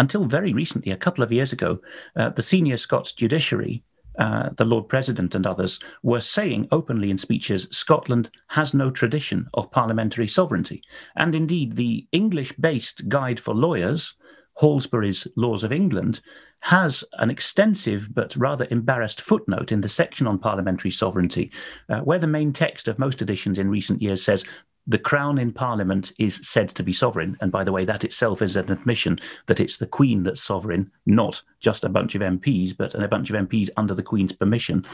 Until 0.00 0.24
very 0.26 0.52
recently, 0.52 0.92
a 0.92 0.96
couple 0.96 1.24
of 1.24 1.32
years 1.32 1.52
ago, 1.52 1.80
uh, 2.14 2.28
the 2.28 2.42
senior 2.42 2.76
Scots 2.76 3.10
judiciary, 3.10 3.82
uh, 4.18 4.50
the 4.56 4.64
Lord 4.64 4.88
President 4.88 5.34
and 5.34 5.46
others, 5.46 5.80
were 6.04 6.20
saying 6.20 6.68
openly 6.70 7.10
in 7.10 7.18
speeches 7.18 7.66
Scotland 7.72 8.30
has 8.46 8.74
no 8.74 8.90
tradition 8.92 9.48
of 9.54 9.72
parliamentary 9.72 10.28
sovereignty. 10.28 10.82
And 11.16 11.34
indeed, 11.34 11.74
the 11.74 12.06
English 12.12 12.52
based 12.60 13.08
guide 13.08 13.40
for 13.40 13.54
lawyers, 13.54 14.14
Halsbury's 14.60 15.26
Laws 15.34 15.64
of 15.64 15.72
England, 15.72 16.20
has 16.60 17.04
an 17.14 17.30
extensive 17.30 18.12
but 18.14 18.34
rather 18.36 18.66
embarrassed 18.70 19.20
footnote 19.20 19.72
in 19.72 19.80
the 19.80 19.88
section 19.88 20.26
on 20.26 20.38
parliamentary 20.38 20.90
sovereignty, 20.90 21.50
uh, 21.88 22.00
where 22.00 22.18
the 22.18 22.26
main 22.26 22.52
text 22.52 22.88
of 22.88 22.98
most 22.98 23.22
editions 23.22 23.58
in 23.58 23.70
recent 23.70 24.02
years 24.02 24.22
says 24.22 24.44
the 24.88 24.98
crown 24.98 25.38
in 25.38 25.52
parliament 25.52 26.12
is 26.18 26.40
said 26.42 26.68
to 26.70 26.82
be 26.82 26.92
sovereign. 26.92 27.36
And 27.40 27.52
by 27.52 27.62
the 27.62 27.72
way, 27.72 27.84
that 27.84 28.04
itself 28.04 28.40
is 28.40 28.56
an 28.56 28.72
admission 28.72 29.20
that 29.46 29.60
it's 29.60 29.76
the 29.76 29.86
queen 29.86 30.22
that's 30.22 30.42
sovereign, 30.42 30.90
not 31.04 31.42
just 31.60 31.84
a 31.84 31.90
bunch 31.90 32.14
of 32.14 32.22
MPs, 32.22 32.74
but 32.76 32.94
a 32.94 33.06
bunch 33.06 33.28
of 33.28 33.36
MPs 33.36 33.68
under 33.76 33.94
the 33.94 34.02
queen's 34.02 34.32
permission. 34.32 34.84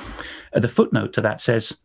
Uh, 0.53 0.61
the 0.61 0.68
footnote 0.68 1.12
to 1.12 1.20
that 1.20 1.40
says, 1.40 1.77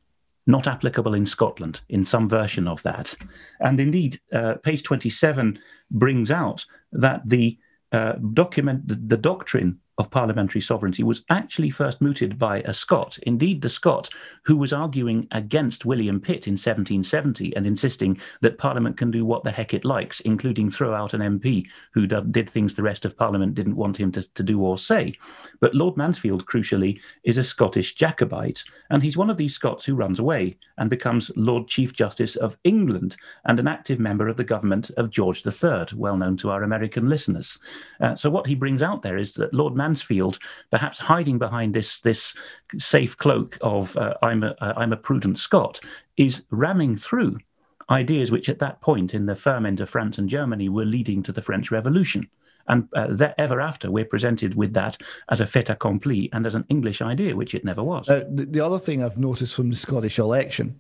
not 0.48 0.68
applicable 0.68 1.14
in 1.14 1.28
Scotland, 1.28 1.82
in 1.90 2.04
some 2.04 2.28
version 2.28 2.68
of 2.68 2.82
that. 2.82 3.16
And 3.60 3.80
indeed, 3.80 4.20
uh, 4.34 4.56
page 4.56 4.82
27 4.82 5.60
brings 5.92 6.32
out 6.32 6.66
that 6.92 7.22
the 7.26 7.60
uh, 7.92 8.14
document 8.34 8.88
the, 8.88 8.96
the 8.96 9.18
doctrine 9.18 9.80
of 10.00 10.10
parliamentary 10.10 10.62
sovereignty 10.62 11.04
was 11.04 11.24
actually 11.30 11.70
first 11.70 12.02
mooted 12.02 12.40
by 12.40 12.62
a 12.62 12.74
Scot, 12.74 13.20
indeed 13.24 13.62
the 13.62 13.70
Scot, 13.70 14.10
who 14.44 14.56
was 14.56 14.72
arguing 14.72 15.28
against 15.32 15.86
William 15.86 16.22
Pitt 16.22 16.48
in 16.48 16.54
1770 16.54 17.56
and 17.56 17.68
insisting 17.68 18.20
that 18.42 18.58
Parliament 18.58 18.96
can 18.98 19.12
do 19.12 19.26
what 19.26 19.44
the 19.44 19.52
heck 19.52 19.74
it 19.74 19.84
likes, 19.84 20.22
including 20.22 20.72
throw 20.72 20.94
out 20.94 21.14
an 21.14 21.20
MP 21.20 21.68
who 21.92 22.08
did 22.08 22.50
things 22.50 22.74
the 22.74 22.82
rest 22.82 23.04
of 23.04 23.18
Parliament 23.18 23.54
didn't 23.56 23.76
want 23.76 24.00
him 24.00 24.12
to, 24.14 24.22
to 24.34 24.42
do 24.42 24.62
or 24.62 24.78
say. 24.78 25.14
But 25.60 25.76
Lord 25.76 25.98
Mansfield, 25.98 26.46
crucially, 26.46 27.02
is 27.24 27.38
a 27.38 27.44
Scottish 27.44 27.96
Jacobite, 27.96 28.64
and 28.90 29.04
he's 29.04 29.18
one 29.18 29.30
of 29.30 29.36
these 29.36 29.54
Scots 29.54 29.84
who 29.84 29.96
runs 29.96 30.20
away 30.20 30.58
and 30.78 30.90
becomes 30.90 31.30
Lord 31.36 31.68
Chief 31.68 31.94
Justice 31.94 32.38
of 32.38 32.58
England 32.64 33.18
and 33.44 33.60
an 33.60 33.68
active 33.68 34.00
member 34.00 34.30
of 34.30 34.38
the 34.38 34.46
government 34.46 34.92
of 34.92 35.10
George 35.10 35.46
III, 35.46 35.88
well 35.96 36.16
known 36.16 36.38
to 36.38 36.50
our 36.50 36.64
American 36.64 37.10
listeners. 37.10 37.60
Uh, 38.00 38.16
so 38.16 38.30
what 38.30 38.48
he 38.48 38.56
brings 38.56 38.82
out 38.82 39.02
there 39.02 39.18
is 39.18 39.34
that 39.34 39.54
Lord 39.54 39.76
Mansfield 39.76 39.89
Mansfield, 39.90 40.38
perhaps 40.70 41.00
hiding 41.00 41.40
behind 41.40 41.74
this 41.74 42.02
this 42.02 42.36
safe 42.78 43.18
cloak 43.18 43.58
of 43.62 43.98
uh, 43.98 44.14
I'm 44.22 44.44
a 44.44 44.56
uh, 44.62 44.74
I'm 44.78 44.94
a 44.94 44.98
prudent 44.98 45.40
Scot, 45.40 45.80
is 46.18 46.46
ramming 46.52 46.96
through 46.96 47.40
ideas 47.90 48.32
which 48.32 48.50
at 48.50 48.60
that 48.60 48.80
point 48.82 49.16
in 49.16 49.26
the 49.26 49.36
ferment 49.36 49.80
of 49.80 49.90
France 49.90 50.20
and 50.20 50.30
Germany 50.30 50.70
were 50.70 50.86
leading 50.86 51.24
to 51.24 51.32
the 51.32 51.42
French 51.42 51.72
Revolution. 51.72 52.30
And 52.68 52.88
uh, 52.94 53.08
that 53.10 53.34
ever 53.40 53.60
after, 53.60 53.90
we're 53.90 54.06
presented 54.06 54.54
with 54.54 54.74
that 54.74 54.96
as 55.32 55.42
a 55.42 55.48
fait 55.48 55.72
accompli 55.72 56.30
and 56.34 56.46
as 56.46 56.54
an 56.54 56.66
English 56.70 57.02
idea, 57.02 57.36
which 57.36 57.56
it 57.56 57.66
never 57.66 57.82
was. 57.82 58.08
Uh, 58.08 58.26
the, 58.30 58.46
the, 58.46 58.64
other 58.64 58.78
thing 58.78 59.04
I've 59.04 59.18
noticed 59.18 59.56
from 59.56 59.72
the 59.72 59.76
Scottish 59.76 60.20
election 60.20 60.80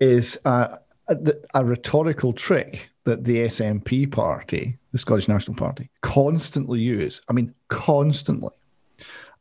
is 0.00 0.40
uh, 0.44 0.78
a, 1.06 1.16
a, 1.54 1.64
rhetorical 1.64 2.32
trick 2.32 2.89
that 3.04 3.24
the 3.24 3.38
SNP 3.40 4.12
party, 4.12 4.78
the 4.92 4.98
Scottish 4.98 5.28
National 5.28 5.56
Party, 5.56 5.90
constantly 6.02 6.80
use. 6.80 7.20
I 7.28 7.32
mean, 7.32 7.54
constantly. 7.68 8.52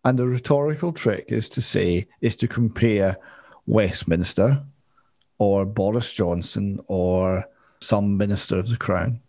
And 0.06 0.18
the 0.18 0.28
rhetorical 0.28 0.94
trick 0.94 1.26
is 1.28 1.50
to 1.50 1.62
say, 1.62 2.08
is 2.22 2.36
to 2.38 2.48
compare 2.48 3.18
Westminster 3.68 4.64
or 5.38 5.66
Boris 5.66 6.14
Johnson 6.14 6.80
or 6.88 7.46
some 7.82 8.18
minister 8.18 8.58
of 8.58 8.70
the 8.70 8.78
Crown 8.78 9.22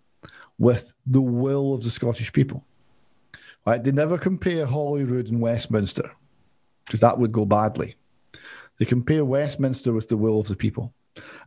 with 0.58 0.92
the 1.06 1.20
will 1.20 1.74
of 1.74 1.82
the 1.82 1.90
Scottish 1.90 2.32
people. 2.32 2.64
Right? 3.66 3.82
They 3.82 3.92
never 3.92 4.16
compare 4.16 4.66
Holyrood 4.66 5.28
and 5.28 5.40
Westminster 5.40 6.12
because 6.84 7.00
that 7.00 7.18
would 7.18 7.32
go 7.32 7.44
badly. 7.44 7.96
They 8.78 8.84
compare 8.84 9.24
Westminster 9.24 9.92
with 9.92 10.08
the 10.08 10.16
will 10.16 10.40
of 10.40 10.48
the 10.48 10.56
people. 10.56 10.94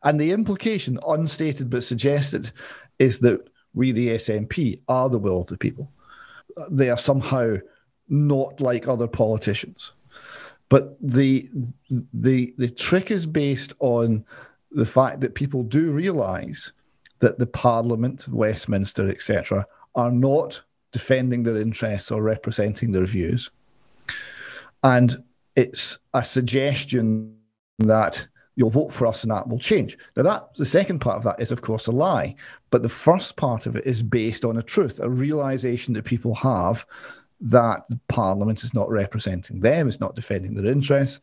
And 0.03 0.19
the 0.19 0.31
implication, 0.31 0.99
unstated 1.07 1.69
but 1.69 1.83
suggested, 1.83 2.51
is 2.99 3.19
that 3.19 3.47
we, 3.73 3.91
the 3.91 4.09
SNP, 4.09 4.81
are 4.87 5.09
the 5.09 5.19
will 5.19 5.41
of 5.41 5.47
the 5.47 5.57
people. 5.57 5.91
They 6.69 6.89
are 6.89 6.97
somehow 6.97 7.57
not 8.09 8.61
like 8.61 8.87
other 8.87 9.07
politicians. 9.07 9.91
But 10.69 10.97
the 11.01 11.49
the 12.13 12.53
the 12.57 12.69
trick 12.69 13.11
is 13.11 13.25
based 13.25 13.73
on 13.79 14.25
the 14.71 14.85
fact 14.85 15.21
that 15.21 15.35
people 15.35 15.63
do 15.63 15.91
realise 15.91 16.71
that 17.19 17.37
the 17.37 17.47
Parliament, 17.47 18.27
Westminster, 18.27 19.07
etc., 19.07 19.67
are 19.95 20.11
not 20.11 20.63
defending 20.91 21.43
their 21.43 21.57
interests 21.57 22.11
or 22.11 22.21
representing 22.21 22.91
their 22.91 23.05
views. 23.05 23.51
And 24.83 25.15
it's 25.55 25.99
a 26.13 26.23
suggestion 26.23 27.37
that 27.79 28.27
you'll 28.55 28.69
vote 28.69 28.91
for 28.93 29.07
us 29.07 29.23
and 29.23 29.31
that 29.31 29.47
will 29.47 29.59
change. 29.59 29.97
Now, 30.15 30.23
that 30.23 30.55
the 30.55 30.65
second 30.65 30.99
part 30.99 31.17
of 31.17 31.23
that 31.23 31.39
is, 31.39 31.51
of 31.51 31.61
course, 31.61 31.87
a 31.87 31.91
lie. 31.91 32.35
But 32.69 32.83
the 32.83 32.89
first 32.89 33.35
part 33.35 33.65
of 33.65 33.75
it 33.75 33.85
is 33.85 34.01
based 34.01 34.45
on 34.45 34.57
a 34.57 34.63
truth, 34.63 34.99
a 34.99 35.09
realization 35.09 35.93
that 35.93 36.05
people 36.05 36.35
have 36.35 36.85
that 37.41 37.85
Parliament 38.07 38.63
is 38.63 38.73
not 38.73 38.89
representing 38.89 39.59
them, 39.59 39.87
is 39.87 39.99
not 39.99 40.15
defending 40.15 40.55
their 40.55 40.71
interests, 40.71 41.19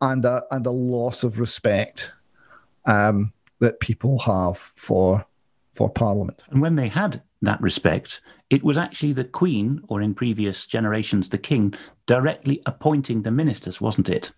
and 0.00 0.24
a, 0.24 0.44
and 0.50 0.66
a 0.66 0.70
loss 0.70 1.24
of 1.24 1.40
respect 1.40 2.12
um, 2.84 3.32
that 3.58 3.80
people 3.80 4.18
have 4.20 4.56
for 4.56 5.26
for 5.74 5.90
Parliament. 5.90 6.42
And 6.48 6.62
when 6.62 6.76
they 6.76 6.88
had 6.88 7.22
that 7.42 7.60
respect, 7.60 8.22
it 8.48 8.64
was 8.64 8.78
actually 8.78 9.12
the 9.12 9.24
Queen, 9.24 9.82
or 9.88 10.00
in 10.00 10.14
previous 10.14 10.66
generations, 10.66 11.28
the 11.28 11.36
King, 11.36 11.74
directly 12.06 12.62
appointing 12.64 13.22
the 13.22 13.30
ministers, 13.30 13.78
wasn't 13.78 14.08
it? 14.08 14.32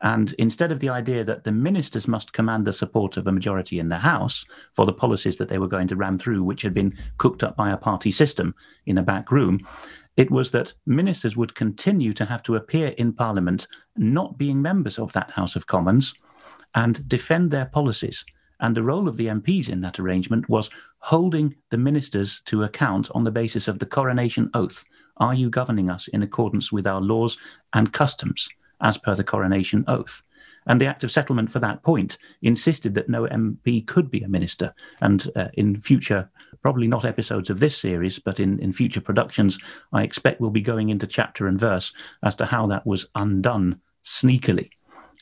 And 0.00 0.32
instead 0.38 0.70
of 0.70 0.78
the 0.78 0.88
idea 0.88 1.24
that 1.24 1.44
the 1.44 1.52
ministers 1.52 2.06
must 2.06 2.32
command 2.32 2.66
the 2.66 2.72
support 2.72 3.16
of 3.16 3.26
a 3.26 3.32
majority 3.32 3.80
in 3.80 3.88
the 3.88 3.98
House 3.98 4.44
for 4.74 4.86
the 4.86 4.92
policies 4.92 5.36
that 5.38 5.48
they 5.48 5.58
were 5.58 5.66
going 5.66 5.88
to 5.88 5.96
ram 5.96 6.18
through, 6.18 6.44
which 6.44 6.62
had 6.62 6.72
been 6.72 6.96
cooked 7.18 7.42
up 7.42 7.56
by 7.56 7.70
a 7.70 7.76
party 7.76 8.12
system 8.12 8.54
in 8.86 8.98
a 8.98 9.02
back 9.02 9.32
room, 9.32 9.66
it 10.16 10.30
was 10.30 10.50
that 10.52 10.74
ministers 10.86 11.36
would 11.36 11.54
continue 11.54 12.12
to 12.12 12.24
have 12.24 12.42
to 12.44 12.56
appear 12.56 12.88
in 12.98 13.12
Parliament, 13.12 13.66
not 13.96 14.38
being 14.38 14.60
members 14.60 14.98
of 14.98 15.12
that 15.12 15.30
House 15.30 15.56
of 15.56 15.66
Commons, 15.66 16.14
and 16.74 17.08
defend 17.08 17.50
their 17.50 17.66
policies. 17.66 18.24
And 18.60 18.76
the 18.76 18.82
role 18.82 19.08
of 19.08 19.16
the 19.16 19.26
MPs 19.26 19.68
in 19.68 19.80
that 19.82 20.00
arrangement 20.00 20.48
was 20.48 20.70
holding 20.98 21.54
the 21.70 21.76
ministers 21.76 22.40
to 22.46 22.64
account 22.64 23.08
on 23.14 23.22
the 23.24 23.30
basis 23.30 23.68
of 23.68 23.78
the 23.78 23.86
coronation 23.86 24.50
oath. 24.54 24.84
Are 25.18 25.34
you 25.34 25.50
governing 25.50 25.90
us 25.90 26.08
in 26.08 26.22
accordance 26.22 26.72
with 26.72 26.86
our 26.86 27.00
laws 27.00 27.38
and 27.72 27.92
customs? 27.92 28.48
As 28.80 28.98
per 28.98 29.14
the 29.14 29.24
coronation 29.24 29.84
oath. 29.88 30.22
And 30.66 30.80
the 30.80 30.86
Act 30.86 31.02
of 31.02 31.10
Settlement 31.10 31.50
for 31.50 31.60
that 31.60 31.82
point 31.82 32.18
insisted 32.42 32.94
that 32.94 33.08
no 33.08 33.24
MP 33.24 33.86
could 33.86 34.10
be 34.10 34.20
a 34.20 34.28
minister. 34.28 34.74
And 35.00 35.28
uh, 35.34 35.48
in 35.54 35.80
future, 35.80 36.30
probably 36.62 36.86
not 36.86 37.06
episodes 37.06 37.48
of 37.48 37.58
this 37.58 37.76
series, 37.76 38.18
but 38.18 38.38
in, 38.38 38.58
in 38.58 38.72
future 38.72 39.00
productions, 39.00 39.58
I 39.92 40.02
expect 40.02 40.40
we'll 40.40 40.50
be 40.50 40.60
going 40.60 40.90
into 40.90 41.06
chapter 41.06 41.46
and 41.46 41.58
verse 41.58 41.92
as 42.22 42.36
to 42.36 42.46
how 42.46 42.66
that 42.66 42.86
was 42.86 43.08
undone 43.14 43.80
sneakily. 44.04 44.70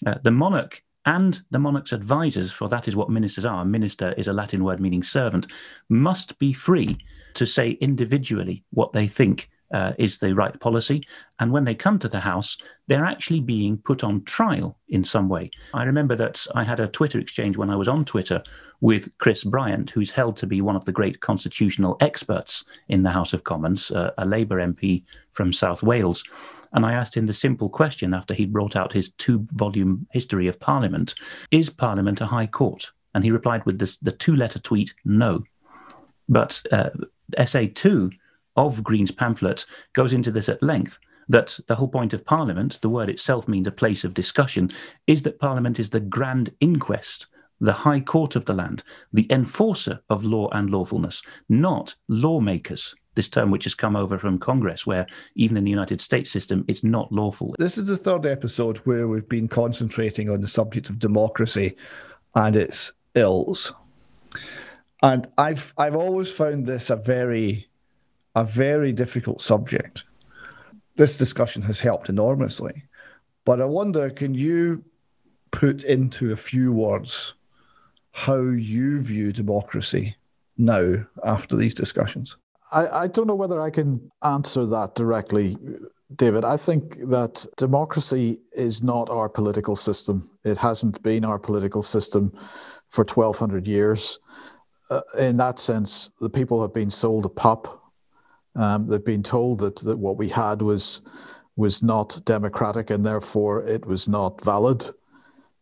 Uh, 0.04 0.16
the 0.22 0.32
monarch 0.32 0.82
and 1.06 1.40
the 1.52 1.58
monarch's 1.60 1.92
advisors, 1.92 2.50
for 2.50 2.68
that 2.68 2.88
is 2.88 2.96
what 2.96 3.08
ministers 3.08 3.44
are, 3.44 3.64
minister 3.64 4.12
is 4.18 4.26
a 4.26 4.32
Latin 4.32 4.64
word 4.64 4.80
meaning 4.80 5.04
servant, 5.04 5.46
must 5.88 6.36
be 6.40 6.52
free 6.52 6.98
to 7.34 7.46
say 7.46 7.70
individually 7.80 8.64
what 8.70 8.92
they 8.92 9.06
think 9.06 9.48
uh, 9.72 9.92
is 9.98 10.18
the 10.18 10.34
right 10.34 10.58
policy. 10.60 11.06
And 11.38 11.52
when 11.52 11.64
they 11.64 11.74
come 11.74 11.98
to 11.98 12.08
the 12.08 12.20
House, 12.20 12.56
they're 12.86 13.04
actually 13.04 13.40
being 13.40 13.78
put 13.78 14.04
on 14.04 14.22
trial 14.24 14.78
in 14.88 15.04
some 15.04 15.28
way. 15.28 15.50
I 15.74 15.84
remember 15.84 16.16
that 16.16 16.46
I 16.54 16.64
had 16.64 16.80
a 16.80 16.88
Twitter 16.88 17.18
exchange 17.18 17.56
when 17.56 17.70
I 17.70 17.76
was 17.76 17.88
on 17.88 18.04
Twitter 18.04 18.42
with 18.80 19.16
Chris 19.18 19.44
Bryant, 19.44 19.90
who's 19.90 20.10
held 20.10 20.36
to 20.38 20.46
be 20.46 20.60
one 20.60 20.76
of 20.76 20.84
the 20.84 20.92
great 20.92 21.20
constitutional 21.20 21.96
experts 22.00 22.64
in 22.88 23.02
the 23.02 23.10
House 23.10 23.32
of 23.32 23.44
Commons, 23.44 23.90
uh, 23.90 24.12
a 24.18 24.26
Labour 24.26 24.58
MP 24.58 25.04
from 25.32 25.52
South 25.52 25.82
Wales. 25.82 26.22
And 26.72 26.84
I 26.84 26.92
asked 26.92 27.16
him 27.16 27.26
the 27.26 27.32
simple 27.32 27.68
question 27.68 28.12
after 28.12 28.34
he 28.34 28.44
brought 28.44 28.76
out 28.76 28.92
his 28.92 29.10
two 29.12 29.46
volume 29.52 30.06
history 30.10 30.46
of 30.48 30.60
Parliament 30.60 31.14
Is 31.50 31.70
Parliament 31.70 32.20
a 32.20 32.26
high 32.26 32.46
court? 32.46 32.92
And 33.14 33.24
he 33.24 33.30
replied 33.30 33.64
with 33.64 33.78
this, 33.78 33.96
the 33.96 34.12
two 34.12 34.36
letter 34.36 34.58
tweet, 34.58 34.92
no. 35.04 35.42
But 36.28 36.62
uh, 36.70 36.90
SA2 37.38 38.12
of 38.56 38.82
Greene's 38.82 39.10
pamphlet 39.10 39.66
goes 39.92 40.12
into 40.12 40.30
this 40.30 40.48
at 40.48 40.62
length 40.62 40.98
that 41.28 41.58
the 41.66 41.74
whole 41.74 41.88
point 41.88 42.12
of 42.12 42.24
Parliament, 42.24 42.78
the 42.82 42.88
word 42.88 43.08
itself 43.08 43.48
means 43.48 43.66
a 43.66 43.72
place 43.72 44.04
of 44.04 44.14
discussion, 44.14 44.70
is 45.06 45.22
that 45.22 45.40
Parliament 45.40 45.80
is 45.80 45.90
the 45.90 46.00
grand 46.00 46.50
inquest, 46.60 47.26
the 47.60 47.72
high 47.72 48.00
court 48.00 48.36
of 48.36 48.44
the 48.44 48.52
land, 48.52 48.82
the 49.12 49.26
enforcer 49.30 50.00
of 50.10 50.24
law 50.24 50.48
and 50.52 50.70
lawfulness, 50.70 51.22
not 51.48 51.94
lawmakers. 52.08 52.94
This 53.14 53.28
term, 53.30 53.50
which 53.50 53.64
has 53.64 53.74
come 53.74 53.96
over 53.96 54.18
from 54.18 54.38
Congress, 54.38 54.86
where 54.86 55.06
even 55.36 55.56
in 55.56 55.64
the 55.64 55.70
United 55.70 56.02
States 56.02 56.30
system, 56.30 56.66
it's 56.68 56.84
not 56.84 57.10
lawful. 57.10 57.54
This 57.58 57.78
is 57.78 57.86
the 57.86 57.96
third 57.96 58.26
episode 58.26 58.76
where 58.78 59.08
we've 59.08 59.28
been 59.28 59.48
concentrating 59.48 60.28
on 60.28 60.42
the 60.42 60.48
subject 60.48 60.90
of 60.90 60.98
democracy 60.98 61.76
and 62.34 62.54
its 62.54 62.92
ills. 63.14 63.72
And 65.02 65.28
I've 65.38 65.72
I've 65.78 65.96
always 65.96 66.30
found 66.30 66.66
this 66.66 66.90
a 66.90 66.96
very 66.96 67.68
a 68.36 68.44
very 68.44 68.92
difficult 68.92 69.40
subject. 69.40 70.04
This 70.96 71.16
discussion 71.16 71.62
has 71.62 71.80
helped 71.80 72.10
enormously. 72.10 72.84
But 73.46 73.60
I 73.62 73.64
wonder 73.64 74.10
can 74.10 74.34
you 74.34 74.84
put 75.50 75.84
into 75.84 76.32
a 76.32 76.36
few 76.36 76.72
words 76.72 77.34
how 78.12 78.40
you 78.40 79.00
view 79.00 79.32
democracy 79.32 80.16
now 80.58 81.06
after 81.24 81.56
these 81.56 81.74
discussions? 81.74 82.36
I, 82.72 82.86
I 82.88 83.06
don't 83.06 83.26
know 83.26 83.34
whether 83.34 83.62
I 83.62 83.70
can 83.70 84.10
answer 84.22 84.66
that 84.66 84.94
directly, 84.94 85.56
David. 86.16 86.44
I 86.44 86.58
think 86.58 86.98
that 87.08 87.46
democracy 87.56 88.40
is 88.52 88.82
not 88.82 89.08
our 89.08 89.30
political 89.30 89.76
system. 89.76 90.28
It 90.44 90.58
hasn't 90.58 91.02
been 91.02 91.24
our 91.24 91.38
political 91.38 91.80
system 91.80 92.32
for 92.90 93.04
1,200 93.04 93.66
years. 93.66 94.18
Uh, 94.90 95.00
in 95.18 95.38
that 95.38 95.58
sense, 95.58 96.10
the 96.20 96.30
people 96.30 96.60
have 96.60 96.74
been 96.74 96.90
sold 96.90 97.24
a 97.24 97.30
pup 97.30 97.85
um, 98.56 98.86
they've 98.86 99.04
been 99.04 99.22
told 99.22 99.60
that, 99.60 99.76
that 99.80 99.98
what 99.98 100.16
we 100.16 100.28
had 100.28 100.62
was 100.62 101.02
was 101.56 101.82
not 101.82 102.20
democratic 102.26 102.90
and 102.90 103.04
therefore 103.04 103.62
it 103.64 103.86
was 103.86 104.08
not 104.08 104.44
valid. 104.44 104.84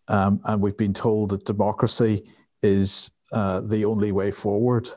Um, 0.08 0.40
and 0.44 0.60
we've 0.60 0.76
been 0.76 0.92
told 0.92 1.30
that 1.30 1.44
democracy 1.44 2.24
is 2.62 3.12
uh, 3.32 3.60
the 3.60 3.84
only 3.84 4.10
way 4.10 4.30
forward. 4.30 4.90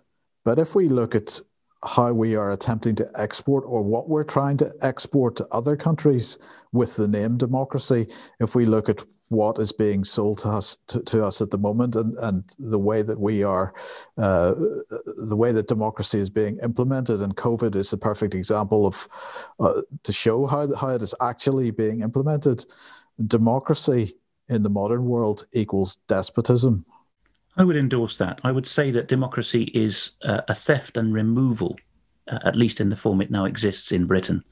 But 0.43 0.57
if 0.57 0.73
we 0.73 0.89
look 0.89 1.13
at 1.13 1.39
how 1.83 2.11
we 2.13 2.35
are 2.35 2.51
attempting 2.51 2.95
to 2.95 3.07
export 3.15 3.63
or 3.67 3.83
what 3.83 4.09
we're 4.09 4.23
trying 4.23 4.57
to 4.57 4.73
export 4.81 5.35
to 5.35 5.47
other 5.51 5.75
countries 5.75 6.39
with 6.71 6.95
the 6.95 7.07
name 7.07 7.37
democracy, 7.37 8.07
if 8.39 8.55
we 8.55 8.65
look 8.65 8.89
at 8.89 9.03
what 9.29 9.59
is 9.59 9.71
being 9.71 10.03
sold 10.03 10.37
to 10.39 10.47
us 10.47 10.77
to, 10.87 11.01
to 11.03 11.25
us 11.25 11.41
at 11.41 11.49
the 11.49 11.57
moment 11.57 11.95
and, 11.95 12.17
and 12.19 12.55
the 12.59 12.79
way 12.79 13.01
that 13.01 13.19
we 13.19 13.43
are 13.43 13.73
uh, 14.17 14.53
the 15.27 15.35
way 15.35 15.51
that 15.51 15.67
democracy 15.67 16.19
is 16.19 16.29
being 16.29 16.57
implemented. 16.63 17.21
And 17.21 17.35
covid 17.35 17.75
is 17.75 17.91
the 17.91 17.97
perfect 17.97 18.33
example 18.33 18.87
of 18.87 19.07
uh, 19.59 19.81
to 20.03 20.13
show 20.13 20.45
how, 20.45 20.73
how 20.75 20.89
it 20.89 21.01
is 21.01 21.13
actually 21.21 21.71
being 21.71 22.01
implemented. 22.01 22.65
Democracy 23.25 24.15
in 24.49 24.63
the 24.63 24.69
modern 24.69 25.05
world 25.05 25.45
equals 25.51 25.97
despotism. 26.07 26.85
I 27.57 27.63
would 27.63 27.75
endorse 27.75 28.17
that. 28.17 28.39
I 28.43 28.51
would 28.51 28.67
say 28.67 28.91
that 28.91 29.07
democracy 29.07 29.63
is 29.73 30.11
uh, 30.21 30.41
a 30.47 30.55
theft 30.55 30.95
and 30.95 31.13
removal 31.13 31.75
uh, 32.29 32.39
at 32.43 32.55
least 32.55 32.81
in 32.81 32.89
the 32.89 32.95
form 32.95 33.21
it 33.21 33.31
now 33.31 33.45
exists 33.45 33.91
in 33.91 34.05
britain 34.05 34.43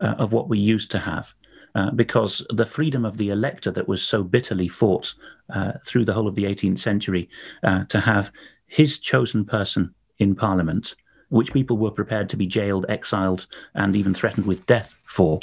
uh, 0.00 0.14
of 0.18 0.32
what 0.32 0.48
we 0.48 0.58
used 0.58 0.90
to 0.90 0.98
have 0.98 1.34
uh, 1.74 1.90
because 1.90 2.44
the 2.50 2.66
freedom 2.66 3.04
of 3.04 3.16
the 3.16 3.30
elector 3.30 3.70
that 3.70 3.88
was 3.88 4.02
so 4.02 4.22
bitterly 4.22 4.68
fought 4.68 5.14
uh, 5.50 5.72
through 5.84 6.04
the 6.04 6.12
whole 6.12 6.28
of 6.28 6.34
the 6.34 6.44
18th 6.44 6.78
century 6.78 7.28
uh, 7.62 7.84
to 7.84 8.00
have 8.00 8.32
his 8.66 8.98
chosen 8.98 9.44
person 9.44 9.94
in 10.18 10.34
parliament, 10.34 10.94
which 11.30 11.52
people 11.52 11.78
were 11.78 11.90
prepared 11.90 12.28
to 12.28 12.36
be 12.36 12.46
jailed, 12.46 12.86
exiled, 12.88 13.46
and 13.74 13.96
even 13.96 14.14
threatened 14.14 14.46
with 14.46 14.66
death 14.66 14.94
for, 15.04 15.40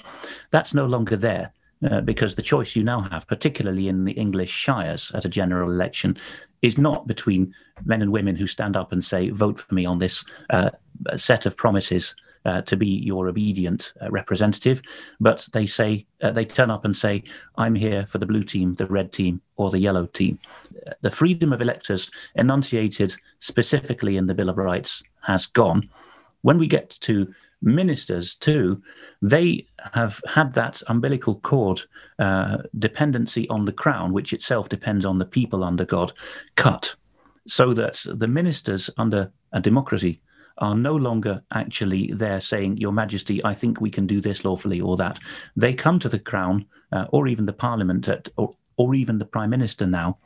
that's 0.52 0.74
no 0.74 0.86
longer 0.86 1.16
there. 1.16 1.52
Uh, 1.92 2.00
because 2.02 2.36
the 2.36 2.42
choice 2.42 2.76
you 2.76 2.84
now 2.84 3.02
have, 3.02 3.28
particularly 3.28 3.90
in 3.90 4.06
the 4.06 4.14
English 4.14 4.50
shires 4.50 5.12
at 5.14 5.26
a 5.26 5.30
general 5.30 5.70
election, 5.70 6.18
is 6.62 6.78
not 6.78 7.06
between 7.06 7.54
men 7.84 8.02
and 8.02 8.12
women 8.12 8.36
who 8.36 8.48
stand 8.48 8.78
up 8.78 8.92
and 8.92 9.04
say, 9.04 9.30
vote 9.30 9.60
for 9.60 9.76
me 9.76 9.86
on 9.86 10.00
this 10.00 10.24
uh, 10.52 10.70
set 11.18 11.46
of 11.46 11.58
promises 11.58 12.16
uh, 12.46 12.62
to 12.62 12.78
be 12.78 12.88
your 12.88 13.28
obedient 13.28 13.94
uh, 14.02 14.10
representative, 14.12 14.82
but 15.20 15.48
they 15.54 15.66
say 15.66 16.06
uh, 16.22 16.32
they 16.32 16.46
turn 16.46 16.70
up 16.70 16.86
and 16.86 16.96
say, 16.96 17.24
"I'm 17.58 17.76
here 17.76 18.06
for 18.06 18.20
the 18.20 18.26
blue 18.26 18.44
team, 18.44 18.76
the 18.76 18.88
red 18.88 19.12
team, 19.12 19.42
or 19.56 19.70
the 19.72 19.80
yellow 19.80 20.06
team." 20.06 20.38
The 21.02 21.10
freedom 21.10 21.54
of 21.54 21.62
electors 21.62 22.12
enunciated 22.36 23.16
specifically 23.40 24.18
in 24.18 24.28
the 24.28 24.36
Bill 24.36 24.50
of 24.50 24.58
Rights 24.58 25.04
has 25.22 25.48
gone, 25.48 25.90
When 26.46 26.60
we 26.60 26.68
get 26.68 26.92
to 27.02 27.34
ministers 27.64 28.36
too, 28.36 28.82
they 29.24 29.66
have 29.94 30.22
had 30.28 30.54
that 30.54 30.84
umbilical 30.88 31.40
cord 31.40 31.82
uh, 32.20 32.58
dependency 32.78 33.50
on 33.50 33.66
the 33.66 33.72
crown, 33.72 34.14
which 34.14 34.32
itself 34.32 34.70
depends 34.70 35.06
on 35.06 35.18
the 35.18 35.26
people 35.26 35.64
under 35.64 35.86
God, 35.86 36.14
cut, 36.56 36.96
so 37.48 37.74
that 37.74 38.06
the 38.14 38.28
ministers 38.28 38.92
under 38.98 39.32
a 39.54 39.60
democracy 39.60 40.22
are 40.58 40.76
no 40.76 40.96
longer 40.96 41.42
actually 41.54 42.12
there 42.14 42.40
saying, 42.40 42.78
Your 42.78 42.92
Majesty, 42.92 43.44
I 43.44 43.54
think 43.54 43.82
we 43.82 43.90
can 43.90 44.08
do 44.08 44.22
this 44.22 44.46
lawfully 44.46 44.82
or 44.82 44.98
that. 44.98 45.20
They 45.56 45.74
come 45.74 46.00
to 46.00 46.10
the 46.10 46.20
crown 46.20 46.66
uh, 46.92 47.06
or 47.12 47.28
even 47.28 47.46
the 47.46 47.54
parliament 47.54 48.08
at, 48.08 48.30
or, 48.38 48.52
or 48.78 48.96
even 48.96 49.18
the 49.18 49.26
prime 49.26 49.50
minister 49.50 49.86
now 49.86 50.18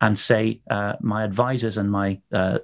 and 0.00 0.18
say, 0.18 0.60
uh, 0.70 0.94
My 1.00 1.24
advisors 1.24 1.76
and 1.76 1.90
my 1.90 2.20
uh, 2.32 2.58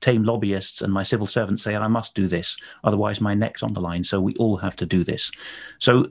tame 0.00 0.24
lobbyists 0.24 0.82
and 0.82 0.92
my 0.92 1.02
civil 1.02 1.26
servants 1.26 1.62
say, 1.62 1.74
I 1.74 1.88
must 1.88 2.14
do 2.14 2.26
this, 2.26 2.56
otherwise 2.84 3.20
my 3.20 3.34
neck's 3.34 3.62
on 3.62 3.72
the 3.72 3.80
line. 3.80 4.04
So 4.04 4.20
we 4.20 4.34
all 4.34 4.56
have 4.56 4.76
to 4.76 4.86
do 4.86 5.04
this. 5.04 5.30
So 5.78 6.06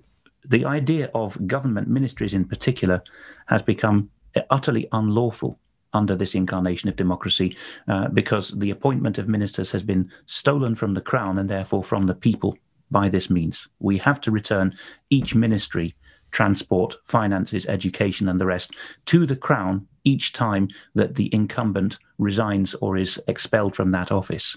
the 0.45 0.65
idea 0.65 1.11
of 1.13 1.45
government 1.47 1.87
ministries 1.87 2.33
in 2.33 2.45
particular 2.45 3.03
has 3.47 3.61
become 3.61 4.09
utterly 4.49 4.87
unlawful 4.91 5.59
under 5.93 6.15
this 6.15 6.35
incarnation 6.35 6.89
of 6.89 6.95
democracy 6.95 7.55
uh, 7.87 8.07
because 8.09 8.51
the 8.51 8.71
appointment 8.71 9.17
of 9.17 9.27
ministers 9.27 9.71
has 9.71 9.83
been 9.83 10.09
stolen 10.25 10.75
from 10.75 10.93
the 10.93 11.01
crown 11.01 11.37
and 11.37 11.49
therefore 11.49 11.83
from 11.83 12.07
the 12.07 12.15
people 12.15 12.57
by 12.89 13.09
this 13.09 13.29
means. 13.29 13.67
We 13.79 13.97
have 13.99 14.21
to 14.21 14.31
return 14.31 14.75
each 15.09 15.33
ministry 15.35 15.95
transport, 16.31 16.95
finances, 17.05 17.65
education, 17.67 18.27
and 18.27 18.39
the 18.39 18.45
rest 18.45 18.71
to 19.05 19.25
the 19.25 19.35
Crown 19.35 19.87
each 20.03 20.33
time 20.33 20.69
that 20.95 21.15
the 21.15 21.29
incumbent 21.33 21.99
resigns 22.17 22.73
or 22.75 22.97
is 22.97 23.21
expelled 23.27 23.75
from 23.75 23.91
that 23.91 24.11
office. 24.11 24.55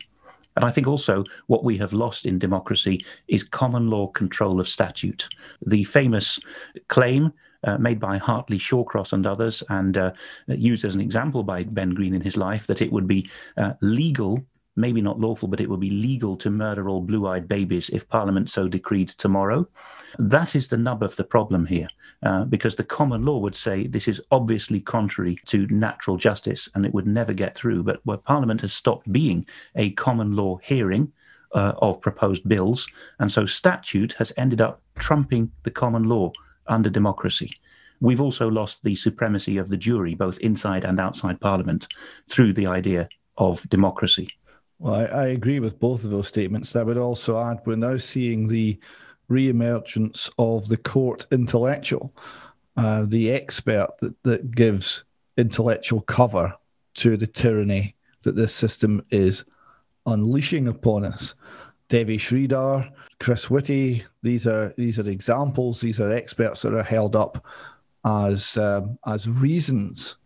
And 0.57 0.65
I 0.65 0.71
think 0.71 0.87
also 0.87 1.25
what 1.49 1.65
we 1.65 1.77
have 1.79 1.93
lost 1.93 2.27
in 2.27 2.39
democracy 2.39 3.05
is 3.27 3.43
common 3.43 3.91
law 3.91 4.07
control 4.07 4.61
of 4.61 4.69
statute. 4.69 5.29
The 5.67 5.85
famous 5.85 6.39
claim 6.89 7.33
uh, 7.65 7.79
made 7.79 8.01
by 8.01 8.19
Hartley 8.19 8.59
Shawcross 8.59 9.13
and 9.13 9.27
others, 9.27 9.63
and 9.69 9.97
uh, 9.97 10.13
used 10.49 10.85
as 10.85 10.95
an 10.95 11.01
example 11.01 11.43
by 11.43 11.65
Ben 11.65 11.91
Greene 11.91 12.15
in 12.15 12.21
his 12.21 12.37
life, 12.37 12.67
that 12.67 12.83
it 12.83 12.93
would 12.93 13.09
be 13.09 13.29
uh, 13.57 13.73
legal 13.81 14.45
maybe 14.77 15.01
not 15.01 15.21
lawful, 15.21 15.49
but 15.49 15.61
it 15.61 15.71
would 15.71 15.81
be 15.81 15.91
legal 15.91 16.37
to 16.37 16.51
murder 16.51 16.89
all 16.89 17.01
blue 17.01 17.27
eyed 17.27 17.47
babies 17.49 17.91
if 17.91 18.09
Parliament 18.09 18.51
so 18.51 18.67
decreed 18.67 19.09
tomorrow. 19.09 19.67
That 20.19 20.57
is 20.57 20.69
the 20.69 20.77
nub 20.77 21.03
of 21.03 21.15
the 21.17 21.25
problem 21.25 21.67
here, 21.67 21.89
uh, 22.23 22.45
because 22.45 22.75
the 22.75 22.85
common 22.85 23.25
law 23.25 23.39
would 23.39 23.57
say 23.57 23.87
this 23.87 24.09
is 24.09 24.21
obviously 24.31 24.81
contrary 24.81 25.39
to 25.47 25.67
natural 25.69 26.17
justice 26.17 26.69
and 26.75 26.85
it 26.85 26.93
would 26.93 27.07
never 27.07 27.33
get 27.33 27.55
through. 27.55 27.85
But 27.85 28.01
where 28.05 28.19
Parliament 28.19 28.63
has 28.63 28.73
stopped 28.73 29.13
being 29.13 29.47
a 29.77 29.91
common 29.91 30.35
law 30.35 30.59
hearing, 30.63 31.13
uh, 31.55 31.73
of 31.79 32.01
proposed 32.01 32.49
bills. 32.49 32.89
And 33.21 33.31
so 33.31 33.47
statute 33.47 34.13
has 34.15 34.33
ended 34.37 34.61
up 34.61 34.83
trumping 34.99 35.53
the 35.63 35.71
common 35.71 36.05
law 36.05 36.33
under 36.67 36.91
democracy. 36.91 37.57
We've 38.01 38.21
also 38.21 38.49
lost 38.49 38.83
the 38.83 38.95
supremacy 38.95 39.57
of 39.57 39.69
the 39.69 39.77
jury, 39.77 40.15
both 40.15 40.39
inside 40.41 40.85
and 40.85 41.01
outside 41.01 41.41
Parliament, 41.41 41.89
through 42.29 42.53
the 42.53 42.67
idea 42.67 43.09
of 43.39 43.69
democracy. 43.71 44.29
Well, 44.79 44.95
I, 44.95 45.05
I, 45.05 45.27
agree 45.29 45.61
with 45.61 45.79
both 45.79 46.05
of 46.05 46.11
those 46.11 46.29
statements. 46.29 46.75
I 46.77 46.83
would 46.83 46.99
also 46.99 47.41
add 47.41 47.61
we're 47.65 47.77
now 47.77 47.97
seeing 47.97 48.49
the 48.49 48.79
re-emergence 49.29 50.29
of 50.39 50.69
the 50.69 50.77
court 50.77 51.27
intellectual, 51.31 52.13
uh, 52.77 53.05
the 53.07 53.31
expert 53.33 53.89
that, 54.01 54.23
that 54.25 54.51
gives 54.51 55.05
intellectual 55.37 56.01
cover 56.03 56.55
to 56.95 57.17
the 57.17 57.27
tyranny 57.27 57.95
that 58.23 58.37
this 58.37 58.55
system 58.55 59.05
is 59.11 59.45
unleashing 60.07 60.69
upon 60.69 61.05
us. 61.05 61.35
Devi 61.95 62.19
Sridhar, 62.19 62.91
Chris 63.21 63.49
Whitty, 63.49 64.03
these 64.21 64.49
are 64.49 64.75
these 64.77 64.99
are 64.99 65.09
examples. 65.09 65.81
These 65.81 66.01
are 66.01 66.11
experts 66.11 66.63
that 66.63 66.75
are 66.75 66.83
held 66.83 67.15
up 67.15 67.47
as 68.05 68.57
um, 68.57 68.99
as 69.07 69.29
reasons 69.29 70.17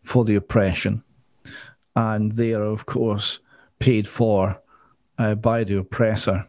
for 0.00 0.24
the 0.24 0.34
oppression, 0.34 1.04
and 1.94 2.32
they 2.32 2.54
are 2.54 2.64
of 2.64 2.86
course 2.86 3.38
paid 3.78 4.08
for 4.08 4.60
uh, 5.16 5.36
by 5.36 5.62
the 5.62 5.78
oppressor, 5.78 6.44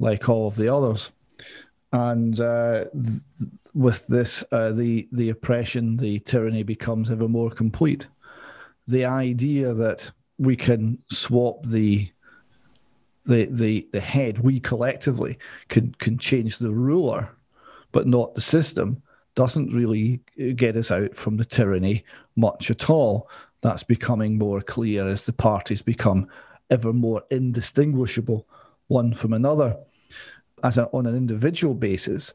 like 0.00 0.28
all 0.28 0.48
of 0.48 0.56
the 0.56 0.68
others. 0.74 1.12
And 1.92 2.40
uh, 2.40 2.86
th- 2.92 3.22
with 3.72 4.04
this, 4.08 4.42
uh, 4.50 4.72
the 4.72 5.06
the 5.12 5.28
oppression, 5.28 5.96
the 5.96 6.18
tyranny 6.18 6.64
becomes 6.64 7.08
ever 7.08 7.28
more 7.28 7.50
complete. 7.50 8.08
The 8.88 9.04
idea 9.04 9.74
that 9.74 10.10
we 10.38 10.56
can 10.56 10.98
swap 11.08 11.64
the 11.64 12.10
the 13.28 13.44
the 13.44 13.86
the 13.92 14.00
head, 14.00 14.38
we 14.38 14.58
collectively 14.58 15.38
can 15.68 15.94
can 15.98 16.18
change 16.18 16.58
the 16.58 16.72
ruler, 16.72 17.30
but 17.92 18.06
not 18.06 18.34
the 18.34 18.40
system, 18.40 19.02
doesn't 19.34 19.72
really 19.72 20.20
get 20.56 20.76
us 20.76 20.90
out 20.90 21.14
from 21.14 21.36
the 21.36 21.44
tyranny 21.44 22.04
much 22.34 22.70
at 22.70 22.90
all. 22.90 23.28
That's 23.60 23.84
becoming 23.84 24.38
more 24.38 24.60
clear 24.62 25.06
as 25.06 25.26
the 25.26 25.32
parties 25.32 25.82
become 25.82 26.28
ever 26.70 26.92
more 26.92 27.22
indistinguishable 27.30 28.46
one 28.88 29.12
from 29.14 29.32
another. 29.32 29.76
As 30.64 30.78
a, 30.78 30.86
on 30.86 31.06
an 31.06 31.16
individual 31.16 31.74
basis, 31.74 32.34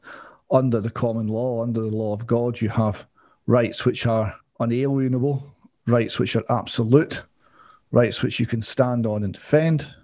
under 0.50 0.80
the 0.80 0.90
common 0.90 1.26
law, 1.26 1.62
under 1.62 1.80
the 1.80 1.96
law 1.96 2.14
of 2.14 2.26
God, 2.26 2.60
you 2.60 2.68
have 2.70 3.06
rights 3.46 3.84
which 3.84 4.06
are 4.06 4.34
unalienable, 4.60 5.54
rights 5.86 6.18
which 6.18 6.36
are 6.36 6.44
absolute, 6.48 7.22
rights 7.90 8.22
which 8.22 8.40
you 8.40 8.46
can 8.46 8.62
stand 8.62 9.06
on 9.06 9.24
and 9.24 9.34
defend. 9.34 9.94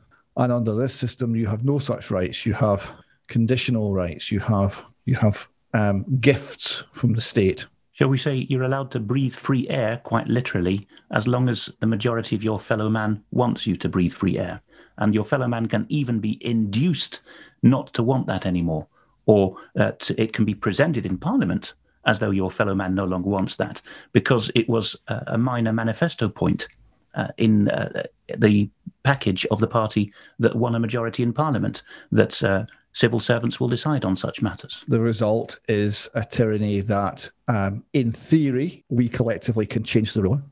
And 0.40 0.52
under 0.52 0.74
this 0.74 0.94
system, 0.94 1.36
you 1.36 1.46
have 1.46 1.64
no 1.64 1.78
such 1.78 2.10
rights. 2.10 2.44
You 2.44 2.54
have 2.54 2.90
conditional 3.28 3.94
rights. 3.94 4.32
You 4.32 4.40
have 4.40 4.84
you 5.04 5.14
have 5.14 5.48
um, 5.74 6.04
gifts 6.20 6.82
from 6.90 7.12
the 7.12 7.20
state 7.20 7.66
shall 8.00 8.08
we 8.08 8.16
say, 8.16 8.46
you're 8.48 8.62
allowed 8.62 8.90
to 8.90 8.98
breathe 8.98 9.34
free 9.34 9.68
air, 9.68 9.98
quite 10.04 10.26
literally, 10.26 10.88
as 11.10 11.28
long 11.28 11.50
as 11.50 11.68
the 11.80 11.86
majority 11.86 12.34
of 12.34 12.42
your 12.42 12.58
fellow 12.58 12.88
man 12.88 13.22
wants 13.30 13.66
you 13.66 13.76
to 13.76 13.90
breathe 13.90 14.14
free 14.14 14.38
air. 14.38 14.62
And 14.96 15.14
your 15.14 15.26
fellow 15.26 15.46
man 15.46 15.66
can 15.66 15.84
even 15.90 16.18
be 16.18 16.38
induced 16.40 17.20
not 17.62 17.92
to 17.92 18.02
want 18.02 18.26
that 18.28 18.46
anymore, 18.46 18.86
or 19.26 19.54
uh, 19.78 19.92
it 20.16 20.32
can 20.32 20.46
be 20.46 20.54
presented 20.54 21.04
in 21.04 21.18
Parliament 21.18 21.74
as 22.06 22.18
though 22.18 22.30
your 22.30 22.50
fellow 22.50 22.74
man 22.74 22.94
no 22.94 23.04
longer 23.04 23.28
wants 23.28 23.56
that, 23.56 23.82
because 24.12 24.50
it 24.54 24.66
was 24.66 24.96
a 25.06 25.36
minor 25.36 25.74
manifesto 25.74 26.26
point 26.30 26.68
uh, 27.14 27.28
in 27.36 27.68
uh, 27.68 28.04
the 28.38 28.70
package 29.02 29.46
of 29.46 29.60
the 29.60 29.66
party 29.66 30.12
that 30.38 30.56
won 30.56 30.74
a 30.74 30.80
majority 30.80 31.22
in 31.22 31.32
Parliament 31.32 31.82
that 32.12 32.42
uh, 32.42 32.64
civil 32.92 33.20
servants 33.20 33.60
will 33.60 33.68
decide 33.68 34.04
on 34.04 34.16
such 34.16 34.42
matters. 34.42 34.84
The 34.88 35.00
result 35.00 35.60
is 35.68 36.08
a 36.14 36.24
tyranny 36.24 36.80
that, 36.80 37.28
um, 37.48 37.84
in 37.92 38.12
theory, 38.12 38.84
we 38.88 39.08
collectively 39.08 39.66
can 39.66 39.84
change 39.84 40.12
the 40.12 40.22
rule. 40.22 40.42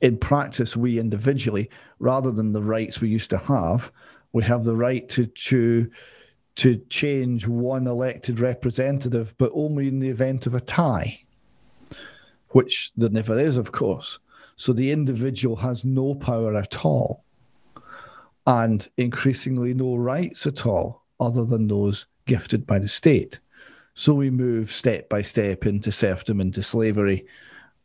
In 0.00 0.16
practice, 0.18 0.76
we 0.76 0.98
individually, 0.98 1.70
rather 1.98 2.32
than 2.32 2.52
the 2.52 2.62
rights 2.62 3.00
we 3.00 3.08
used 3.08 3.30
to 3.30 3.38
have, 3.38 3.92
we 4.32 4.42
have 4.44 4.64
the 4.64 4.76
right 4.76 5.08
to, 5.10 5.26
to, 5.26 5.90
to 6.56 6.78
change 6.88 7.46
one 7.46 7.86
elected 7.86 8.40
representative, 8.40 9.34
but 9.38 9.52
only 9.54 9.86
in 9.86 10.00
the 10.00 10.08
event 10.08 10.46
of 10.46 10.54
a 10.54 10.60
tie, 10.60 11.20
which 12.48 12.90
there 12.96 13.10
never 13.10 13.38
is, 13.38 13.56
of 13.56 13.70
course. 13.70 14.18
So 14.56 14.72
the 14.72 14.90
individual 14.90 15.56
has 15.56 15.84
no 15.84 16.14
power 16.14 16.56
at 16.56 16.84
all 16.84 17.24
and 18.46 18.88
increasingly 18.96 19.74
no 19.74 19.96
rights 19.96 20.46
at 20.46 20.66
all 20.66 21.04
other 21.20 21.44
than 21.44 21.68
those 21.68 22.06
gifted 22.26 22.66
by 22.66 22.78
the 22.78 22.88
state. 22.88 23.38
So 23.94 24.14
we 24.14 24.30
move 24.30 24.72
step 24.72 25.08
by 25.08 25.22
step 25.22 25.66
into 25.66 25.92
serfdom, 25.92 26.40
into 26.40 26.62
slavery, 26.62 27.26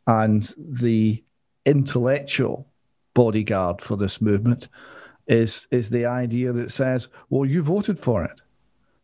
and 0.06 0.52
the 0.56 1.22
intellectual 1.66 2.66
bodyguard 3.14 3.82
for 3.82 3.96
this 3.96 4.20
movement 4.20 4.68
is 5.26 5.68
is 5.70 5.90
the 5.90 6.06
idea 6.06 6.52
that 6.52 6.72
says, 6.72 7.08
"Well, 7.28 7.44
you 7.44 7.62
voted 7.62 7.98
for 7.98 8.24
it. 8.24 8.40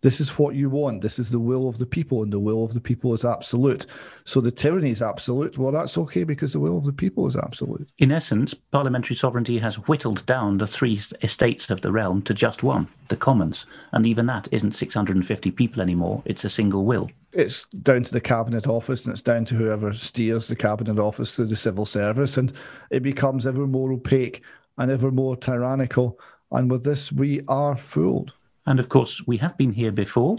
This 0.04 0.20
is 0.20 0.38
what 0.38 0.54
you 0.54 0.68
want. 0.68 1.00
This 1.00 1.18
is 1.18 1.30
the 1.30 1.38
will 1.38 1.66
of 1.66 1.78
the 1.78 1.86
people, 1.86 2.22
and 2.22 2.30
the 2.30 2.38
will 2.38 2.62
of 2.62 2.74
the 2.74 2.80
people 2.80 3.14
is 3.14 3.24
absolute. 3.24 3.86
So 4.26 4.42
the 4.42 4.50
tyranny 4.50 4.90
is 4.90 5.00
absolute. 5.00 5.56
Well, 5.56 5.72
that's 5.72 5.96
okay 5.96 6.24
because 6.24 6.52
the 6.52 6.60
will 6.60 6.76
of 6.76 6.84
the 6.84 6.92
people 6.92 7.26
is 7.26 7.38
absolute. 7.38 7.88
In 7.96 8.12
essence, 8.12 8.52
parliamentary 8.52 9.16
sovereignty 9.16 9.56
has 9.56 9.76
whittled 9.88 10.26
down 10.26 10.58
the 10.58 10.66
three 10.66 11.00
estates 11.22 11.70
of 11.70 11.80
the 11.80 11.90
realm 11.90 12.20
to 12.24 12.34
just 12.34 12.62
one, 12.62 12.86
the 13.08 13.16
Commons. 13.16 13.64
And 13.92 14.06
even 14.06 14.26
that 14.26 14.46
isn't 14.52 14.72
650 14.72 15.50
people 15.52 15.80
anymore. 15.80 16.20
It's 16.26 16.44
a 16.44 16.50
single 16.50 16.84
will. 16.84 17.10
It's 17.32 17.64
down 17.64 18.02
to 18.02 18.12
the 18.12 18.20
cabinet 18.20 18.66
office 18.66 19.06
and 19.06 19.14
it's 19.14 19.22
down 19.22 19.46
to 19.46 19.54
whoever 19.54 19.94
steers 19.94 20.48
the 20.48 20.54
cabinet 20.54 20.98
office 20.98 21.34
through 21.34 21.46
the 21.46 21.56
civil 21.56 21.86
service. 21.86 22.36
And 22.36 22.52
it 22.90 23.02
becomes 23.02 23.46
ever 23.46 23.66
more 23.66 23.90
opaque 23.90 24.42
and 24.76 24.90
ever 24.90 25.10
more 25.10 25.34
tyrannical. 25.34 26.18
And 26.52 26.70
with 26.70 26.84
this, 26.84 27.10
we 27.10 27.40
are 27.48 27.74
fooled. 27.74 28.34
And 28.66 28.80
of 28.80 28.88
course, 28.88 29.22
we 29.26 29.36
have 29.38 29.56
been 29.56 29.72
here 29.72 29.92
before 29.92 30.38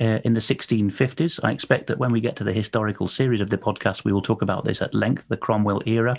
uh, 0.00 0.20
in 0.24 0.34
the 0.34 0.40
1650s. 0.40 1.40
I 1.42 1.50
expect 1.52 1.86
that 1.86 1.98
when 1.98 2.12
we 2.12 2.20
get 2.20 2.36
to 2.36 2.44
the 2.44 2.52
historical 2.52 3.08
series 3.08 3.40
of 3.40 3.50
the 3.50 3.58
podcast, 3.58 4.04
we 4.04 4.12
will 4.12 4.22
talk 4.22 4.42
about 4.42 4.64
this 4.64 4.82
at 4.82 4.94
length, 4.94 5.28
the 5.28 5.36
Cromwell 5.36 5.82
era. 5.86 6.18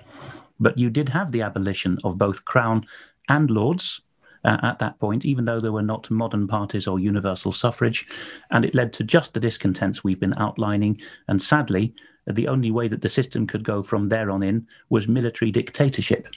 But 0.60 0.78
you 0.78 0.90
did 0.90 1.10
have 1.10 1.32
the 1.32 1.42
abolition 1.42 1.98
of 2.04 2.18
both 2.18 2.46
Crown 2.46 2.86
and 3.30 3.50
Lords. 3.50 4.02
uh, 4.48 4.58
at 4.64 4.80
that 4.80 5.00
point, 5.00 5.26
even 5.26 5.46
though 5.46 5.60
there 5.60 5.72
were 5.72 5.82
not 5.82 6.10
modern 6.10 6.48
parties 6.48 6.88
or 6.88 7.00
universal 7.00 7.52
suffrage. 7.52 8.08
And 8.52 8.64
it 8.64 8.76
led 8.76 8.94
to 8.94 9.04
just 9.04 9.34
the 9.34 9.40
discontents 9.40 10.04
we've 10.04 10.20
been 10.20 10.38
outlining. 10.38 11.02
And 11.28 11.42
sadly, 11.42 11.94
the 12.26 12.48
only 12.48 12.72
way 12.72 12.88
that 12.88 13.02
the 13.02 13.10
system 13.10 13.48
could 13.48 13.64
go 13.64 13.84
from 13.84 14.10
there 14.10 14.32
on 14.32 14.44
in 14.44 14.68
was 14.90 15.08
military 15.08 15.52
dictatorship, 15.52 16.28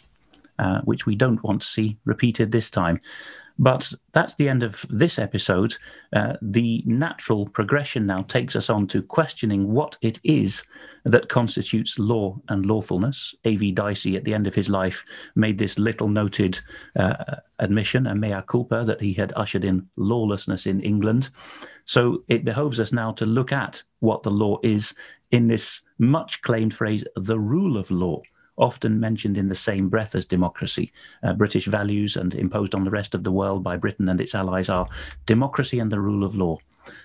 uh, 0.59 0.81
which 0.83 1.07
we 1.07 1.15
don't 1.15 1.43
want 1.43 1.63
to 1.63 1.67
see 1.67 1.99
repeated 2.05 2.53
this 2.53 2.71
time. 2.71 3.01
But 3.61 3.93
that's 4.13 4.37
the 4.37 4.49
end 4.49 4.63
of 4.63 4.87
this 4.89 5.19
episode. 5.19 5.77
Uh, 6.15 6.33
the 6.41 6.83
natural 6.87 7.47
progression 7.47 8.07
now 8.07 8.23
takes 8.23 8.57
us 8.57 8.71
on 8.71 8.87
to 8.87 9.03
questioning 9.03 9.71
what 9.71 9.99
it 10.01 10.19
is 10.25 10.65
that 11.05 11.29
constitutes 11.29 11.99
law 11.99 12.41
and 12.49 12.65
lawfulness. 12.65 13.35
A.V. 13.45 13.73
Dicey, 13.73 14.17
at 14.17 14.25
the 14.25 14.33
end 14.33 14.47
of 14.47 14.55
his 14.55 14.71
life, 14.71 15.05
made 15.35 15.59
this 15.59 15.79
little 15.79 16.09
noted 16.09 16.59
uh, 16.97 17.37
admission, 17.59 18.07
a 18.07 18.15
mea 18.15 18.41
culpa, 18.49 18.83
that 18.87 19.03
he 19.03 19.13
had 19.13 19.35
ushered 19.37 19.67
in 19.67 19.87
lawlessness 19.97 20.67
in 20.67 20.81
England. 20.81 21.29
So 21.85 22.25
it 22.29 22.47
behoves 22.47 22.81
us 22.81 22.95
now 22.95 23.13
to 23.13 23.27
look 23.27 23.53
at 23.53 23.83
what 23.99 24.23
the 24.23 24.31
law 24.31 24.57
is 24.63 24.95
in 25.33 25.49
this 25.49 25.83
much 25.99 26.41
claimed 26.41 26.73
phrase, 26.73 27.05
the 27.15 27.39
rule 27.39 27.77
of 27.77 27.91
law 27.91 28.23
often 28.61 29.01
mentioned 29.01 29.37
in 29.37 29.49
the 29.49 29.55
same 29.55 29.89
breath 29.89 30.15
as 30.15 30.25
democracy. 30.25 30.93
Uh, 31.23 31.33
British 31.33 31.67
values 31.67 32.17
and 32.17 32.35
imposed 32.35 32.75
on 32.75 32.85
the 32.85 32.91
rest 32.91 33.15
of 33.15 33.25
the 33.25 33.33
world 33.33 33.65
by 33.65 33.77
Britain 33.77 34.09
and 34.09 34.21
its 34.21 34.35
allies 34.35 34.69
are 34.69 34.89
democracy 35.27 35.79
and 35.79 35.91
the 35.91 36.01
rule 36.01 36.25
of 36.25 36.37
law. 36.37 36.59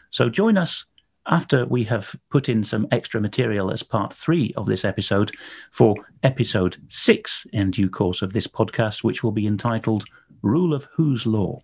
So 0.09 0.29
join 0.29 0.57
us 0.57 0.85
after 1.27 1.65
we 1.65 1.83
have 1.85 2.15
put 2.29 2.49
in 2.49 2.63
some 2.63 2.87
extra 2.91 3.19
material 3.19 3.71
as 3.71 3.81
part 3.81 4.13
three 4.13 4.53
of 4.57 4.67
this 4.67 4.85
episode 4.85 5.31
for 5.71 5.95
episode 6.23 6.77
six 6.87 7.47
in 7.51 7.71
due 7.71 7.89
course 7.89 8.21
of 8.21 8.33
this 8.33 8.47
podcast, 8.47 9.03
which 9.03 9.23
will 9.23 9.31
be 9.31 9.47
entitled 9.47 10.05
Rule 10.41 10.73
of 10.73 10.87
Whose 10.93 11.25
Law? 11.25 11.61